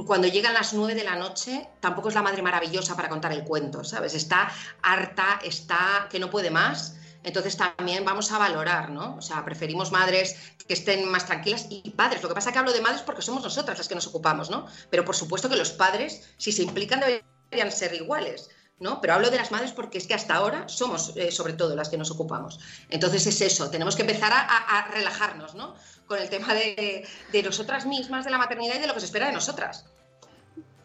cuando 0.06 0.26
llegan 0.26 0.54
las 0.54 0.72
nueve 0.72 0.94
de 0.94 1.04
la 1.04 1.16
noche, 1.16 1.68
tampoco 1.80 2.08
es 2.08 2.14
la 2.14 2.22
madre 2.22 2.40
maravillosa 2.40 2.96
para 2.96 3.10
contar 3.10 3.32
el 3.32 3.44
cuento, 3.44 3.84
¿sabes? 3.84 4.14
Está 4.14 4.50
harta, 4.80 5.38
está 5.44 6.08
que 6.10 6.18
no 6.18 6.30
puede 6.30 6.50
más 6.50 6.96
entonces 7.24 7.56
también 7.56 8.04
vamos 8.04 8.32
a 8.32 8.38
valorar, 8.38 8.90
¿no? 8.90 9.16
O 9.16 9.22
sea, 9.22 9.44
preferimos 9.44 9.92
madres 9.92 10.36
que 10.66 10.74
estén 10.74 11.08
más 11.08 11.26
tranquilas 11.26 11.66
y 11.70 11.90
padres. 11.90 12.22
Lo 12.22 12.28
que 12.28 12.34
pasa 12.34 12.50
es 12.50 12.52
que 12.52 12.58
hablo 12.58 12.72
de 12.72 12.80
madres 12.80 13.02
porque 13.02 13.22
somos 13.22 13.42
nosotras 13.42 13.78
las 13.78 13.88
que 13.88 13.94
nos 13.94 14.06
ocupamos, 14.06 14.50
¿no? 14.50 14.66
Pero 14.90 15.04
por 15.04 15.16
supuesto 15.16 15.48
que 15.48 15.56
los 15.56 15.70
padres, 15.70 16.28
si 16.36 16.52
se 16.52 16.62
implican, 16.62 17.00
deberían 17.00 17.72
ser 17.72 17.94
iguales. 17.94 18.50
¿no? 18.78 19.00
Pero 19.00 19.14
hablo 19.14 19.30
de 19.30 19.36
las 19.36 19.52
madres 19.52 19.70
porque 19.70 19.98
es 19.98 20.08
que 20.08 20.14
hasta 20.14 20.34
ahora 20.34 20.68
somos 20.68 21.12
eh, 21.16 21.30
sobre 21.30 21.52
todo 21.52 21.76
las 21.76 21.88
que 21.88 21.96
nos 21.96 22.10
ocupamos. 22.10 22.58
Entonces 22.90 23.24
es 23.28 23.40
eso, 23.40 23.70
tenemos 23.70 23.94
que 23.94 24.02
empezar 24.02 24.32
a, 24.32 24.88
relajarnos, 24.90 25.54
¿no? 25.54 25.76
Con 26.06 26.18
el 26.18 26.28
tema 26.28 26.52
de, 26.52 27.06
de, 27.30 27.42
nosotras 27.44 27.86
mismas, 27.86 28.24
de 28.24 28.32
la 28.32 28.38
maternidad 28.38 28.74
y 28.74 28.80
de 28.80 28.88
lo 28.88 28.94
que 28.94 28.98
se 28.98 29.06
espera 29.06 29.26
de 29.26 29.32
nosotras. 29.32 29.84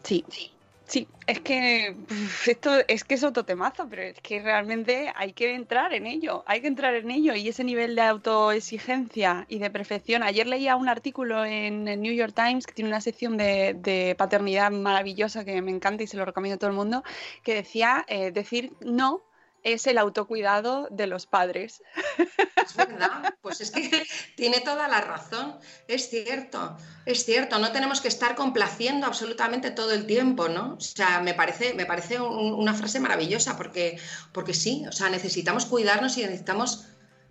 Sí, 0.04 0.24
sí. 0.30 0.52
Sí, 0.88 1.06
es 1.26 1.40
que 1.40 1.94
esto 2.46 2.70
es 2.88 3.04
que 3.04 3.14
es 3.14 3.22
otro 3.22 3.44
temazo, 3.44 3.86
pero 3.90 4.00
es 4.04 4.18
que 4.22 4.40
realmente 4.40 5.12
hay 5.14 5.34
que 5.34 5.54
entrar 5.54 5.92
en 5.92 6.06
ello, 6.06 6.44
hay 6.46 6.62
que 6.62 6.66
entrar 6.66 6.94
en 6.94 7.10
ello 7.10 7.34
y 7.34 7.46
ese 7.46 7.62
nivel 7.62 7.94
de 7.94 8.00
autoexigencia 8.00 9.44
y 9.50 9.58
de 9.58 9.68
perfección. 9.68 10.22
Ayer 10.22 10.46
leía 10.46 10.76
un 10.76 10.88
artículo 10.88 11.44
en 11.44 11.88
el 11.88 12.00
New 12.00 12.14
York 12.14 12.32
Times 12.34 12.66
que 12.66 12.72
tiene 12.72 12.88
una 12.88 13.02
sección 13.02 13.36
de, 13.36 14.14
paternidad 14.16 14.70
maravillosa 14.70 15.44
que 15.44 15.60
me 15.60 15.70
encanta 15.70 16.04
y 16.04 16.06
se 16.06 16.16
lo 16.16 16.24
recomiendo 16.24 16.54
a 16.54 16.58
todo 16.58 16.70
el 16.70 16.76
mundo, 16.76 17.02
que 17.42 17.52
decía 17.54 18.06
eh, 18.08 18.30
decir 18.32 18.72
no 18.80 19.27
es 19.62 19.86
el 19.86 19.98
autocuidado 19.98 20.88
de 20.90 21.06
los 21.06 21.26
padres. 21.26 21.82
Es 22.64 22.76
verdad, 22.76 23.34
pues 23.40 23.60
es 23.60 23.70
que 23.70 24.06
tiene 24.36 24.60
toda 24.60 24.88
la 24.88 25.00
razón, 25.00 25.58
es 25.86 26.08
cierto, 26.08 26.76
es 27.06 27.24
cierto, 27.24 27.58
no 27.58 27.72
tenemos 27.72 28.00
que 28.00 28.08
estar 28.08 28.34
complaciendo 28.34 29.06
absolutamente 29.06 29.70
todo 29.70 29.92
el 29.92 30.06
tiempo, 30.06 30.48
¿no? 30.48 30.74
O 30.74 30.80
sea, 30.80 31.20
me 31.20 31.34
parece, 31.34 31.74
me 31.74 31.86
parece 31.86 32.20
una 32.20 32.74
frase 32.74 33.00
maravillosa 33.00 33.56
porque, 33.56 33.98
porque 34.32 34.54
sí, 34.54 34.84
o 34.88 34.92
sea, 34.92 35.08
necesitamos 35.08 35.66
cuidarnos 35.66 36.16
y 36.18 36.22
necesitamos 36.22 36.86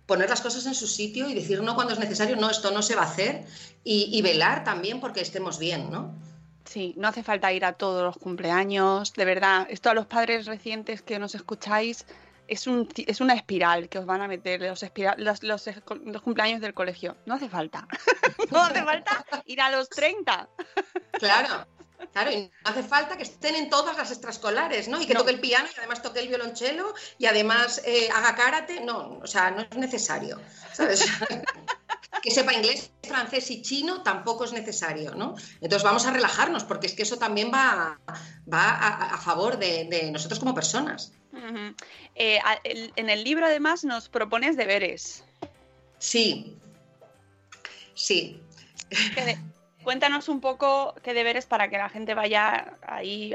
poner 0.06 0.30
las 0.30 0.40
cosas 0.40 0.64
en 0.66 0.74
su 0.74 0.86
sitio 0.86 1.28
y 1.28 1.34
decir 1.34 1.62
no 1.62 1.74
cuando 1.74 1.92
es 1.92 1.98
necesario, 1.98 2.36
no, 2.36 2.50
esto 2.50 2.70
no 2.70 2.82
se 2.82 2.96
va 2.96 3.02
a 3.02 3.10
hacer 3.10 3.44
y, 3.84 4.08
y 4.10 4.22
velar 4.22 4.64
también 4.64 5.00
porque 5.00 5.20
estemos 5.20 5.58
bien, 5.58 5.90
¿no? 5.90 6.14
Sí, 6.68 6.92
no 6.98 7.08
hace 7.08 7.22
falta 7.22 7.50
ir 7.50 7.64
a 7.64 7.72
todos 7.72 8.02
los 8.02 8.18
cumpleaños, 8.18 9.14
de 9.14 9.24
verdad. 9.24 9.66
Esto 9.70 9.88
a 9.88 9.94
los 9.94 10.04
padres 10.04 10.44
recientes 10.44 11.00
que 11.00 11.18
nos 11.18 11.34
escucháis 11.34 12.04
es, 12.46 12.66
un, 12.66 12.86
es 13.06 13.22
una 13.22 13.32
espiral 13.32 13.88
que 13.88 13.98
os 13.98 14.04
van 14.04 14.20
a 14.20 14.28
meter 14.28 14.60
los, 14.60 14.82
los, 15.16 15.42
los, 15.42 16.22
cumpleaños 16.22 16.60
del 16.60 16.74
colegio. 16.74 17.16
No 17.24 17.34
hace 17.34 17.48
falta. 17.48 17.88
no 18.50 18.60
hace 18.60 18.82
falta 18.82 19.24
ir 19.46 19.62
a 19.62 19.70
los 19.70 19.88
30. 19.88 20.48
Claro. 21.12 21.66
Claro, 22.12 22.30
y 22.30 22.42
no 22.42 22.70
hace 22.70 22.82
falta 22.82 23.16
que 23.16 23.24
estén 23.24 23.54
en 23.56 23.70
todas 23.70 23.96
las 23.96 24.10
extraescolares, 24.10 24.88
¿no? 24.88 25.00
Y 25.00 25.06
que 25.06 25.14
toque 25.14 25.32
el 25.32 25.40
piano 25.40 25.68
y 25.74 25.78
además 25.78 26.00
toque 26.00 26.20
el 26.20 26.28
violonchelo 26.28 26.94
y 27.18 27.26
además 27.26 27.82
eh, 27.84 28.08
haga 28.14 28.36
karate. 28.36 28.80
No, 28.80 29.18
o 29.22 29.26
sea, 29.26 29.50
no 29.50 29.62
es 29.62 29.76
necesario, 29.76 30.40
¿sabes? 30.72 31.06
que 32.22 32.30
sepa 32.30 32.54
inglés, 32.54 32.90
francés 33.02 33.50
y 33.50 33.62
chino 33.62 34.02
tampoco 34.02 34.44
es 34.44 34.52
necesario, 34.52 35.14
¿no? 35.14 35.34
Entonces 35.60 35.82
vamos 35.82 36.06
a 36.06 36.12
relajarnos 36.12 36.64
porque 36.64 36.86
es 36.86 36.94
que 36.94 37.02
eso 37.02 37.18
también 37.18 37.50
va, 37.52 37.98
va 38.52 38.70
a, 38.70 39.18
favor 39.18 39.58
de, 39.58 40.10
nosotros 40.12 40.38
como 40.38 40.54
personas. 40.54 41.12
Eh, 42.14 42.40
en 42.96 43.10
el 43.10 43.24
libro 43.24 43.46
además 43.46 43.84
nos 43.84 44.08
propones 44.08 44.56
deberes. 44.56 45.24
Sí, 45.98 46.56
sí. 47.94 48.40
Cuéntanos 49.82 50.28
un 50.28 50.40
poco 50.40 50.94
qué 51.02 51.14
deberes 51.14 51.46
para 51.46 51.70
que 51.70 51.78
la 51.78 51.88
gente 51.88 52.14
vaya 52.14 52.74
ahí 52.86 53.34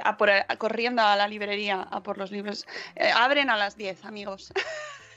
corriendo 0.57 1.01
a 1.01 1.16
la 1.16 1.28
librería 1.28 1.82
a 1.82 2.03
por 2.03 2.18
los 2.18 2.32
libros. 2.32 2.66
Eh, 2.95 3.11
abren 3.11 3.49
a 3.49 3.57
las 3.57 3.76
10, 3.76 4.05
amigos. 4.05 4.53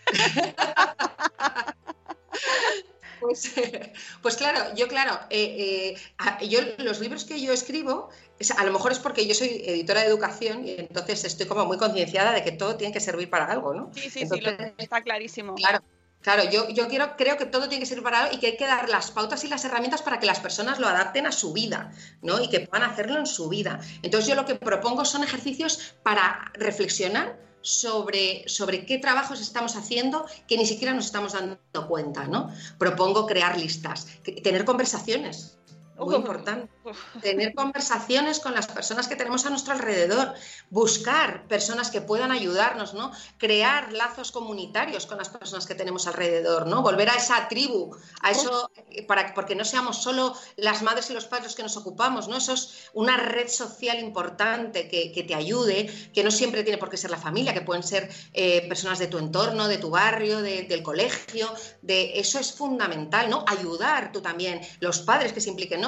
Pues, 3.20 3.52
pues, 4.22 4.36
claro, 4.36 4.74
yo 4.74 4.88
claro, 4.88 5.18
eh, 5.30 5.96
eh, 6.40 6.48
yo 6.48 6.60
los 6.78 7.00
libros 7.00 7.24
que 7.24 7.40
yo 7.40 7.52
escribo, 7.52 8.10
a 8.56 8.64
lo 8.64 8.72
mejor 8.72 8.92
es 8.92 8.98
porque 8.98 9.26
yo 9.26 9.34
soy 9.34 9.62
editora 9.66 10.00
de 10.02 10.08
educación 10.08 10.66
y 10.66 10.72
entonces 10.72 11.24
estoy 11.24 11.46
como 11.46 11.64
muy 11.64 11.78
concienciada 11.78 12.32
de 12.32 12.44
que 12.44 12.52
todo 12.52 12.76
tiene 12.76 12.92
que 12.92 13.00
servir 13.00 13.30
para 13.30 13.46
algo, 13.46 13.74
¿no? 13.74 13.90
Sí, 13.94 14.10
sí, 14.10 14.26
sí, 14.26 14.40
está 14.78 15.02
clarísimo. 15.02 15.54
Claro. 15.54 15.82
Claro, 16.22 16.42
yo, 16.50 16.68
yo 16.70 16.88
quiero, 16.88 17.16
creo 17.16 17.36
que 17.36 17.46
todo 17.46 17.68
tiene 17.68 17.78
que 17.78 17.86
servir 17.86 18.02
para 18.02 18.24
algo 18.24 18.34
y 18.34 18.40
que 18.40 18.46
hay 18.48 18.56
que 18.56 18.66
dar 18.66 18.88
las 18.88 19.12
pautas 19.12 19.44
y 19.44 19.48
las 19.48 19.64
herramientas 19.64 20.02
para 20.02 20.18
que 20.18 20.26
las 20.26 20.40
personas 20.40 20.80
lo 20.80 20.88
adapten 20.88 21.24
a 21.24 21.30
su 21.30 21.52
vida, 21.52 21.92
¿no? 22.20 22.42
Y 22.42 22.48
que 22.48 22.60
puedan 22.66 22.90
hacerlo 22.90 23.16
en 23.16 23.26
su 23.26 23.48
vida. 23.48 23.78
Entonces 24.02 24.28
yo 24.28 24.34
lo 24.34 24.44
que 24.44 24.56
propongo 24.56 25.04
son 25.04 25.22
ejercicios 25.22 25.94
para 26.02 26.50
reflexionar 26.54 27.38
sobre, 27.66 28.48
sobre 28.48 28.86
qué 28.86 28.98
trabajos 28.98 29.40
estamos 29.40 29.74
haciendo 29.74 30.24
que 30.46 30.56
ni 30.56 30.64
siquiera 30.66 30.94
nos 30.94 31.06
estamos 31.06 31.32
dando 31.32 31.58
cuenta, 31.88 32.28
¿no? 32.28 32.48
Propongo 32.78 33.26
crear 33.26 33.58
listas, 33.58 34.06
tener 34.42 34.64
conversaciones, 34.64 35.58
muy 35.98 36.14
importante. 36.14 36.75
Tener 37.20 37.54
conversaciones 37.54 38.40
con 38.40 38.54
las 38.54 38.66
personas 38.66 39.08
que 39.08 39.16
tenemos 39.16 39.44
a 39.46 39.50
nuestro 39.50 39.72
alrededor, 39.72 40.34
buscar 40.70 41.46
personas 41.48 41.90
que 41.90 42.00
puedan 42.00 42.30
ayudarnos, 42.30 42.94
¿no? 42.94 43.12
Crear 43.38 43.92
lazos 43.92 44.32
comunitarios 44.32 45.06
con 45.06 45.18
las 45.18 45.28
personas 45.28 45.66
que 45.66 45.74
tenemos 45.74 46.06
alrededor, 46.06 46.66
¿no? 46.66 46.82
Volver 46.82 47.10
a 47.10 47.14
esa 47.14 47.48
tribu, 47.48 47.96
a 48.22 48.30
eso, 48.30 48.70
para, 49.06 49.34
porque 49.34 49.54
no 49.54 49.64
seamos 49.64 50.02
solo 50.02 50.34
las 50.56 50.82
madres 50.82 51.10
y 51.10 51.14
los 51.14 51.26
padres 51.26 51.54
que 51.54 51.62
nos 51.62 51.76
ocupamos, 51.76 52.28
¿no? 52.28 52.36
Eso 52.36 52.52
es 52.52 52.90
una 52.92 53.16
red 53.16 53.48
social 53.48 53.98
importante 53.98 54.88
que, 54.88 55.24
te 55.26 55.34
ayude, 55.34 55.86
que 56.14 56.22
no 56.22 56.30
siempre 56.30 56.62
tiene 56.62 56.78
por 56.78 56.90
qué 56.90 56.96
ser 56.96 57.10
la 57.10 57.18
familia, 57.18 57.54
que 57.54 57.62
pueden 57.62 57.82
ser 57.82 58.08
eh, 58.32 58.66
personas 58.68 58.98
de 58.98 59.06
tu 59.06 59.18
entorno, 59.18 59.68
de 59.68 59.78
tu 59.78 59.90
barrio, 59.90 60.40
del 60.40 60.82
colegio, 60.82 61.52
de 61.82 62.18
eso 62.18 62.38
es 62.38 62.52
fundamental, 62.52 63.28
¿no? 63.28 63.44
Ayudar 63.46 64.12
tú 64.12 64.20
también, 64.20 64.60
los 64.80 65.00
padres 65.00 65.32
que 65.32 65.40
se 65.40 65.50
impliquen, 65.50 65.82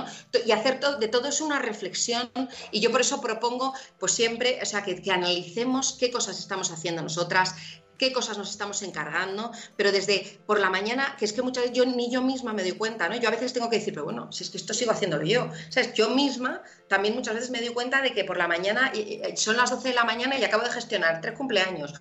y 0.45 0.53
hacer 0.53 0.81
de 0.97 1.09
todo 1.09 1.29
eso 1.29 1.45
una 1.45 1.59
reflexión 1.59 2.31
y 2.71 2.81
yo 2.81 2.91
por 2.91 3.01
eso 3.01 3.21
propongo 3.21 3.75
pues 3.99 4.13
siempre, 4.13 4.59
o 4.63 4.67
sea, 4.67 4.83
que, 4.83 5.03
analicemos 5.11 5.97
qué 5.99 6.11
cosas 6.11 6.39
estamos 6.39 6.71
haciendo 6.71 7.03
nosotras, 7.03 7.55
qué 7.99 8.13
cosas 8.13 8.39
nos 8.39 8.51
estamos 8.51 8.83
encargando, 8.83 9.51
pero 9.77 9.93
desde 9.93 10.41
por 10.47 10.61
la 10.61 10.71
mañana, 10.71 11.17
que 11.19 11.25
es 11.25 11.33
que 11.33 11.43
muchas 11.43 11.65
veces 11.65 11.77
yo 11.77 11.85
ni 11.85 12.11
yo 12.11 12.23
misma 12.23 12.53
me 12.53 12.63
doy 12.63 12.73
cuenta, 12.73 13.09
¿no? 13.09 13.17
Yo 13.17 13.29
a 13.29 13.33
veces 13.33 13.53
tengo 13.53 13.69
que 13.69 13.79
decir, 13.79 13.93
pero 13.93 14.05
bueno, 14.05 14.31
si 14.33 14.45
es 14.45 14.51
que 14.51 14.57
esto 14.57 14.73
sigo 14.73 14.93
haciéndolo 14.93 15.25
yo. 15.25 15.51
¿Sabes? 15.69 15.95
Yo 15.95 16.11
misma 16.11 16.63
también 16.89 17.15
muchas 17.15 17.35
veces 17.35 17.51
me 17.51 17.61
doy 17.61 17.71
cuenta 17.71 18.01
de 18.01 18.13
que 18.13 18.25
por 18.25 18.37
la 18.37 18.47
mañana, 18.47 18.93
son 19.35 19.57
las 19.57 19.71
12 19.71 19.89
de 19.89 19.95
la 19.95 20.05
mañana 20.05 20.39
y 20.39 20.45
acabo 20.45 20.63
de 20.63 20.71
gestionar 20.71 21.21
tres 21.21 21.37
cumpleaños, 21.37 22.01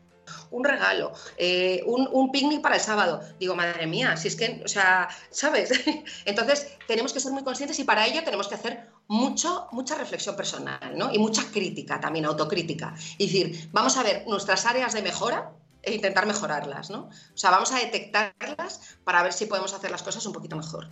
un 0.52 0.64
regalo, 0.64 1.12
eh, 1.38 1.84
un, 1.86 2.32
picnic 2.32 2.62
para 2.62 2.76
el 2.76 2.82
sábado. 2.82 3.22
Digo, 3.40 3.56
madre 3.56 3.88
mía, 3.88 4.18
si 4.18 4.28
es 4.28 4.36
que, 4.36 4.62
o 4.64 4.68
sea, 4.68 5.08
¿sabes? 5.30 5.72
Entonces, 6.26 6.68
tenemos 6.88 7.14
que 7.14 7.20
ser 7.20 7.32
muy 7.32 7.44
conscientes 7.44 7.80
y 7.80 7.84
para 7.84 8.06
ello 8.06 8.24
tenemos 8.24 8.48
que 8.48 8.56
hacer 8.56 8.90
mucho, 9.08 9.68
mucha 9.72 9.96
reflexión 9.96 10.36
personal, 10.36 10.98
¿no? 10.98 11.14
Y 11.14 11.20
mucha 11.20 11.44
crítica 11.52 12.00
también, 12.00 12.26
autocrítica. 12.26 12.94
Es 13.18 13.32
decir, 13.32 13.70
vamos 13.72 13.98
a 13.98 14.04
ver 14.04 14.26
nuestras 14.28 14.66
áreas 14.66 14.94
de 14.94 15.02
mejora 15.02 15.52
e 15.82 15.94
intentar 15.94 16.26
mejorarlas, 16.26 16.90
¿no? 16.90 17.10
O 17.34 17.38
sea, 17.38 17.50
vamos 17.52 17.72
a 17.72 17.80
detectarlas 17.80 18.98
para 19.04 19.24
ver 19.24 19.34
si 19.34 19.46
podemos 19.46 19.74
hacer 19.74 19.92
las 19.92 20.04
cosas 20.04 20.26
un 20.26 20.34
poquito 20.34 20.56
mejor. 20.56 20.90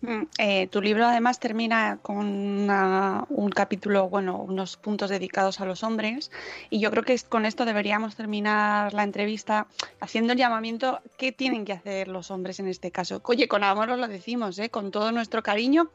Mm, 0.00 0.22
eh, 0.38 0.68
tu 0.68 0.80
libro 0.80 1.06
además 1.06 1.40
termina 1.40 1.98
con 2.02 2.26
un 2.68 3.50
capítulo, 3.50 4.08
bueno, 4.08 4.38
unos 4.38 4.76
puntos 4.76 5.10
dedicados 5.10 5.60
a 5.60 5.64
los 5.64 5.82
hombres 5.82 6.30
y 6.70 6.78
yo 6.78 6.90
creo 6.92 7.02
que 7.02 7.18
con 7.28 7.44
esto 7.46 7.64
deberíamos 7.64 8.14
terminar 8.14 8.94
la 8.94 9.02
entrevista 9.02 9.66
haciendo 10.00 10.34
el 10.34 10.38
llamamiento 10.38 11.00
qué 11.16 11.32
tienen 11.32 11.64
que 11.64 11.72
hacer 11.72 12.06
los 12.06 12.30
hombres 12.30 12.60
en 12.60 12.68
este 12.68 12.92
caso. 12.92 13.20
Oye, 13.24 13.48
con 13.48 13.64
amor 13.64 13.90
os 13.90 13.98
lo 13.98 14.06
decimos, 14.06 14.58
¿eh? 14.60 14.70
con 14.70 14.92
todo 14.92 15.10
nuestro 15.10 15.42
cariño, 15.42 15.90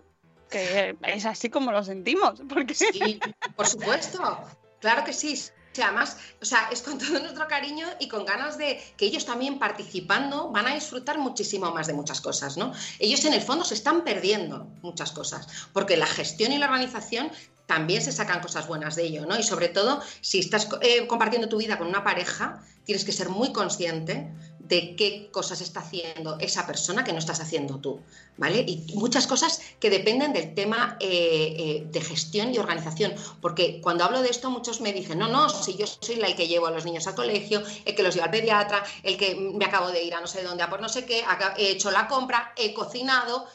que 0.49 0.97
es 1.07 1.25
así 1.25 1.49
como 1.49 1.71
lo 1.71 1.83
sentimos. 1.83 2.41
Porque... 2.49 2.75
Sí, 2.75 3.19
por 3.55 3.67
supuesto, 3.67 4.37
claro 4.81 5.05
que 5.05 5.13
sí 5.13 5.37
además, 5.81 6.17
o 6.41 6.45
sea, 6.45 6.69
es 6.71 6.81
con 6.81 6.97
todo 6.97 7.19
nuestro 7.19 7.47
cariño 7.47 7.87
y 7.99 8.07
con 8.07 8.25
ganas 8.25 8.57
de 8.57 8.81
que 8.97 9.05
ellos 9.05 9.25
también 9.25 9.59
participando 9.59 10.51
van 10.51 10.67
a 10.67 10.75
disfrutar 10.75 11.17
muchísimo 11.17 11.71
más 11.71 11.87
de 11.87 11.93
muchas 11.93 12.21
cosas, 12.21 12.57
¿no? 12.57 12.73
Ellos 12.99 13.23
en 13.25 13.33
el 13.33 13.41
fondo 13.41 13.63
se 13.63 13.73
están 13.73 14.03
perdiendo 14.03 14.67
muchas 14.81 15.11
cosas, 15.11 15.47
porque 15.73 15.97
la 15.97 16.05
gestión 16.05 16.51
y 16.51 16.57
la 16.57 16.65
organización 16.65 17.31
también 17.65 18.01
se 18.01 18.11
sacan 18.11 18.41
cosas 18.41 18.67
buenas 18.67 18.95
de 18.95 19.03
ello, 19.03 19.25
¿no? 19.25 19.37
Y 19.37 19.43
sobre 19.43 19.69
todo, 19.69 20.01
si 20.21 20.39
estás 20.39 20.67
eh, 20.81 21.07
compartiendo 21.07 21.47
tu 21.47 21.57
vida 21.57 21.77
con 21.77 21.87
una 21.87 22.03
pareja, 22.03 22.61
tienes 22.83 23.05
que 23.05 23.11
ser 23.11 23.29
muy 23.29 23.53
consciente 23.53 24.33
de 24.59 24.95
qué 24.95 25.29
cosas 25.31 25.61
está 25.61 25.81
haciendo 25.81 26.37
esa 26.39 26.65
persona 26.65 27.03
que 27.03 27.11
no 27.11 27.19
estás 27.19 27.39
haciendo 27.39 27.79
tú, 27.79 28.01
¿vale? 28.37 28.59
Y 28.59 28.93
muchas 28.95 29.27
cosas 29.27 29.61
que 29.79 29.89
dependen 29.89 30.33
del 30.33 30.53
tema 30.53 30.97
eh, 30.99 31.55
eh, 31.57 31.87
de 31.89 32.01
gestión 32.01 32.53
y 32.53 32.57
organización, 32.57 33.13
porque 33.41 33.81
cuando 33.81 34.03
hablo 34.03 34.21
de 34.21 34.29
esto 34.29 34.49
muchos 34.49 34.81
me 34.81 34.93
dicen, 34.93 35.19
no, 35.19 35.27
no, 35.27 35.49
si 35.49 35.75
yo 35.75 35.85
soy 35.87 36.15
la 36.15 36.33
que 36.35 36.47
llevo 36.47 36.67
a 36.67 36.71
los 36.71 36.85
niños 36.85 37.07
al 37.07 37.15
colegio, 37.15 37.61
el 37.85 37.95
que 37.95 38.03
los 38.03 38.13
lleva 38.13 38.25
al 38.25 38.31
pediatra, 38.31 38.83
el 39.03 39.17
que 39.17 39.35
me 39.35 39.65
acabo 39.65 39.89
de 39.91 40.03
ir 40.03 40.13
a 40.13 40.21
no 40.21 40.27
sé 40.27 40.43
dónde, 40.43 40.63
a 40.63 40.69
por 40.69 40.81
no 40.81 40.89
sé 40.89 41.05
qué, 41.05 41.23
he 41.57 41.71
hecho 41.71 41.91
la 41.91 42.07
compra, 42.07 42.53
he 42.55 42.73
cocinado, 42.73 43.45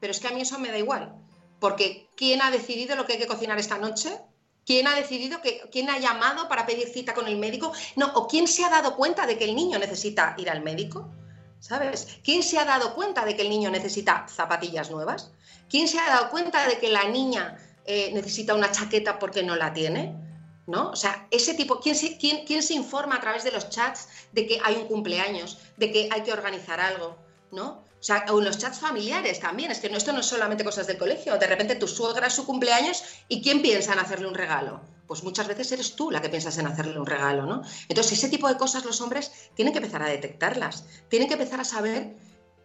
pero 0.00 0.12
es 0.12 0.20
que 0.20 0.28
a 0.28 0.30
mí 0.30 0.42
eso 0.42 0.58
me 0.58 0.70
da 0.70 0.78
igual, 0.78 1.14
porque 1.60 2.08
¿quién 2.16 2.42
ha 2.42 2.50
decidido 2.50 2.96
lo 2.96 3.06
que 3.06 3.14
hay 3.14 3.18
que 3.18 3.26
cocinar 3.26 3.58
esta 3.58 3.78
noche? 3.78 4.18
¿Quién 4.64 4.86
ha 4.86 4.94
decidido 4.94 5.40
que, 5.40 5.62
quién 5.72 5.88
ha 5.88 5.98
llamado 5.98 6.48
para 6.48 6.66
pedir 6.66 6.88
cita 6.88 7.14
con 7.14 7.26
el 7.26 7.38
médico? 7.38 7.72
No, 7.96 8.12
o 8.14 8.28
quién 8.28 8.46
se 8.46 8.64
ha 8.64 8.68
dado 8.68 8.96
cuenta 8.96 9.26
de 9.26 9.38
que 9.38 9.44
el 9.44 9.56
niño 9.56 9.78
necesita 9.78 10.34
ir 10.36 10.50
al 10.50 10.62
médico? 10.62 11.08
¿Sabes? 11.60 12.20
¿Quién 12.22 12.42
se 12.42 12.58
ha 12.58 12.64
dado 12.64 12.94
cuenta 12.94 13.24
de 13.24 13.34
que 13.34 13.42
el 13.42 13.50
niño 13.50 13.70
necesita 13.70 14.26
zapatillas 14.28 14.90
nuevas? 14.90 15.32
¿Quién 15.68 15.88
se 15.88 15.98
ha 15.98 16.06
dado 16.06 16.30
cuenta 16.30 16.68
de 16.68 16.78
que 16.78 16.88
la 16.90 17.04
niña 17.04 17.58
eh, 17.84 18.10
necesita 18.12 18.54
una 18.54 18.70
chaqueta 18.70 19.18
porque 19.18 19.42
no 19.42 19.56
la 19.56 19.72
tiene? 19.72 20.14
¿No? 20.66 20.90
O 20.90 20.96
sea, 20.96 21.26
ese 21.30 21.54
tipo, 21.54 21.80
¿quién 21.80 21.96
se, 21.96 22.18
quién, 22.18 22.44
¿quién 22.44 22.62
se 22.62 22.74
informa 22.74 23.16
a 23.16 23.20
través 23.20 23.42
de 23.42 23.52
los 23.52 23.70
chats 23.70 24.08
de 24.32 24.46
que 24.46 24.60
hay 24.62 24.76
un 24.76 24.86
cumpleaños, 24.86 25.58
de 25.78 25.90
que 25.90 26.08
hay 26.12 26.22
que 26.22 26.32
organizar 26.32 26.78
algo? 26.78 27.16
¿No? 27.50 27.82
O 28.00 28.02
sea, 28.02 28.24
o 28.30 28.38
en 28.38 28.44
los 28.44 28.58
chats 28.58 28.78
familiares 28.78 29.40
también, 29.40 29.70
es 29.70 29.80
que 29.80 29.88
esto 29.88 30.12
no 30.12 30.20
es 30.20 30.26
solamente 30.26 30.64
cosas 30.64 30.86
del 30.86 30.98
colegio, 30.98 31.36
de 31.36 31.46
repente 31.46 31.74
tu 31.74 31.88
suegra 31.88 32.28
es 32.28 32.34
su 32.34 32.46
cumpleaños 32.46 33.02
y 33.28 33.42
¿quién 33.42 33.60
piensa 33.60 33.92
en 33.92 33.98
hacerle 33.98 34.28
un 34.28 34.34
regalo? 34.34 34.80
Pues 35.08 35.24
muchas 35.24 35.48
veces 35.48 35.72
eres 35.72 35.96
tú 35.96 36.10
la 36.10 36.22
que 36.22 36.28
piensas 36.28 36.58
en 36.58 36.66
hacerle 36.66 36.98
un 36.98 37.06
regalo, 37.06 37.44
¿no? 37.46 37.62
Entonces, 37.88 38.12
ese 38.18 38.28
tipo 38.28 38.46
de 38.48 38.56
cosas 38.56 38.84
los 38.84 39.00
hombres 39.00 39.32
tienen 39.54 39.72
que 39.72 39.78
empezar 39.78 40.02
a 40.02 40.08
detectarlas, 40.08 40.84
tienen 41.08 41.28
que 41.28 41.34
empezar 41.34 41.60
a 41.60 41.64
saber 41.64 42.14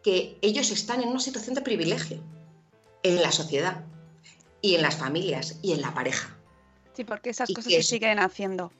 que 0.03 0.37
ellos 0.41 0.69
están 0.69 1.01
en 1.01 1.09
una 1.09 1.19
situación 1.19 1.55
de 1.55 1.61
privilegio 1.61 2.21
en 3.01 3.21
la 3.21 3.31
sociedad 3.31 3.83
y 4.61 4.75
en 4.75 4.81
las 4.81 4.97
familias 4.97 5.57
y 5.61 5.71
en 5.71 5.81
la 5.81 5.93
pareja. 5.93 6.37
Sí, 6.93 7.05
porque 7.05 7.31
esas 7.31 7.49
cosas 7.51 7.73
se 7.73 7.83
siguen 7.83 8.19
haciendo 8.19 8.71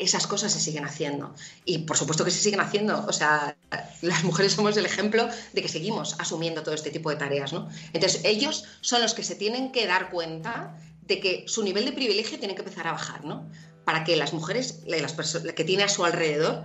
esas 0.00 0.26
cosas 0.26 0.52
se 0.52 0.58
siguen 0.58 0.84
haciendo. 0.84 1.34
Y 1.64 1.78
por 1.78 1.96
supuesto 1.96 2.24
que 2.24 2.30
se 2.30 2.40
siguen 2.40 2.60
haciendo. 2.60 3.04
O 3.06 3.12
sea, 3.12 3.56
las 4.00 4.24
mujeres 4.24 4.52
somos 4.52 4.76
el 4.76 4.86
ejemplo 4.86 5.28
de 5.52 5.62
que 5.62 5.68
seguimos 5.68 6.16
asumiendo 6.18 6.62
todo 6.62 6.74
este 6.74 6.90
tipo 6.90 7.10
de 7.10 7.16
tareas, 7.16 7.52
¿no? 7.52 7.68
Entonces, 7.92 8.22
ellos 8.24 8.64
son 8.80 9.02
los 9.02 9.14
que 9.14 9.22
se 9.22 9.34
tienen 9.34 9.70
que 9.70 9.86
dar 9.86 10.10
cuenta 10.10 10.76
de 11.02 11.20
que 11.20 11.44
su 11.46 11.62
nivel 11.62 11.84
de 11.84 11.92
privilegio 11.92 12.38
tiene 12.38 12.54
que 12.54 12.62
empezar 12.62 12.88
a 12.88 12.92
bajar, 12.92 13.24
¿no? 13.24 13.46
Para 13.84 14.02
que 14.04 14.16
las 14.16 14.32
mujeres, 14.32 14.80
las 14.86 15.12
personas 15.12 15.52
que 15.52 15.64
tiene 15.64 15.82
a 15.82 15.88
su 15.88 16.04
alrededor, 16.04 16.64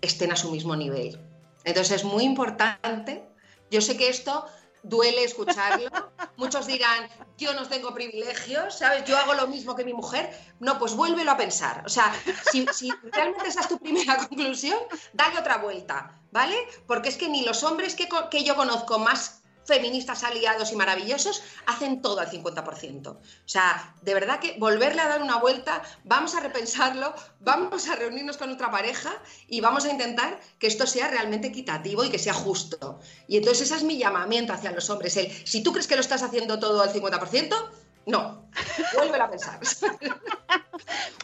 estén 0.00 0.32
a 0.32 0.36
su 0.36 0.50
mismo 0.50 0.74
nivel. 0.74 1.18
Entonces, 1.64 1.98
es 1.98 2.04
muy 2.04 2.24
importante. 2.24 3.22
Yo 3.70 3.80
sé 3.80 3.96
que 3.96 4.08
esto 4.08 4.46
duele 4.84 5.24
escucharlo. 5.24 5.90
Muchos 6.36 6.66
dirán, 6.66 7.08
yo 7.36 7.52
no 7.54 7.66
tengo 7.66 7.92
privilegios, 7.92 8.78
¿sabes? 8.78 9.04
Yo 9.04 9.16
hago 9.16 9.34
lo 9.34 9.48
mismo 9.48 9.74
que 9.74 9.84
mi 9.84 9.92
mujer. 9.92 10.30
No, 10.60 10.78
pues 10.78 10.94
vuélvelo 10.94 11.32
a 11.32 11.36
pensar. 11.36 11.82
O 11.84 11.88
sea, 11.88 12.14
si, 12.52 12.66
realmente 13.12 13.48
esa 13.48 13.60
es 13.60 13.68
tu 13.68 13.78
primera 13.78 14.16
conclusión, 14.28 14.78
dale 15.12 15.38
otra 15.38 15.58
vuelta, 15.58 16.20
¿vale? 16.30 16.56
Porque 16.86 17.08
es 17.08 17.16
que 17.16 17.28
ni 17.28 17.44
los 17.44 17.64
hombres 17.64 17.94
que, 17.94 18.08
que 18.30 18.44
yo 18.44 18.54
conozco 18.54 18.98
más 18.98 19.43
feministas 19.64 20.24
aliados 20.24 20.72
y 20.72 20.76
maravillosos 20.76 21.42
hacen 21.66 22.02
todo 22.02 22.20
al 22.20 22.30
50%. 22.30 23.08
O 23.08 23.20
sea, 23.44 23.94
de 24.02 24.14
verdad 24.14 24.40
que 24.40 24.56
volverle 24.58 25.02
a 25.02 25.08
dar 25.08 25.22
una 25.22 25.38
vuelta, 25.38 25.82
vamos 26.04 26.34
a 26.34 26.40
repensarlo, 26.40 27.14
vamos 27.40 27.88
a 27.88 27.96
reunirnos 27.96 28.36
con 28.36 28.50
otra 28.50 28.70
pareja 28.70 29.12
y 29.48 29.60
vamos 29.60 29.84
a 29.84 29.90
intentar 29.90 30.38
que 30.58 30.66
esto 30.66 30.86
sea 30.86 31.08
realmente 31.08 31.48
equitativo 31.48 32.04
y 32.04 32.10
que 32.10 32.18
sea 32.18 32.34
justo. 32.34 33.00
Y 33.26 33.36
entonces 33.36 33.66
ese 33.66 33.76
es 33.76 33.82
mi 33.84 33.98
llamamiento 33.98 34.52
hacia 34.52 34.72
los 34.72 34.88
hombres. 34.90 35.16
El, 35.16 35.30
si 35.46 35.62
tú 35.62 35.72
crees 35.72 35.86
que 35.86 35.96
lo 35.96 36.00
estás 36.00 36.22
haciendo 36.22 36.58
todo 36.58 36.82
al 36.82 36.92
50%, 36.92 37.70
no, 38.06 38.48
vuélvelo 38.94 39.24
a 39.24 39.30
pensar. 39.30 39.60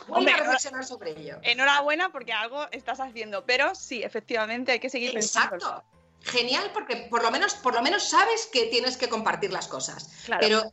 Vuelve 0.09 0.33
a 0.33 0.37
reflexionar 0.39 0.85
sobre 0.85 1.11
ello. 1.13 1.39
Enhorabuena 1.43 2.11
porque 2.11 2.33
algo 2.33 2.67
estás 2.73 2.99
haciendo, 2.99 3.45
pero 3.45 3.75
sí, 3.75 4.03
efectivamente 4.03 4.73
hay 4.73 4.81
que 4.81 4.91
seguir 4.91 5.13
pensando. 5.13 5.57
Exacto 5.57 5.85
genial 6.23 6.71
porque 6.73 7.09
por 7.11 7.23
lo 7.23 7.31
menos, 7.31 7.55
por 7.55 7.75
lo 7.75 7.83
menos 7.83 8.09
sabes 8.09 8.49
que 8.53 8.67
tienes 8.67 8.97
que 8.97 9.09
compartir 9.09 9.53
las 9.53 9.69
cosas. 9.69 10.11
Pero 10.41 10.71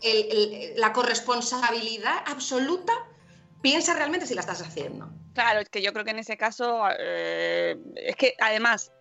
la 0.75 0.93
corresponsabilidad 0.93 2.23
absoluta, 2.25 2.93
piensa 3.61 3.93
realmente 3.93 4.25
si 4.25 4.33
la 4.33 4.41
estás 4.41 4.61
haciendo. 4.61 5.09
Claro, 5.33 5.59
es 5.59 5.69
que 5.69 5.81
yo 5.81 5.93
creo 5.93 6.05
que 6.05 6.11
en 6.11 6.19
ese 6.19 6.37
caso, 6.37 6.83
eh, 6.99 7.77
es 7.95 8.15
que 8.15 8.35
además, 8.39 8.91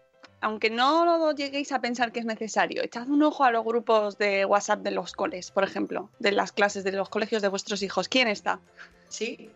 aunque 0.40 0.70
no 0.70 1.05
lo 1.05 1.32
lleguéis 1.32 1.72
a 1.72 1.80
pensar 1.80 2.12
que 2.12 2.20
es 2.20 2.26
necesario, 2.26 2.82
echad 2.82 3.09
un 3.09 3.22
ojo 3.22 3.44
a 3.44 3.51
los 3.51 3.64
grupos 3.64 4.18
de 4.18 4.44
WhatsApp 4.44 4.80
de 4.80 4.90
los 4.92 5.12
coles, 5.12 5.51
por 5.51 5.64
ejemplo, 5.64 6.11
de 6.18 6.32
las 6.32 6.53
clases 6.53 6.84
de 6.84 6.92
los 6.92 7.09
colegios 7.09 7.42
de 7.42 7.49
vuestros 7.49 7.82
hijos. 7.82 8.09
¿Quién 8.09 8.28
está? 8.28 8.61
Sí. 9.09 9.51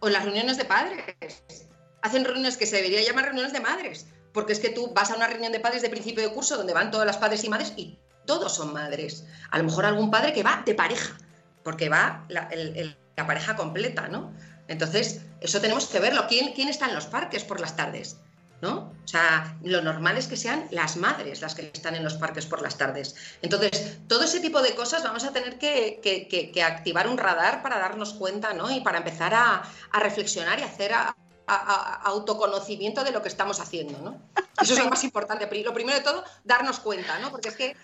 O 0.00 0.08
las 0.08 0.24
reuniones 0.24 0.56
de 0.56 0.64
padres. 0.64 1.42
Hacen 2.02 2.24
reuniones 2.24 2.56
que 2.56 2.66
se 2.66 2.76
debería 2.76 3.02
llamar 3.02 3.26
reuniones 3.26 3.52
de 3.52 3.60
madres 3.60 4.06
porque 4.32 4.52
es 4.52 4.60
que 4.60 4.70
tú 4.70 4.92
vas 4.94 5.10
a 5.10 5.16
una 5.16 5.26
reunión 5.26 5.52
de 5.52 5.60
padres 5.60 5.82
de 5.82 5.90
principio 5.90 6.22
de 6.22 6.32
curso 6.32 6.56
donde 6.56 6.72
van 6.72 6.90
todas 6.90 7.06
las 7.06 7.16
padres 7.16 7.44
y 7.44 7.48
madres 7.48 7.72
y 7.76 7.98
todos 8.26 8.54
son 8.54 8.72
madres. 8.72 9.24
A 9.50 9.58
lo 9.58 9.64
mejor 9.64 9.86
algún 9.86 10.10
padre 10.10 10.32
que 10.32 10.42
va 10.42 10.62
de 10.64 10.74
pareja, 10.74 11.16
porque 11.62 11.88
va 11.88 12.24
la, 12.28 12.48
pareja 13.26 13.56
completa, 13.56 14.08
¿no? 14.08 14.32
Entonces, 14.68 15.22
eso 15.40 15.60
tenemos 15.60 15.86
que 15.86 15.98
verlo. 15.98 16.26
¿Quién, 16.28 16.52
¿Quién 16.52 16.68
está 16.68 16.88
en 16.88 16.94
los 16.94 17.06
parques 17.06 17.44
por 17.44 17.60
las 17.60 17.76
tardes? 17.76 18.16
¿no? 18.62 18.92
O 19.04 19.08
sea, 19.08 19.56
lo 19.62 19.80
normal 19.80 20.18
es 20.18 20.26
que 20.26 20.36
sean 20.36 20.66
las 20.70 20.96
madres 20.96 21.40
las 21.40 21.54
que 21.54 21.70
están 21.72 21.94
en 21.94 22.04
los 22.04 22.14
parques 22.14 22.46
por 22.46 22.62
las 22.62 22.76
tardes. 22.76 23.14
Entonces, 23.42 23.98
todo 24.06 24.24
ese 24.24 24.40
tipo 24.40 24.60
de 24.60 24.74
cosas 24.74 25.02
vamos 25.02 25.24
a 25.24 25.32
tener 25.32 25.58
que, 25.58 26.62
activar 26.64 27.08
un 27.08 27.18
radar 27.18 27.62
para 27.62 27.78
darnos 27.78 28.14
cuenta, 28.14 28.52
¿no? 28.52 28.70
Y 28.70 28.80
para 28.80 28.98
empezar 28.98 29.34
a, 29.34 29.62
a 29.92 30.00
reflexionar 30.00 30.58
y 30.60 30.62
hacer 30.62 30.92
a, 30.92 31.16
autoconocimiento 32.04 33.04
de 33.04 33.12
lo 33.12 33.22
que 33.22 33.28
estamos 33.28 33.60
haciendo, 33.60 33.98
¿no? 34.00 34.22
Eso 34.60 34.74
es 34.74 34.78
lo 34.78 34.88
más 34.88 35.04
importante. 35.04 35.48
Lo 35.62 35.74
primero 35.74 35.98
de 35.98 36.04
todo, 36.04 36.24
darnos 36.44 36.80
cuenta, 36.80 37.18
¿no? 37.18 37.30
Porque 37.30 37.48
es 37.48 37.56
que 37.56 37.76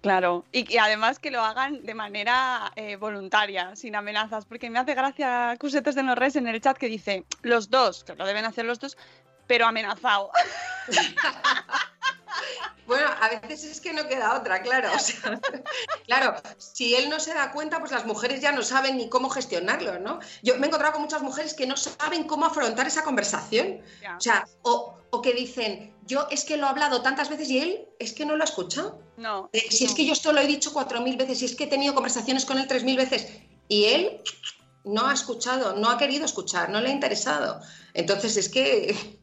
Claro, 0.00 0.44
y, 0.52 0.76
además 0.76 1.18
que 1.18 1.32
lo 1.32 1.42
hagan 1.42 1.82
de 1.84 1.94
manera 1.94 2.72
eh, 2.76 2.94
voluntaria, 2.96 3.74
sin 3.74 3.96
amenazas, 3.96 4.44
porque 4.44 4.70
me 4.70 4.78
hace 4.78 4.94
gracia 4.94 5.56
Cusetes 5.58 5.96
de 5.96 6.04
Norres 6.04 6.36
en 6.36 6.46
el 6.46 6.60
chat 6.60 6.78
que 6.78 6.86
dice, 6.86 7.24
los 7.42 7.68
dos, 7.68 8.04
que 8.04 8.14
lo 8.14 8.24
deben 8.24 8.44
hacer 8.44 8.64
los 8.64 8.78
dos, 8.78 8.96
pero 9.48 9.66
amenazado. 9.66 10.30
Bueno, 12.86 13.06
a 13.20 13.28
veces 13.28 13.64
es 13.64 13.80
que 13.82 13.92
no 13.92 14.08
queda 14.08 14.34
otra, 14.34 14.62
claro. 14.62 14.88
claro, 16.06 16.34
si 16.56 16.94
él 16.94 17.10
no 17.10 17.20
se 17.20 17.34
da 17.34 17.52
cuenta, 17.52 17.80
pues 17.80 17.92
las 17.92 18.06
mujeres 18.06 18.40
ya 18.40 18.52
no 18.52 18.62
saben 18.62 18.96
ni 18.96 19.10
cómo 19.10 19.28
gestionarlo, 19.28 19.98
¿no? 19.98 20.20
Yo 20.42 20.56
me 20.56 20.66
he 20.66 20.68
encontrado 20.68 20.94
con 20.94 21.02
muchas 21.02 21.22
mujeres 21.22 21.52
que 21.52 21.66
no 21.66 21.76
saben 21.76 22.24
cómo 22.24 22.46
afrontar 22.46 22.86
esa 22.86 23.04
conversación. 23.04 23.82
O 24.16 24.20
sea, 24.20 24.46
o, 24.62 24.96
que 25.22 25.34
dicen, 25.34 25.94
yo 26.06 26.28
es 26.30 26.44
que 26.44 26.56
lo 26.56 26.66
he 26.66 26.70
hablado 26.70 27.02
tantas 27.02 27.28
veces 27.28 27.50
y 27.50 27.58
él 27.58 27.88
es 27.98 28.14
que 28.14 28.24
no 28.24 28.36
lo 28.36 28.42
ha 28.42 28.46
escuchado. 28.46 29.02
No. 29.18 29.50
Eh, 29.52 29.66
si 29.70 29.84
es 29.84 29.94
que 29.94 30.06
yo 30.06 30.12
esto 30.12 30.32
lo 30.32 30.40
he 30.40 30.46
dicho 30.46 30.72
cuatro 30.72 31.02
mil 31.02 31.16
veces, 31.16 31.40
si 31.40 31.44
es 31.44 31.56
que 31.56 31.64
he 31.64 31.68
tenido 31.68 31.94
conversaciones 31.94 32.46
con 32.46 32.58
él 32.58 32.66
tres 32.68 32.84
mil 32.84 32.96
veces 32.96 33.28
y 33.68 33.84
él 33.84 34.22
no 34.84 35.06
ha 35.06 35.12
escuchado, 35.12 35.76
no 35.76 35.90
ha 35.90 35.98
querido 35.98 36.24
escuchar, 36.24 36.70
no 36.70 36.80
le 36.80 36.88
ha 36.88 36.92
interesado. 36.92 37.60
Entonces 37.92 38.36
es 38.36 38.48
que 38.48 39.17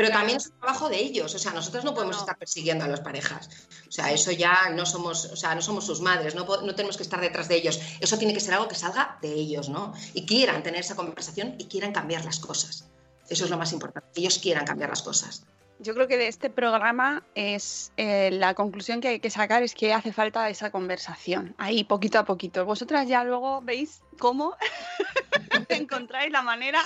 pero 0.00 0.12
también 0.14 0.38
es 0.38 0.46
un 0.46 0.58
trabajo 0.58 0.88
de 0.88 0.96
ellos, 0.96 1.34
o 1.34 1.38
sea, 1.38 1.52
nosotros 1.52 1.84
no 1.84 1.92
podemos 1.92 2.16
estar 2.16 2.38
persiguiendo 2.38 2.86
a 2.86 2.88
las 2.88 3.00
parejas, 3.00 3.50
o 3.86 3.92
sea, 3.92 4.10
eso 4.10 4.32
ya 4.32 4.70
no 4.70 4.86
somos, 4.86 5.26
o 5.26 5.36
sea, 5.36 5.54
no 5.54 5.60
somos 5.60 5.84
sus 5.84 6.00
madres, 6.00 6.34
no, 6.34 6.46
no 6.46 6.74
tenemos 6.74 6.96
que 6.96 7.02
estar 7.02 7.20
detrás 7.20 7.48
de 7.48 7.56
ellos, 7.56 7.78
eso 8.00 8.16
tiene 8.16 8.32
que 8.32 8.40
ser 8.40 8.54
algo 8.54 8.66
que 8.66 8.76
salga 8.76 9.18
de 9.20 9.30
ellos, 9.30 9.68
¿no? 9.68 9.92
Y 10.14 10.24
quieran 10.24 10.62
tener 10.62 10.80
esa 10.80 10.96
conversación 10.96 11.54
y 11.58 11.66
quieran 11.66 11.92
cambiar 11.92 12.24
las 12.24 12.40
cosas, 12.40 12.88
eso 13.28 13.44
es 13.44 13.50
lo 13.50 13.58
más 13.58 13.74
importante, 13.74 14.08
ellos 14.14 14.38
quieran 14.38 14.64
cambiar 14.64 14.88
las 14.88 15.02
cosas. 15.02 15.44
yo 15.80 15.92
creo 15.92 16.08
que 16.08 16.16
de 16.16 16.28
este 16.28 16.48
programa 16.48 17.22
es 17.34 17.92
eh, 17.98 18.30
la 18.30 18.54
conclusión 18.54 19.02
que 19.02 19.08
hay 19.08 19.20
que 19.20 19.28
sacar 19.28 19.62
es 19.62 19.74
que 19.74 19.92
hace 19.92 20.14
falta 20.14 20.48
esa 20.48 20.70
conversación, 20.70 21.54
ahí 21.58 21.84
poquito 21.84 22.18
a 22.18 22.24
poquito. 22.24 22.64
Vosotras 22.64 23.06
ya 23.06 23.22
luego 23.22 23.60
veis 23.60 24.00
cómo 24.18 24.56
encontráis 25.68 26.32
la 26.32 26.40
manera 26.40 26.80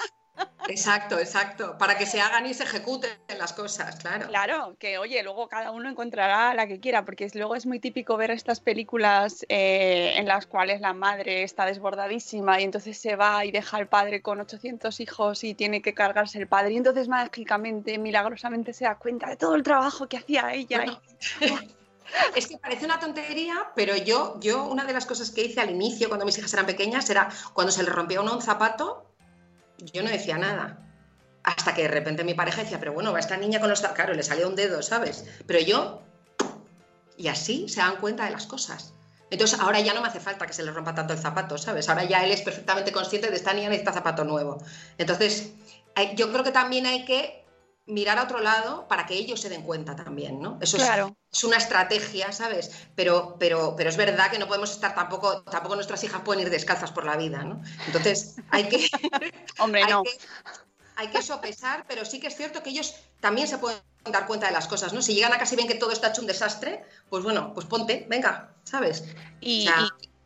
Exacto, 0.69 1.19
exacto. 1.19 1.77
Para 1.79 1.99
que 1.99 2.07
se 2.07 2.21
hagan 2.21 2.47
y 2.47 2.55
se 2.55 2.65
ejecuten 2.65 3.11
las 3.39 3.53
cosas, 3.53 3.97
claro. 3.97 4.29
Claro, 4.29 4.77
que 4.79 4.99
oye, 4.99 5.23
luego 5.23 5.49
cada 5.49 5.71
uno 5.71 5.91
encontrará 5.91 6.55
la 6.55 6.67
que 6.67 6.81
quiera, 6.81 7.05
porque 7.05 7.31
luego 7.35 7.55
es 7.55 7.67
muy 7.67 7.81
típico 7.81 8.17
ver 8.17 8.31
estas 8.31 8.61
películas 8.61 9.45
eh, 9.49 10.15
en 10.17 10.27
las 10.27 10.47
cuales 10.47 10.81
la 10.81 10.95
madre 10.95 11.43
está 11.43 11.67
desbordadísima 11.67 12.61
y 12.61 12.65
entonces 12.65 12.97
se 12.99 13.17
va 13.17 13.45
y 13.45 13.51
deja 13.51 13.77
al 13.77 13.89
padre 13.89 14.23
con 14.23 14.41
800 14.41 14.99
hijos 15.01 15.45
y 15.45 15.55
tiene 15.55 15.83
que 15.83 15.95
cargarse 15.95 16.39
el 16.39 16.47
padre. 16.47 16.73
Y 16.73 16.77
entonces 16.79 17.09
mágicamente, 17.09 17.99
milagrosamente 17.99 18.73
se 18.73 18.85
da 18.85 18.97
cuenta 18.97 19.29
de 19.29 19.37
todo 19.37 19.55
el 19.55 19.63
trabajo 19.63 20.09
que 20.09 20.19
hacía 20.19 20.53
ella. 20.53 20.85
Es 22.37 22.47
que 22.47 22.59
parece 22.59 22.85
una 22.85 23.01
tontería, 23.01 23.73
pero 23.75 23.97
yo, 23.97 24.39
yo 24.39 24.65
una 24.65 24.85
de 24.85 24.93
las 24.93 25.07
cosas 25.07 25.31
que 25.31 25.43
hice 25.43 25.61
al 25.61 25.71
inicio, 25.71 26.09
cuando 26.09 26.27
mis 26.27 26.37
hijas 26.37 26.53
eran 26.53 26.67
pequeñas, 26.67 27.09
era 27.09 27.31
cuando 27.55 27.73
se 27.73 27.83
le 27.83 27.89
rompía 27.91 28.21
uno 28.21 28.35
un 28.35 28.43
zapato, 28.43 29.14
yo 29.79 30.03
no 30.03 30.11
decía 30.11 30.39
nada. 30.39 30.81
Hasta 31.43 31.75
que 31.75 31.83
de 31.83 31.89
repente 31.89 32.25
mi 32.25 32.35
pareja 32.35 32.63
decía, 32.63 32.79
pero 32.79 32.93
bueno, 32.93 33.13
va 33.13 33.21
esta 33.21 33.37
niña 33.37 33.61
con 33.61 33.69
los... 33.69 33.81
Claro, 33.81 34.15
le 34.15 34.23
salió 34.23 34.49
un 34.49 34.57
dedo, 34.57 34.83
¿sabes? 34.83 35.27
Pero 35.47 35.61
yo... 35.61 36.03
Y 37.17 37.29
así 37.29 37.69
se 37.69 37.81
dan 37.81 37.97
cuenta 37.97 38.25
de 38.25 38.31
las 38.31 38.47
cosas. 38.47 38.95
Entonces 39.31 39.59
ahora 39.61 39.81
ya 39.81 39.95
no 39.95 40.01
me 40.01 40.09
hace 40.09 40.21
falta 40.21 40.47
que 40.47 40.53
se 40.53 40.63
le 40.63 40.71
rompa 40.73 40.95
tanto 40.95 41.13
el 41.13 41.19
zapato, 41.19 41.59
¿sabes? 41.59 41.89
Ahora 41.89 42.05
ya 42.05 42.25
él 42.25 42.33
es 42.33 42.43
perfectamente 42.43 42.93
consciente 42.93 43.31
de 43.31 43.37
esta 43.37 43.53
niña 43.53 43.69
necesita 43.69 43.93
zapato 43.93 44.25
nuevo. 44.25 44.63
Entonces, 44.99 45.53
yo 46.17 46.31
creo 46.33 46.45
que 46.45 46.51
también 46.51 46.87
hay 46.87 47.05
que 47.05 47.44
mirar 47.87 48.19
a 48.19 48.25
otro 48.25 48.41
lado 48.41 48.89
para 48.89 49.07
que 49.07 49.15
ellos 49.15 49.41
se 49.41 49.49
den 49.49 49.63
cuenta 49.63 49.95
también, 49.95 50.41
¿no? 50.41 50.59
Eso 50.61 50.79
es, 50.79 51.45
una 51.45 51.57
estrategia, 51.57 52.33
¿sabes? 52.33 52.71
Pero, 52.95 53.37
pero, 53.39 53.75
pero 53.77 53.91
es 53.91 53.97
verdad 53.97 54.31
que 54.31 54.39
no 54.39 54.47
podemos 54.47 54.71
estar 54.71 54.95
tampoco, 54.95 55.43
tampoco 55.43 55.75
nuestras 55.75 56.03
hijas 56.05 56.23
pueden 56.23 56.43
ir 56.43 56.51
descalzas 56.51 56.93
por 56.93 57.05
la 57.05 57.17
vida, 57.17 57.43
¿no? 57.43 57.61
Entonces 57.87 58.37
hay 58.51 58.69
que... 58.69 58.89
Hombre, 59.59 59.83
hay 59.83 59.91
no. 59.91 60.03
Que, 60.03 60.11
hay 60.97 61.09
que 61.09 61.23
sopesar, 61.23 61.85
pero 61.89 62.05
sí 62.05 62.21
que 62.21 62.29
es 62.29 62.37
cierto 62.37 62.63
que 62.63 62.71
ellos 62.71 62.95
también 63.21 63.49
se 63.49 63.59
pueden 63.59 63.81
dar 64.05 64.27
cuenta 64.27 64.47
de 64.47 64.53
las 64.53 64.69
cosas, 64.69 64.93
¿no? 64.93 65.03
Si 65.03 65.15
llegan 65.15 65.33
a 65.33 65.39
casa 65.39 65.55
y 65.55 65.57
ven 65.57 65.67
que 65.67 65.75
todo 65.75 65.91
está 65.91 66.09
hecho 66.09 66.21
un 66.21 66.27
desastre, 66.27 66.85
pues 67.11 67.25
bueno, 67.25 67.53
pues 67.53 67.67
ponte, 67.67 68.07
venga, 68.09 68.55
¿sabes? 68.65 69.05
y 69.41 69.69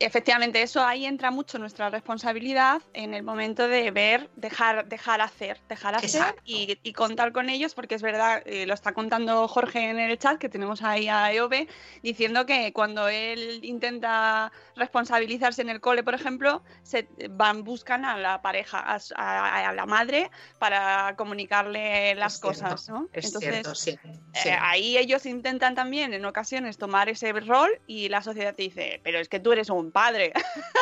efectivamente, 0.00 0.62
eso 0.62 0.84
ahí 0.84 1.06
entra 1.06 1.30
mucho 1.30 1.58
nuestra 1.58 1.90
responsabilidad 1.90 2.82
en 2.94 3.14
el 3.14 3.22
momento 3.22 3.66
de 3.66 3.90
ver, 3.90 4.30
dejar, 4.36 4.88
dejar 4.88 5.20
hacer, 5.20 5.60
dejar 5.68 5.94
hacer 5.96 6.36
y, 6.44 6.92
contar 6.92 7.32
con 7.32 7.48
ellos, 7.48 7.74
porque 7.74 7.94
es 7.94 8.02
verdad, 8.02 8.42
eh, 8.44 8.66
lo 8.66 8.74
está 8.74 8.92
contando 8.92 9.46
Jorge 9.46 9.90
en 9.90 9.98
el 9.98 10.18
chat 10.18 10.38
que 10.38 10.48
tenemos 10.48 10.82
ahí 10.82 11.08
a 11.08 11.32
EOB, 11.32 11.68
diciendo 12.02 12.46
que 12.46 12.72
cuando 12.72 13.08
él 13.08 13.60
intenta 13.62 14.50
responsabilizarse 14.74 15.62
en 15.62 15.68
el 15.68 15.80
cole, 15.80 16.02
por 16.02 16.14
ejemplo, 16.14 16.62
se 16.82 17.08
van, 17.30 17.62
buscan 17.62 18.04
a 18.04 18.16
la 18.16 18.42
pareja, 18.42 18.78
a, 19.16 19.72
la 19.72 19.86
madre, 19.86 20.30
para 20.58 21.14
comunicarle 21.16 22.14
las 22.14 22.40
cosas, 22.40 22.88
¿no? 22.88 23.08
Entonces, 23.12 23.98
eh, 24.44 24.56
ahí 24.60 24.96
ellos 24.96 25.26
intentan 25.26 25.74
también 25.74 26.14
en 26.14 26.24
ocasiones 26.24 26.78
tomar 26.78 27.08
ese 27.08 27.32
rol 27.32 27.70
y 27.86 28.08
la 28.08 28.22
sociedad 28.22 28.54
te 28.54 28.62
dice, 28.62 29.00
pero 29.04 29.18
es 29.18 29.28
que 29.28 29.40
tú 29.40 29.52
eres 29.52 29.70
un 29.70 29.87
padre. 29.90 30.32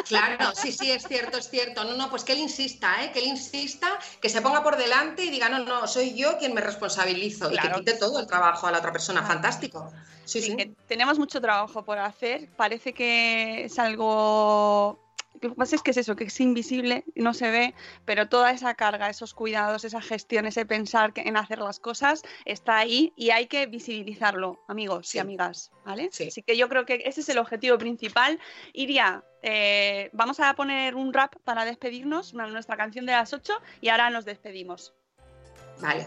Claro, 0.06 0.54
sí, 0.54 0.70
sí, 0.70 0.90
es 0.90 1.02
cierto, 1.02 1.38
es 1.38 1.50
cierto. 1.50 1.84
No, 1.84 1.96
no, 1.96 2.08
pues 2.10 2.22
que 2.22 2.32
él 2.32 2.38
insista, 2.38 3.02
¿eh? 3.02 3.10
que 3.12 3.18
él 3.18 3.26
insista, 3.26 3.98
que 4.20 4.28
se 4.28 4.40
ponga 4.40 4.62
por 4.62 4.76
delante 4.76 5.24
y 5.24 5.30
diga, 5.30 5.48
no, 5.48 5.60
no, 5.60 5.88
soy 5.88 6.14
yo 6.14 6.38
quien 6.38 6.54
me 6.54 6.60
responsabilizo 6.60 7.50
y 7.50 7.58
que 7.58 7.70
quite 7.70 7.94
todo 7.94 8.20
el 8.20 8.26
trabajo 8.26 8.66
a 8.66 8.70
la 8.70 8.78
otra 8.78 8.92
persona. 8.92 9.22
Fantástico. 9.22 9.92
Sí, 10.24 10.42
sí. 10.42 10.56
tenemos 10.86 11.18
mucho 11.18 11.40
trabajo 11.40 11.84
por 11.84 11.98
hacer. 11.98 12.48
Parece 12.56 12.92
que 12.92 13.64
es 13.64 13.78
algo 13.78 15.05
lo 15.40 15.50
que 15.50 15.56
pasa 15.56 15.76
es 15.76 15.82
que 15.82 15.90
es 15.90 15.96
eso, 15.96 16.16
que 16.16 16.24
es 16.24 16.40
invisible, 16.40 17.04
no 17.14 17.34
se 17.34 17.50
ve, 17.50 17.74
pero 18.04 18.28
toda 18.28 18.50
esa 18.50 18.74
carga, 18.74 19.08
esos 19.08 19.34
cuidados, 19.34 19.84
esa 19.84 20.00
gestión, 20.00 20.46
ese 20.46 20.66
pensar 20.66 21.12
en 21.16 21.36
hacer 21.36 21.58
las 21.58 21.80
cosas 21.80 22.22
está 22.44 22.78
ahí 22.78 23.12
y 23.16 23.30
hay 23.30 23.46
que 23.46 23.66
visibilizarlo, 23.66 24.60
amigos 24.68 25.14
y 25.14 25.18
amigas, 25.18 25.72
¿vale? 25.84 26.10
Así 26.12 26.42
que 26.42 26.56
yo 26.56 26.68
creo 26.68 26.84
que 26.84 27.02
ese 27.04 27.20
es 27.20 27.28
el 27.28 27.38
objetivo 27.38 27.78
principal. 27.78 28.38
Iria, 28.72 29.24
eh, 29.42 30.10
vamos 30.12 30.40
a 30.40 30.54
poner 30.54 30.94
un 30.94 31.12
rap 31.12 31.34
para 31.44 31.64
despedirnos, 31.64 32.34
nuestra 32.34 32.76
canción 32.76 33.06
de 33.06 33.12
las 33.12 33.32
8 33.32 33.52
y 33.80 33.88
ahora 33.88 34.10
nos 34.10 34.24
despedimos. 34.24 34.94
Vale. 35.80 36.06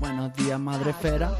Buenos 0.00 0.34
días, 0.34 0.58
madre 0.58 0.92
fera. 0.92 1.32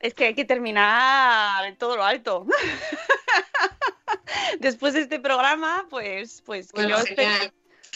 Es 0.00 0.14
que 0.14 0.26
hay 0.26 0.34
que 0.34 0.44
terminar 0.44 1.64
en 1.64 1.76
todo 1.76 1.96
lo 1.96 2.04
alto. 2.04 2.46
Después 4.60 4.94
de 4.94 5.02
este 5.02 5.20
programa, 5.20 5.86
pues, 5.88 6.42
pues 6.44 6.72
que 6.72 6.88
yo 6.88 6.96
espero, 6.96 7.52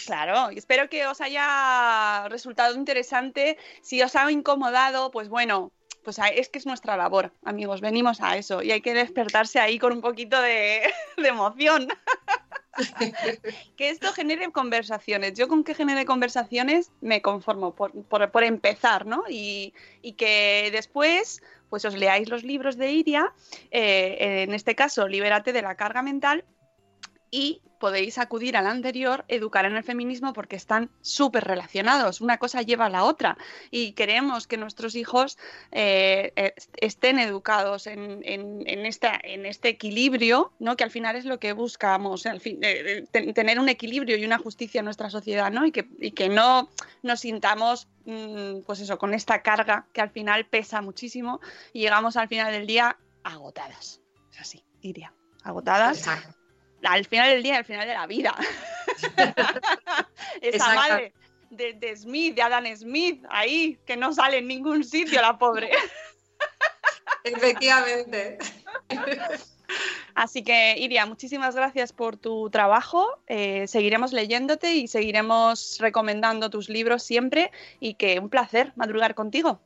Claro, 0.06 0.50
espero 0.50 0.88
que 0.88 1.06
os 1.06 1.20
haya 1.20 2.28
resultado 2.28 2.76
interesante. 2.76 3.58
Si 3.82 4.00
os 4.02 4.14
ha 4.14 4.30
incomodado, 4.30 5.10
pues 5.10 5.28
bueno, 5.28 5.72
pues 6.04 6.20
es 6.34 6.48
que 6.48 6.60
es 6.60 6.66
nuestra 6.66 6.96
labor, 6.96 7.32
amigos, 7.44 7.80
venimos 7.80 8.20
a 8.20 8.36
eso 8.36 8.62
y 8.62 8.70
hay 8.70 8.80
que 8.80 8.94
despertarse 8.94 9.58
ahí 9.58 9.80
con 9.80 9.92
un 9.92 10.00
poquito 10.00 10.40
de, 10.40 10.92
de 11.16 11.28
emoción. 11.28 11.88
que 13.76 13.90
esto 13.90 14.12
genere 14.12 14.50
conversaciones. 14.52 15.34
Yo 15.34 15.48
con 15.48 15.64
que 15.64 15.74
genere 15.74 16.04
conversaciones 16.04 16.92
me 17.00 17.22
conformo, 17.22 17.74
por, 17.74 17.92
por, 18.30 18.44
empezar, 18.44 19.06
¿no? 19.06 19.24
Y, 19.28 19.74
y, 20.02 20.12
que 20.12 20.70
después 20.72 21.42
pues 21.68 21.84
os 21.84 21.96
leáis 21.96 22.28
los 22.28 22.44
libros 22.44 22.76
de 22.76 22.92
Iria, 22.92 23.32
eh, 23.70 24.44
en 24.46 24.54
este 24.54 24.74
caso, 24.74 25.08
Libérate 25.08 25.52
de 25.52 25.62
la 25.62 25.74
carga 25.74 26.02
mental, 26.02 26.44
y 27.30 27.60
podéis 27.78 28.18
acudir 28.18 28.56
al 28.56 28.66
anterior, 28.66 29.24
educar 29.28 29.64
en 29.64 29.76
el 29.76 29.82
feminismo, 29.82 30.32
porque 30.32 30.56
están 30.56 30.90
súper 31.00 31.44
relacionados. 31.44 32.20
Una 32.20 32.38
cosa 32.38 32.62
lleva 32.62 32.86
a 32.86 32.90
la 32.90 33.04
otra. 33.04 33.36
Y 33.70 33.92
queremos 33.92 34.46
que 34.46 34.56
nuestros 34.56 34.94
hijos 34.94 35.38
eh, 35.72 36.32
eh, 36.36 36.54
estén 36.76 37.18
educados 37.18 37.86
en, 37.86 38.20
en, 38.24 38.86
este 38.86 39.68
equilibrio, 39.68 40.52
¿no? 40.58 40.76
que 40.76 40.84
al 40.84 40.90
final 40.90 41.16
es 41.16 41.24
lo 41.24 41.38
que 41.38 41.52
buscamos, 41.52 42.26
eh, 42.26 43.04
tener 43.12 43.58
un 43.58 43.68
equilibrio 43.68 44.16
y 44.16 44.24
una 44.24 44.38
justicia 44.38 44.80
en 44.80 44.84
nuestra 44.84 45.10
sociedad, 45.10 45.50
¿no? 45.50 45.66
y, 45.66 45.72
que, 45.72 45.86
que 46.14 46.28
no 46.28 46.68
nos 47.02 47.20
sintamos 47.20 47.88
mm, 48.04 48.60
pues 48.66 48.80
eso, 48.80 48.98
con 48.98 49.14
esta 49.14 49.42
carga 49.42 49.86
que 49.92 50.00
al 50.00 50.10
final 50.10 50.46
pesa 50.46 50.80
muchísimo 50.82 51.40
y 51.72 51.80
llegamos 51.80 52.16
al 52.16 52.28
final 52.28 52.52
del 52.52 52.66
día 52.66 52.96
agotadas. 53.22 54.00
Es 54.32 54.40
así, 54.40 54.64
iría. 54.80 55.12
Agotadas 55.42 56.08
al 56.86 57.04
final 57.04 57.30
del 57.30 57.42
día, 57.42 57.58
al 57.58 57.64
final 57.64 57.86
de 57.86 57.94
la 57.94 58.06
vida. 58.06 58.34
Esa 60.40 60.74
madre 60.74 61.12
de, 61.50 61.96
Smith, 61.96 62.34
de 62.34 62.42
Adam 62.42 62.64
Smith, 62.76 63.24
ahí, 63.30 63.78
que 63.86 63.96
no 63.96 64.12
sale 64.12 64.38
en 64.38 64.48
ningún 64.48 64.84
sitio, 64.84 65.20
la 65.20 65.38
pobre. 65.38 65.70
Efectivamente. 67.24 68.38
Así 70.14 70.42
que, 70.42 70.76
Iria, 70.78 71.06
muchísimas 71.06 71.54
gracias 71.54 71.92
por 71.92 72.16
tu 72.16 72.50
trabajo. 72.50 73.20
Eh, 73.26 73.66
seguiremos 73.66 74.12
leyéndote 74.12 74.74
y 74.74 74.88
seguiremos 74.88 75.78
recomendando 75.80 76.50
tus 76.50 76.68
libros 76.68 77.02
siempre. 77.02 77.50
Y 77.80 77.94
que 77.94 78.18
un 78.18 78.30
placer 78.30 78.72
madrugar 78.76 79.14
contigo. 79.14 79.60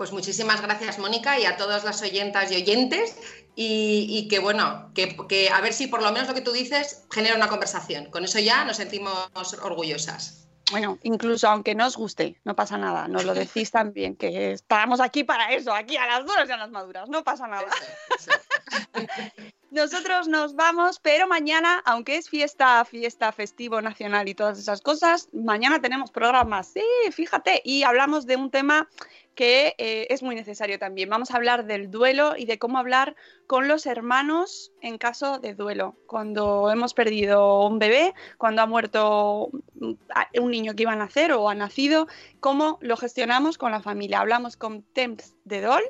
Pues 0.00 0.12
muchísimas 0.12 0.62
gracias, 0.62 0.98
Mónica, 0.98 1.38
y 1.38 1.44
a 1.44 1.58
todas 1.58 1.84
las 1.84 2.00
oyentas 2.00 2.50
y 2.50 2.56
oyentes. 2.56 3.20
Y, 3.54 4.28
que 4.30 4.38
bueno, 4.38 4.90
que, 4.94 5.50
a 5.50 5.60
ver 5.60 5.74
si 5.74 5.88
por 5.88 6.00
lo 6.00 6.10
menos 6.10 6.26
lo 6.26 6.32
que 6.32 6.40
tú 6.40 6.52
dices 6.52 7.04
genera 7.10 7.36
una 7.36 7.48
conversación. 7.48 8.06
Con 8.06 8.24
eso 8.24 8.38
ya 8.38 8.64
nos 8.64 8.78
sentimos 8.78 9.28
orgullosas. 9.62 10.48
Bueno, 10.70 10.98
incluso 11.02 11.48
aunque 11.48 11.74
no 11.74 11.86
os 11.86 11.98
guste, 11.98 12.40
no 12.44 12.56
pasa 12.56 12.78
nada, 12.78 13.08
nos 13.08 13.24
lo 13.24 13.34
decís 13.34 13.70
también, 13.72 14.16
que 14.16 14.52
estamos 14.52 15.00
aquí 15.00 15.22
para 15.22 15.52
eso, 15.52 15.74
aquí 15.74 15.98
a 15.98 16.06
las 16.06 16.24
duras 16.24 16.48
y 16.48 16.52
a 16.52 16.56
las 16.56 16.70
maduras, 16.70 17.06
no 17.10 17.22
pasa 17.22 17.46
nada. 17.46 17.66
Nosotros 19.70 20.28
nos 20.28 20.56
vamos, 20.56 20.98
pero 20.98 21.28
mañana, 21.28 21.82
aunque 21.84 22.16
es 22.16 22.28
fiesta, 22.28 22.84
fiesta, 22.84 23.30
festivo 23.32 23.82
nacional 23.82 24.28
y 24.28 24.34
todas 24.34 24.58
esas 24.58 24.80
cosas, 24.80 25.28
mañana 25.32 25.80
tenemos 25.80 26.10
programas, 26.10 26.68
sí, 26.72 26.82
fíjate, 27.12 27.60
y 27.64 27.82
hablamos 27.82 28.26
de 28.26 28.36
un 28.36 28.50
tema 28.50 28.88
que 29.34 29.74
eh, 29.78 30.06
es 30.10 30.22
muy 30.22 30.34
necesario 30.34 30.78
también. 30.78 31.08
Vamos 31.08 31.30
a 31.30 31.36
hablar 31.36 31.64
del 31.66 31.90
duelo 31.90 32.34
y 32.36 32.44
de 32.44 32.58
cómo 32.58 32.78
hablar 32.78 33.16
con 33.46 33.68
los 33.68 33.86
hermanos 33.86 34.72
en 34.80 34.98
caso 34.98 35.38
de 35.38 35.54
duelo. 35.54 35.96
Cuando 36.06 36.70
hemos 36.70 36.94
perdido 36.94 37.66
un 37.66 37.78
bebé, 37.78 38.14
cuando 38.38 38.62
ha 38.62 38.66
muerto 38.66 39.50
un 39.80 40.50
niño 40.50 40.74
que 40.74 40.82
iba 40.82 40.92
a 40.92 40.96
nacer 40.96 41.32
o 41.32 41.48
ha 41.48 41.54
nacido, 41.54 42.06
cómo 42.40 42.78
lo 42.80 42.96
gestionamos 42.96 43.58
con 43.58 43.72
la 43.72 43.80
familia. 43.80 44.20
Hablamos 44.20 44.56
con 44.56 44.82
Temps 44.82 45.34
de 45.44 45.60
Dol, 45.62 45.82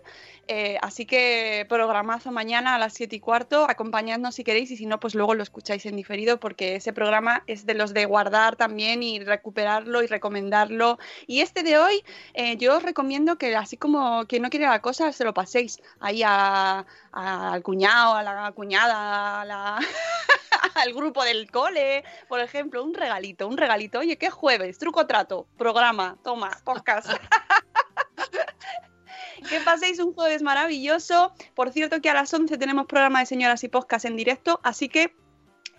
eh, 0.49 0.79
así 0.83 1.07
que 1.07 1.65
programazo 1.69 2.33
mañana 2.33 2.75
a 2.75 2.79
las 2.79 2.95
7 2.95 3.15
y 3.15 3.21
cuarto, 3.21 3.67
acompañadnos 3.69 4.35
si 4.35 4.43
queréis 4.43 4.71
y 4.71 4.77
si 4.77 4.87
no, 4.87 4.99
pues 4.99 5.15
luego 5.15 5.35
lo 5.35 5.43
escucháis 5.43 5.87
en 5.87 5.95
diferido 5.97 6.41
porque 6.41 6.77
ese 6.77 6.93
programa 6.93 7.45
es 7.47 7.67
de 7.67 7.75
los 7.75 7.95
de 7.95 8.05
guardar 8.05 8.57
también 8.57 9.03
y 9.03 9.21
recuperarlo 9.21 10.03
y 10.03 10.07
recomendarlo. 10.07 10.99
Y 11.27 11.41
este 11.41 11.63
de 11.63 11.79
hoy, 11.79 12.03
eh, 12.35 12.57
yo 12.57 12.77
os 12.77 12.83
recomiendo 12.83 13.30
que 13.37 13.55
así 13.57 13.77
como 13.77 14.25
quien 14.27 14.43
no 14.43 14.51
quiere 14.51 14.67
la 14.67 14.81
cosa, 14.81 15.13
se 15.13 15.25
lo 15.25 15.35
paséis 15.35 15.81
ahí 16.01 16.23
al 16.23 17.63
cuñado, 17.63 18.15
a 18.15 18.23
la 18.23 18.53
cuñada, 18.53 19.79
al 20.75 20.95
grupo 20.95 21.25
del 21.25 21.51
cole, 21.51 22.05
por 22.29 22.41
ejemplo, 22.41 22.83
un 22.83 22.95
regalito, 22.95 23.49
un 23.49 23.57
regalito. 23.57 24.01
Oye, 24.01 24.17
¿qué 24.17 24.31
jueves? 24.31 24.79
Truco 24.79 25.07
trato, 25.07 25.47
programa, 25.57 26.17
toma, 26.23 26.51
podcast. 26.65 27.11
que 29.49 29.61
paséis 29.61 29.99
un 29.99 30.13
jueves 30.13 30.43
maravilloso. 30.43 31.33
Por 31.55 31.73
cierto 31.73 32.01
que 32.01 32.11
a 32.11 32.15
las 32.15 32.33
11 32.33 32.59
tenemos 32.59 32.87
programa 32.87 33.21
de 33.21 33.27
señoras 33.27 33.65
y 33.65 33.69
podcast 33.69 34.05
en 34.05 34.17
directo, 34.17 34.61
así 34.63 34.89
que 34.89 35.15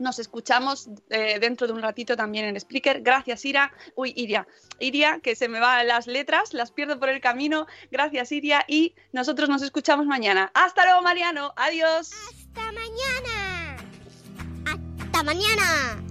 nos 0.02 0.20
escuchamos 0.20 0.90
eh, 1.10 1.40
dentro 1.40 1.68
de 1.68 1.74
un 1.74 1.82
ratito 1.82 2.18
también 2.18 2.46
en 2.46 2.60
Spreaker. 2.60 3.02
Gracias, 3.02 3.46
Ira. 3.46 3.72
Uy, 3.96 4.14
Iria. 4.16 4.48
Iria, 4.80 5.20
que 5.22 5.36
se 5.36 5.48
me 5.48 5.60
van 5.60 5.88
las 5.88 6.08
letras, 6.08 6.54
las 6.54 6.72
pierdo 6.72 7.00
por 7.00 7.10
el 7.10 7.22
camino. 7.22 7.68
Gracias, 7.92 8.32
Iria. 8.32 8.66
Y 8.68 8.96
nosotros 9.14 9.48
nos 9.50 9.62
escuchamos 9.62 10.06
mañana. 10.06 10.52
Hasta 10.54 10.86
luego, 10.86 11.02
Mariano. 11.02 11.54
Adiós. 11.56 12.12
Hasta 12.12 12.72
mañana. 12.72 13.78
Hasta 14.66 15.24
mañana. 15.24 16.11